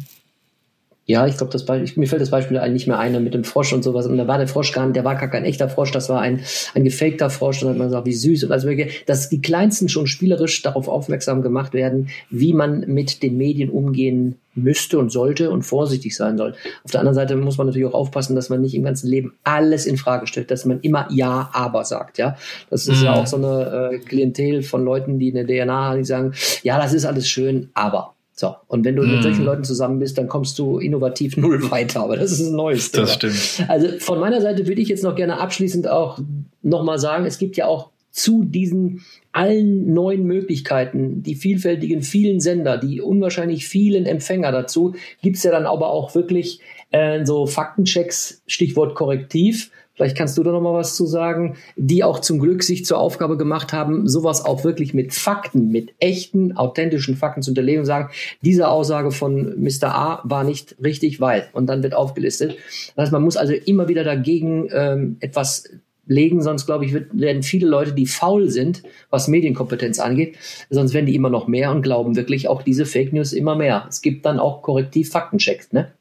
ja, 1.08 1.24
ich 1.28 1.36
glaube, 1.36 1.52
das 1.52 1.64
Beispiel, 1.64 2.00
mir 2.00 2.08
fällt 2.08 2.20
das 2.20 2.30
Beispiel 2.30 2.58
eigentlich 2.58 2.72
nicht 2.72 2.86
mehr 2.88 2.98
ein 2.98 3.22
mit 3.22 3.32
dem 3.32 3.44
Frosch 3.44 3.72
und 3.72 3.84
sowas. 3.84 4.06
Und 4.06 4.16
da 4.18 4.26
war 4.26 4.38
der 4.38 4.48
Frosch 4.48 4.72
gar 4.72 4.84
nicht, 4.84 4.96
der 4.96 5.04
war 5.04 5.14
gar 5.14 5.30
kein 5.30 5.44
echter 5.44 5.68
Frosch, 5.68 5.92
das 5.92 6.08
war 6.08 6.20
ein, 6.20 6.40
ein 6.74 6.82
gefakter 6.82 7.30
Frosch. 7.30 7.62
Und 7.62 7.68
dann 7.68 7.74
hat 7.74 7.78
man 7.78 7.88
gesagt, 7.88 8.06
wie 8.06 8.12
süß. 8.12 8.42
Und 8.42 8.52
also, 8.52 8.68
dass 9.06 9.28
die 9.28 9.40
Kleinsten 9.40 9.88
schon 9.88 10.08
spielerisch 10.08 10.62
darauf 10.62 10.88
aufmerksam 10.88 11.42
gemacht 11.42 11.74
werden, 11.74 12.08
wie 12.28 12.52
man 12.52 12.80
mit 12.88 13.22
den 13.22 13.36
Medien 13.36 13.70
umgehen 13.70 14.34
müsste 14.56 14.98
und 14.98 15.10
sollte 15.12 15.50
und 15.50 15.62
vorsichtig 15.62 16.16
sein 16.16 16.36
soll. 16.38 16.54
Auf 16.82 16.90
der 16.90 17.00
anderen 17.00 17.14
Seite 17.14 17.36
muss 17.36 17.56
man 17.56 17.68
natürlich 17.68 17.86
auch 17.86 17.94
aufpassen, 17.94 18.34
dass 18.34 18.48
man 18.48 18.60
nicht 18.60 18.74
im 18.74 18.82
ganzen 18.82 19.08
Leben 19.08 19.34
alles 19.44 19.86
in 19.86 19.98
Frage 19.98 20.26
stellt, 20.26 20.50
dass 20.50 20.64
man 20.64 20.80
immer 20.80 21.06
Ja, 21.10 21.50
aber 21.52 21.84
sagt. 21.84 22.18
Ja, 22.18 22.36
das 22.68 22.88
ist 22.88 22.98
mhm. 22.98 23.04
ja 23.04 23.14
auch 23.14 23.28
so 23.28 23.36
eine 23.36 23.92
äh, 23.92 23.98
Klientel 23.98 24.62
von 24.62 24.84
Leuten, 24.84 25.20
die 25.20 25.30
eine 25.30 25.46
DNA 25.46 25.90
haben, 25.90 25.98
die 25.98 26.04
sagen, 26.04 26.32
ja, 26.64 26.80
das 26.80 26.94
ist 26.94 27.04
alles 27.04 27.28
schön, 27.28 27.68
aber 27.74 28.15
so, 28.38 28.54
und 28.68 28.84
wenn 28.84 28.94
du 28.96 29.02
mm. 29.02 29.12
mit 29.12 29.22
solchen 29.22 29.40
mhm. 29.40 29.46
Leuten 29.46 29.64
zusammen 29.64 29.98
bist, 29.98 30.18
dann 30.18 30.28
kommst 30.28 30.58
du 30.58 30.78
innovativ 30.78 31.36
null 31.38 31.70
weiter. 31.70 32.02
Aber 32.02 32.16
das 32.16 32.32
ist 32.32 32.40
ein 32.40 32.54
neues 32.54 32.92
Thema. 32.92 33.06
Das 33.06 33.14
stimmt. 33.14 33.70
Also 33.70 33.98
von 33.98 34.20
meiner 34.20 34.42
Seite 34.42 34.66
würde 34.66 34.82
ich 34.82 34.88
jetzt 34.88 35.02
noch 35.02 35.16
gerne 35.16 35.40
abschließend 35.40 35.88
auch 35.88 36.18
nochmal 36.62 36.98
sagen, 36.98 37.24
es 37.24 37.38
gibt 37.38 37.56
ja 37.56 37.66
auch 37.66 37.90
zu 38.10 38.44
diesen 38.44 39.02
allen 39.32 39.92
neuen 39.92 40.24
Möglichkeiten, 40.24 41.22
die 41.22 41.34
vielfältigen 41.34 42.02
vielen 42.02 42.40
Sender, 42.40 42.78
die 42.78 43.00
unwahrscheinlich 43.00 43.68
vielen 43.68 44.06
Empfänger 44.06 44.52
dazu, 44.52 44.94
gibt's 45.22 45.42
ja 45.42 45.50
dann 45.50 45.66
aber 45.66 45.90
auch 45.90 46.14
wirklich 46.14 46.60
äh, 46.90 47.24
so 47.24 47.46
Faktenchecks, 47.46 48.42
Stichwort 48.46 48.94
Korrektiv, 48.94 49.70
vielleicht 49.96 50.16
kannst 50.16 50.38
du 50.38 50.42
da 50.42 50.52
noch 50.52 50.60
mal 50.60 50.74
was 50.74 50.94
zu 50.94 51.06
sagen, 51.06 51.56
die 51.76 52.04
auch 52.04 52.20
zum 52.20 52.38
Glück 52.38 52.62
sich 52.62 52.84
zur 52.84 52.98
Aufgabe 52.98 53.36
gemacht 53.36 53.72
haben, 53.72 54.06
sowas 54.06 54.44
auch 54.44 54.62
wirklich 54.62 54.94
mit 54.94 55.12
Fakten, 55.12 55.68
mit 55.68 55.94
echten, 55.98 56.56
authentischen 56.56 57.16
Fakten 57.16 57.42
zu 57.42 57.50
unterlegen 57.50 57.80
und 57.80 57.86
sagen, 57.86 58.10
diese 58.42 58.68
Aussage 58.68 59.10
von 59.10 59.60
Mr. 59.60 59.94
A 59.94 60.20
war 60.24 60.44
nicht 60.44 60.76
richtig, 60.82 61.20
weil. 61.20 61.48
Und 61.52 61.66
dann 61.66 61.82
wird 61.82 61.94
aufgelistet. 61.94 62.56
Das 62.94 63.04
heißt, 63.04 63.12
man 63.12 63.22
muss 63.22 63.36
also 63.36 63.54
immer 63.54 63.88
wieder 63.88 64.04
dagegen 64.04 64.68
ähm, 64.72 65.16
etwas 65.20 65.64
legen, 66.06 66.42
sonst 66.42 66.66
glaube 66.66 66.84
ich, 66.84 66.92
wird, 66.92 67.18
werden 67.18 67.42
viele 67.42 67.66
Leute, 67.66 67.92
die 67.92 68.06
faul 68.06 68.48
sind, 68.48 68.82
was 69.10 69.28
Medienkompetenz 69.28 69.98
angeht, 69.98 70.36
sonst 70.70 70.94
werden 70.94 71.06
die 71.06 71.14
immer 71.14 71.30
noch 71.30 71.48
mehr 71.48 71.70
und 71.70 71.82
glauben 71.82 72.16
wirklich 72.16 72.48
auch 72.48 72.62
diese 72.62 72.86
Fake 72.86 73.12
News 73.12 73.32
immer 73.32 73.56
mehr. 73.56 73.86
Es 73.88 74.02
gibt 74.02 74.24
dann 74.24 74.38
auch 74.38 74.62
korrektiv 74.62 75.10
Faktenchecks, 75.10 75.72
ne? 75.72 75.92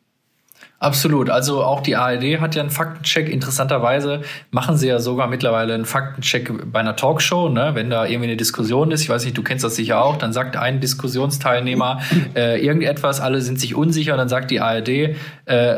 Absolut. 0.77 1.29
Also 1.29 1.63
auch 1.63 1.79
die 1.79 1.95
ARD 1.95 2.41
hat 2.41 2.53
ja 2.55 2.61
einen 2.61 2.69
Faktencheck. 2.69 3.29
Interessanterweise 3.29 4.21
machen 4.51 4.75
sie 4.75 4.87
ja 4.87 4.99
sogar 4.99 5.27
mittlerweile 5.27 5.73
einen 5.73 5.85
Faktencheck 5.85 6.51
bei 6.69 6.81
einer 6.81 6.97
Talkshow, 6.97 7.47
ne? 7.47 7.71
wenn 7.75 7.89
da 7.89 8.05
irgendwie 8.05 8.25
eine 8.25 8.35
Diskussion 8.35 8.91
ist. 8.91 9.01
Ich 9.01 9.09
weiß 9.09 9.23
nicht, 9.23 9.37
du 9.37 9.41
kennst 9.41 9.63
das 9.63 9.77
sicher 9.77 10.03
auch. 10.03 10.17
Dann 10.17 10.33
sagt 10.33 10.57
ein 10.57 10.81
Diskussionsteilnehmer 10.81 12.01
äh, 12.35 12.63
irgendetwas, 12.63 13.21
alle 13.21 13.39
sind 13.39 13.57
sich 13.59 13.73
unsicher. 13.73 14.17
Dann 14.17 14.27
sagt 14.27 14.51
die 14.51 14.59
ARD 14.59 14.89
äh, 14.89 15.15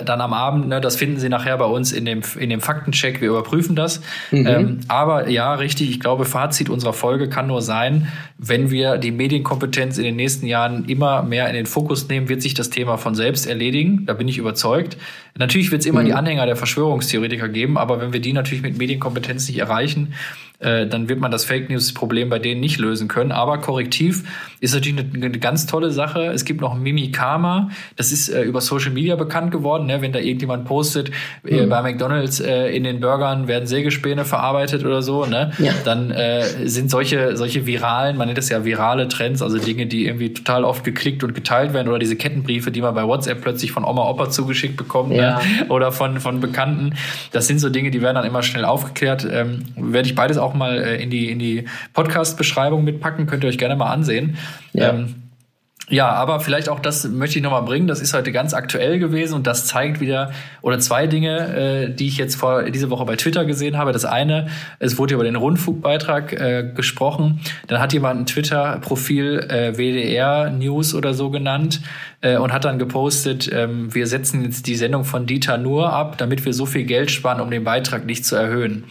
dann 0.04 0.20
am 0.20 0.34
Abend, 0.34 0.68
ne, 0.68 0.82
das 0.82 0.96
finden 0.96 1.20
sie 1.20 1.30
nachher 1.30 1.58
bei 1.58 1.66
uns 1.66 1.92
in 1.92 2.06
dem, 2.06 2.22
in 2.40 2.50
dem 2.50 2.62
Faktencheck. 2.62 3.22
Wir 3.22 3.30
überprüfen 3.30 3.76
das. 3.76 4.02
Mhm. 4.32 4.48
Ähm, 4.48 4.80
aber 4.88 5.30
ja, 5.30 5.54
richtig. 5.54 5.92
Ich 5.92 6.00
glaube, 6.00 6.26
Fazit 6.26 6.70
unserer 6.70 6.94
Folge 6.94 7.30
kann 7.30 7.46
nur 7.46 7.62
sein, 7.62 8.08
wenn 8.40 8.72
wir 8.72 8.98
die 8.98 9.12
Medienkompetenz 9.12 10.00
in 10.00 10.06
den 10.06 10.16
nächsten 10.16 10.48
Jahren 10.48 10.86
immer 10.86 11.22
mehr 11.22 11.48
in 11.50 11.54
den 11.54 11.68
Fokus 11.68 12.10
nehmen, 12.10 12.30
wird 12.30 12.42
sich 12.42 12.56
das 12.56 12.72
Thema 12.72 12.98
von 12.98 13.14
selbst 13.14 13.46
erledigen. 13.46 14.06
Da 14.08 14.14
bin 14.14 14.28
ich 14.28 14.40
überzeugt 14.40 14.87
überzeugt. 14.88 14.98
Natürlich 15.38 15.72
wird 15.72 15.82
es 15.82 15.86
immer 15.86 16.02
mhm. 16.02 16.06
die 16.06 16.14
Anhänger 16.14 16.46
der 16.46 16.56
Verschwörungstheoretiker 16.56 17.50
geben, 17.50 17.78
aber 17.78 18.02
wenn 18.02 18.14
wir 18.14 18.20
die 18.20 18.34
natürlich 18.34 18.64
mit 18.64 18.78
Medienkompetenz 18.78 19.48
nicht 19.48 19.60
erreichen, 19.60 20.14
äh, 20.60 20.88
dann 20.88 21.08
wird 21.08 21.20
man 21.20 21.32
das 21.32 21.46
Fake 21.46 21.70
News-Problem 21.70 22.30
bei 22.30 22.40
denen 22.40 22.62
nicht 22.62 22.80
lösen 22.80 23.08
können. 23.08 23.32
Aber 23.32 23.60
korrektiv 23.60 24.24
ist 24.60 24.74
natürlich 24.74 25.00
eine, 25.00 25.26
eine 25.26 25.40
ganz 25.40 25.68
tolle 25.68 25.92
Sache. 25.92 26.26
Es 26.28 26.46
gibt 26.46 26.62
noch 26.62 26.76
Mimikama, 26.76 27.70
das 27.96 28.12
ist 28.12 28.30
äh, 28.30 28.42
über 28.42 28.62
Social 28.62 28.92
Media 28.92 29.16
bekannt 29.16 29.52
geworden. 29.52 29.86
Ne? 29.86 30.02
Wenn 30.02 30.14
da 30.14 30.20
irgendjemand 30.20 30.66
postet, 30.66 31.12
äh, 31.46 31.62
mhm. 31.62 31.70
bei 31.70 31.82
McDonalds 31.82 32.40
äh, 32.40 32.70
in 32.76 32.84
den 32.84 33.00
Burgern 33.00 33.48
werden 33.48 33.68
Sägespäne 33.68 34.26
verarbeitet 34.26 34.84
oder 34.84 35.02
so, 35.02 35.26
ne? 35.26 35.52
Ja. 35.60 35.74
dann 35.86 36.12
äh, 36.12 36.68
sind 36.68 36.90
solche, 36.90 37.38
solche 37.38 37.66
viralen, 37.66 38.18
man 38.18 38.28
nennt 38.28 38.38
das 38.38 38.50
ja 38.50 38.66
virale 38.66 39.08
Trends, 39.08 39.42
also 39.42 39.58
Dinge, 39.58 39.86
die 39.86 40.06
irgendwie 40.06 40.34
total 40.34 40.64
oft 40.64 40.84
geklickt 40.84 41.24
und 41.24 41.36
geteilt 41.36 41.74
werden 41.74 41.88
oder 41.88 42.00
diese 42.00 42.16
Kettenbriefe, 42.16 42.72
die 42.72 42.82
man 42.82 42.96
bei 42.96 43.04
WhatsApp 43.04 43.42
plötzlich 43.42 43.72
von 43.72 43.84
Oma 43.84 44.10
Opa 44.10 44.30
zugeschickt 44.30 44.78
bekommt 44.78 45.10
ne? 45.10 45.18
ja. 45.18 45.40
ne? 45.40 45.70
oder 45.70 45.92
von, 45.92 46.20
von 46.20 46.40
Bekannten. 46.40 46.96
Das 47.32 47.48
sind 47.48 47.60
so 47.60 47.70
Dinge, 47.70 47.92
die 47.92 48.02
werden 48.02 48.16
dann 48.16 48.26
immer 48.26 48.44
schnell 48.44 48.66
aufgeklärt. 48.66 49.28
Ähm, 49.30 49.66
werde 49.76 50.08
ich 50.08 50.16
beides 50.16 50.38
auch 50.38 50.47
auch 50.48 50.54
mal 50.54 50.80
äh, 50.80 51.04
in 51.04 51.10
die, 51.10 51.30
in 51.30 51.40
die 51.40 51.66
Podcast-Beschreibung 51.94 52.84
mitpacken, 52.84 53.28
könnt 53.28 53.44
ihr 53.44 53.50
euch 53.50 53.58
gerne 53.58 53.76
mal 53.76 53.92
ansehen. 53.92 54.38
Ja. 54.74 54.90
Ähm, 54.90 55.16
ja, 55.90 56.10
aber 56.10 56.42
vielleicht 56.42 56.68
auch 56.68 56.82
das 56.82 57.08
möchte 57.08 57.40
ich 57.40 57.44
nochmal 57.44 57.62
bringen. 57.62 57.88
Das 57.88 58.02
ist 58.02 58.14
heute 58.14 58.34
ganz 58.34 58.54
aktuell 58.54 59.00
gewesen 59.00 59.36
und 59.36 59.48
das 59.48 59.68
zeigt 59.68 60.02
wieder 60.02 60.32
oder 60.62 60.80
zwei 60.80 61.08
Dinge, 61.08 61.88
äh, 61.88 61.90
die 61.90 62.08
ich 62.08 62.18
jetzt 62.18 62.36
vor 62.36 62.64
diese 62.64 62.90
Woche 62.90 63.06
bei 63.06 63.16
Twitter 63.16 63.46
gesehen 63.46 63.78
habe. 63.78 63.94
Das 63.94 64.04
eine, 64.04 64.48
es 64.80 64.98
wurde 64.98 65.14
über 65.14 65.24
den 65.24 65.38
Rundfunkbeitrag 65.38 66.34
äh, 66.34 66.72
gesprochen. 66.76 67.40
Dann 67.68 67.80
hat 67.80 67.94
jemand 67.94 68.20
ein 68.20 68.26
Twitter-Profil 68.26 69.48
äh, 69.50 69.78
WDR 69.78 70.50
News 70.50 70.94
oder 70.94 71.14
so 71.14 71.30
genannt 71.30 71.80
äh, 72.20 72.36
und 72.36 72.52
hat 72.52 72.66
dann 72.66 72.80
gepostet, 72.80 73.50
ähm, 73.54 73.96
wir 73.96 74.08
setzen 74.08 74.44
jetzt 74.44 74.68
die 74.68 74.76
Sendung 74.76 75.06
von 75.06 75.26
Dieter 75.26 75.58
nur 75.58 75.94
ab, 75.94 76.18
damit 76.18 76.44
wir 76.44 76.52
so 76.52 76.66
viel 76.66 76.84
Geld 76.84 77.12
sparen, 77.12 77.40
um 77.40 77.50
den 77.50 77.64
Beitrag 77.64 78.06
nicht 78.06 78.26
zu 78.26 78.36
erhöhen. 78.36 78.84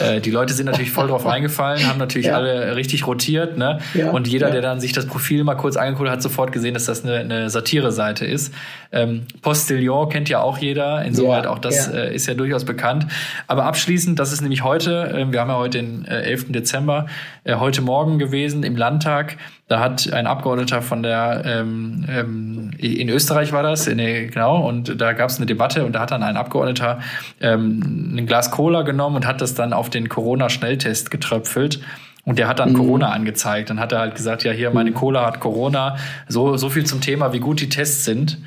Äh, 0.00 0.20
die 0.20 0.30
Leute 0.30 0.54
sind 0.54 0.66
natürlich 0.66 0.90
voll 0.90 1.08
drauf 1.08 1.24
reingefallen, 1.26 1.86
haben 1.86 1.98
natürlich 1.98 2.28
ja. 2.28 2.36
alle 2.36 2.76
richtig 2.76 3.06
rotiert, 3.06 3.56
ne? 3.56 3.80
Ja, 3.94 4.10
und 4.10 4.28
jeder, 4.28 4.48
ja. 4.48 4.52
der 4.52 4.62
dann 4.62 4.80
sich 4.80 4.92
das 4.92 5.06
Profil 5.06 5.44
mal 5.44 5.54
kurz 5.54 5.76
angeguckt 5.76 6.08
hat, 6.08 6.16
hat 6.16 6.22
sofort 6.22 6.52
gesehen, 6.52 6.74
dass 6.74 6.86
das 6.86 7.04
eine, 7.04 7.18
eine 7.18 7.50
Satire-Seite 7.50 8.24
ist. 8.24 8.52
Ähm, 8.90 9.26
Postillon 9.42 10.08
kennt 10.08 10.28
ja 10.28 10.40
auch 10.40 10.58
jeder, 10.58 11.04
insoweit 11.04 11.46
auch 11.46 11.58
das 11.58 11.88
Äh, 11.88 12.14
ist 12.14 12.26
ja 12.26 12.34
durchaus 12.34 12.64
bekannt. 12.64 13.06
Aber 13.46 13.64
abschließend, 13.64 14.18
das 14.18 14.32
ist 14.32 14.40
nämlich 14.40 14.64
heute, 14.64 15.08
äh, 15.10 15.32
wir 15.32 15.40
haben 15.40 15.50
ja 15.50 15.56
heute 15.56 15.78
den 15.78 16.04
äh, 16.06 16.22
11. 16.22 16.52
Dezember, 16.52 17.06
äh, 17.44 17.56
heute 17.56 17.82
Morgen 17.82 18.18
gewesen 18.18 18.62
im 18.62 18.76
Landtag. 18.76 19.36
Da 19.68 19.80
hat 19.80 20.12
ein 20.12 20.26
Abgeordneter 20.26 20.80
von 20.80 21.02
der 21.02 21.42
ähm, 21.44 22.06
ähm, 22.08 22.70
in 22.78 23.08
Österreich 23.10 23.52
war 23.52 23.62
das, 23.62 23.86
in, 23.86 23.98
genau, 23.98 24.66
und 24.66 25.00
da 25.00 25.12
gab 25.12 25.28
es 25.28 25.36
eine 25.36 25.46
Debatte 25.46 25.84
und 25.84 25.92
da 25.92 26.00
hat 26.00 26.10
dann 26.10 26.22
ein 26.22 26.36
Abgeordneter 26.36 27.00
ähm, 27.40 28.14
ein 28.16 28.26
Glas 28.26 28.50
Cola 28.50 28.82
genommen 28.82 29.16
und 29.16 29.26
hat 29.26 29.40
das 29.40 29.54
dann 29.54 29.72
auf 29.72 29.90
den 29.90 30.08
Corona-Schnelltest 30.08 31.10
getröpfelt. 31.10 31.80
Und 32.24 32.38
der 32.38 32.46
hat 32.46 32.58
dann 32.58 32.72
mhm. 32.72 32.76
Corona 32.76 33.10
angezeigt. 33.10 33.70
Dann 33.70 33.80
hat 33.80 33.92
er 33.92 34.00
halt 34.00 34.14
gesagt, 34.14 34.44
ja, 34.44 34.52
hier, 34.52 34.70
meine 34.70 34.92
Cola 34.92 35.24
hat 35.24 35.40
Corona. 35.40 35.96
So, 36.28 36.58
so 36.58 36.68
viel 36.68 36.84
zum 36.84 37.00
Thema, 37.00 37.32
wie 37.32 37.38
gut 37.38 37.60
die 37.60 37.70
Tests 37.70 38.04
sind. 38.04 38.38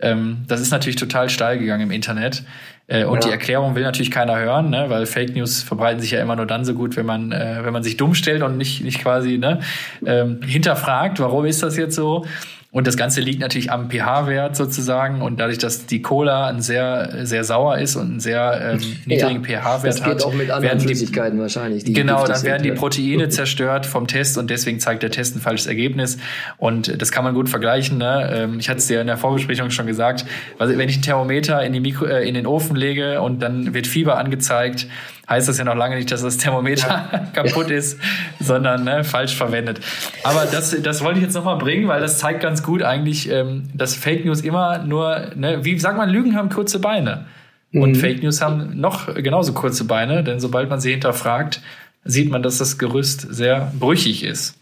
Ähm, 0.00 0.44
das 0.48 0.60
ist 0.60 0.70
natürlich 0.70 0.96
total 0.96 1.28
steil 1.28 1.58
gegangen 1.58 1.82
im 1.82 1.90
Internet. 1.90 2.44
Äh, 2.86 3.04
und 3.04 3.16
ja. 3.16 3.28
die 3.28 3.30
Erklärung 3.30 3.74
will 3.74 3.82
natürlich 3.82 4.10
keiner 4.10 4.38
hören, 4.38 4.70
ne? 4.70 4.86
weil 4.88 5.06
Fake 5.06 5.34
News 5.34 5.62
verbreiten 5.62 6.00
sich 6.00 6.10
ja 6.10 6.20
immer 6.20 6.36
nur 6.36 6.46
dann 6.46 6.64
so 6.64 6.74
gut, 6.74 6.96
wenn 6.96 7.06
man, 7.06 7.32
äh, 7.32 7.60
wenn 7.62 7.72
man 7.72 7.82
sich 7.82 7.96
dumm 7.96 8.14
stellt 8.14 8.42
und 8.42 8.58
nicht, 8.58 8.84
nicht 8.84 9.00
quasi 9.00 9.38
ne, 9.38 9.60
ähm, 10.04 10.42
hinterfragt, 10.42 11.18
warum 11.20 11.46
ist 11.46 11.62
das 11.62 11.76
jetzt 11.76 11.94
so. 11.94 12.26
Und 12.74 12.88
das 12.88 12.96
Ganze 12.96 13.20
liegt 13.20 13.38
natürlich 13.38 13.70
am 13.70 13.88
pH-Wert 13.88 14.56
sozusagen. 14.56 15.22
Und 15.22 15.38
dadurch, 15.38 15.58
dass 15.58 15.86
die 15.86 16.02
Cola 16.02 16.48
ein 16.48 16.60
sehr, 16.60 17.24
sehr 17.24 17.44
sauer 17.44 17.78
ist 17.78 17.94
und 17.94 18.10
einen 18.10 18.20
sehr 18.20 18.72
ähm, 18.72 18.96
niedrigen 19.06 19.44
ja, 19.44 19.60
pH-Wert 19.60 20.04
hat. 20.04 20.24
auch 20.24 20.34
mit 20.34 20.50
anderen 20.50 20.80
Flüssigkeiten 20.80 21.38
wahrscheinlich. 21.38 21.84
genau, 21.84 22.26
dann 22.26 22.42
werden 22.42 22.64
die 22.64 22.72
Proteine 22.72 23.28
zerstört 23.28 23.86
vom 23.86 24.08
Test 24.08 24.38
und 24.38 24.50
deswegen 24.50 24.80
zeigt 24.80 25.04
der 25.04 25.12
Test 25.12 25.36
ein 25.36 25.40
falsches 25.40 25.68
Ergebnis. 25.68 26.18
Und 26.56 27.00
das 27.00 27.12
kann 27.12 27.22
man 27.22 27.32
gut 27.32 27.48
vergleichen. 27.48 27.98
Ne? 27.98 28.28
Ähm, 28.34 28.58
ich 28.58 28.68
hatte 28.68 28.78
es 28.78 28.88
dir 28.88 29.00
in 29.00 29.06
der 29.06 29.18
Vorbesprechung 29.18 29.70
schon 29.70 29.86
gesagt. 29.86 30.26
Also 30.58 30.76
wenn 30.76 30.88
ich 30.88 30.98
ein 30.98 31.02
Thermometer 31.02 31.62
in, 31.62 31.74
die 31.74 31.80
Mikro, 31.80 32.06
äh, 32.06 32.26
in 32.28 32.34
den 32.34 32.48
Ofen 32.48 32.74
lege 32.74 33.22
und 33.22 33.38
dann 33.38 33.72
wird 33.72 33.86
Fieber 33.86 34.18
angezeigt, 34.18 34.88
heißt 35.28 35.48
das 35.48 35.58
ja 35.58 35.64
noch 35.64 35.76
lange 35.76 35.96
nicht, 35.96 36.10
dass 36.10 36.22
das 36.22 36.36
Thermometer 36.36 36.88
ja. 36.88 37.18
kaputt 37.42 37.70
ist, 37.70 37.98
sondern 38.40 38.84
ne, 38.84 39.04
falsch 39.04 39.36
verwendet. 39.36 39.80
Aber 40.22 40.46
das, 40.46 40.76
das 40.82 41.02
wollte 41.02 41.18
ich 41.18 41.24
jetzt 41.24 41.34
nochmal 41.34 41.58
bringen, 41.58 41.88
weil 41.88 42.00
das 42.00 42.18
zeigt 42.18 42.40
ganz 42.40 42.62
gut 42.62 42.82
eigentlich, 42.82 43.30
ähm, 43.30 43.68
dass 43.74 43.94
Fake 43.94 44.24
News 44.24 44.42
immer 44.42 44.78
nur, 44.78 45.30
ne, 45.34 45.64
wie 45.64 45.78
sagt 45.78 45.96
man, 45.96 46.08
Lügen 46.08 46.36
haben 46.36 46.48
kurze 46.48 46.78
Beine. 46.78 47.26
Und 47.72 47.92
mhm. 47.92 47.96
Fake 47.96 48.22
News 48.22 48.40
haben 48.40 48.78
noch 48.78 49.12
genauso 49.14 49.52
kurze 49.52 49.84
Beine, 49.84 50.22
denn 50.22 50.38
sobald 50.38 50.70
man 50.70 50.80
sie 50.80 50.92
hinterfragt, 50.92 51.60
sieht 52.04 52.30
man, 52.30 52.42
dass 52.42 52.58
das 52.58 52.78
Gerüst 52.78 53.26
sehr 53.30 53.72
brüchig 53.78 54.22
ist. 54.22 54.56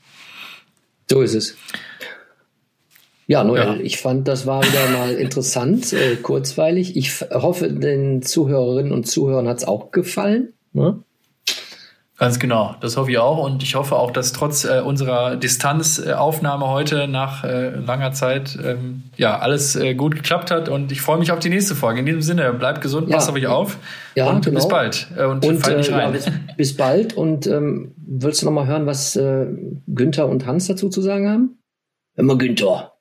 So 1.10 1.20
ist 1.20 1.34
es. 1.34 1.56
Ja, 3.26 3.44
Noel, 3.44 3.60
ja. 3.60 3.76
ich 3.76 3.98
fand, 3.98 4.26
das 4.28 4.46
war 4.46 4.62
wieder 4.62 4.88
mal 4.98 5.14
interessant, 5.14 5.92
äh, 5.92 6.16
kurzweilig. 6.16 6.96
Ich 6.96 7.20
hoffe, 7.32 7.72
den 7.72 8.22
Zuhörerinnen 8.22 8.92
und 8.92 9.06
Zuhörern 9.06 9.48
hat 9.48 9.58
es 9.58 9.64
auch 9.64 9.90
gefallen. 9.90 10.52
Ne? 10.72 11.02
Ganz 12.22 12.38
genau, 12.38 12.76
das 12.80 12.96
hoffe 12.96 13.10
ich 13.10 13.18
auch. 13.18 13.44
Und 13.44 13.64
ich 13.64 13.74
hoffe 13.74 13.96
auch, 13.96 14.12
dass 14.12 14.32
trotz 14.32 14.64
äh, 14.64 14.80
unserer 14.80 15.34
Distanzaufnahme 15.34 16.68
heute 16.68 17.08
nach 17.08 17.42
äh, 17.42 17.70
langer 17.70 18.12
Zeit 18.12 18.56
ähm, 18.64 19.02
ja 19.16 19.40
alles 19.40 19.74
äh, 19.74 19.94
gut 19.94 20.14
geklappt 20.14 20.52
hat. 20.52 20.68
Und 20.68 20.92
ich 20.92 21.00
freue 21.00 21.18
mich 21.18 21.32
auf 21.32 21.40
die 21.40 21.48
nächste 21.48 21.74
Folge. 21.74 21.98
In 21.98 22.06
diesem 22.06 22.22
Sinne, 22.22 22.52
bleibt 22.52 22.80
gesund, 22.80 23.08
ja. 23.08 23.16
passt 23.16 23.28
auf 23.28 23.34
euch 23.34 23.48
auf. 23.48 23.76
Ja, 24.14 24.30
und 24.30 24.44
genau. 24.44 24.54
bis 24.54 24.68
bald. 24.68 25.08
Äh, 25.16 25.24
und 25.24 25.44
und 25.44 25.66
äh, 25.66 25.80
ja, 25.80 26.10
bis, 26.10 26.30
bis, 26.56 26.76
bald. 26.76 27.14
Und 27.14 27.48
ähm, 27.48 27.92
willst 27.96 28.40
du 28.42 28.46
noch 28.46 28.52
mal 28.52 28.68
hören, 28.68 28.86
was 28.86 29.16
äh, 29.16 29.46
Günther 29.88 30.28
und 30.28 30.46
Hans 30.46 30.68
dazu 30.68 30.90
zu 30.90 31.02
sagen 31.02 31.28
haben? 31.28 31.58
Hör 32.14 32.24
mal, 32.24 32.38
Günther. 32.38 32.91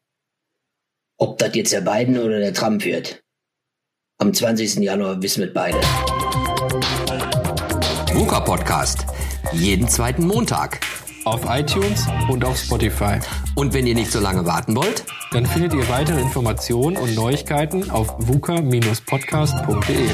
Ob 1.21 1.37
das 1.37 1.53
jetzt 1.53 1.71
der 1.71 1.81
Biden 1.81 2.17
oder 2.17 2.39
der 2.39 2.51
Trump 2.51 2.83
wird. 2.83 3.21
Am 4.17 4.33
20. 4.33 4.77
Januar 4.77 5.21
wissen 5.21 5.41
wir 5.41 5.53
beide. 5.53 5.77
VUCA 8.11 8.39
Podcast. 8.39 9.05
Jeden 9.53 9.87
zweiten 9.87 10.25
Montag. 10.25 10.79
Auf 11.25 11.45
iTunes 11.47 12.07
und 12.27 12.43
auf 12.43 12.57
Spotify. 12.57 13.19
Und 13.53 13.71
wenn 13.75 13.85
ihr 13.85 13.93
nicht 13.93 14.11
so 14.11 14.19
lange 14.19 14.47
warten 14.47 14.75
wollt, 14.75 15.05
dann 15.31 15.45
findet 15.45 15.75
ihr 15.75 15.87
weitere 15.89 16.19
Informationen 16.19 16.97
und 16.97 17.13
Neuigkeiten 17.13 17.91
auf 17.91 18.15
vuca-podcast.de. 18.17 20.09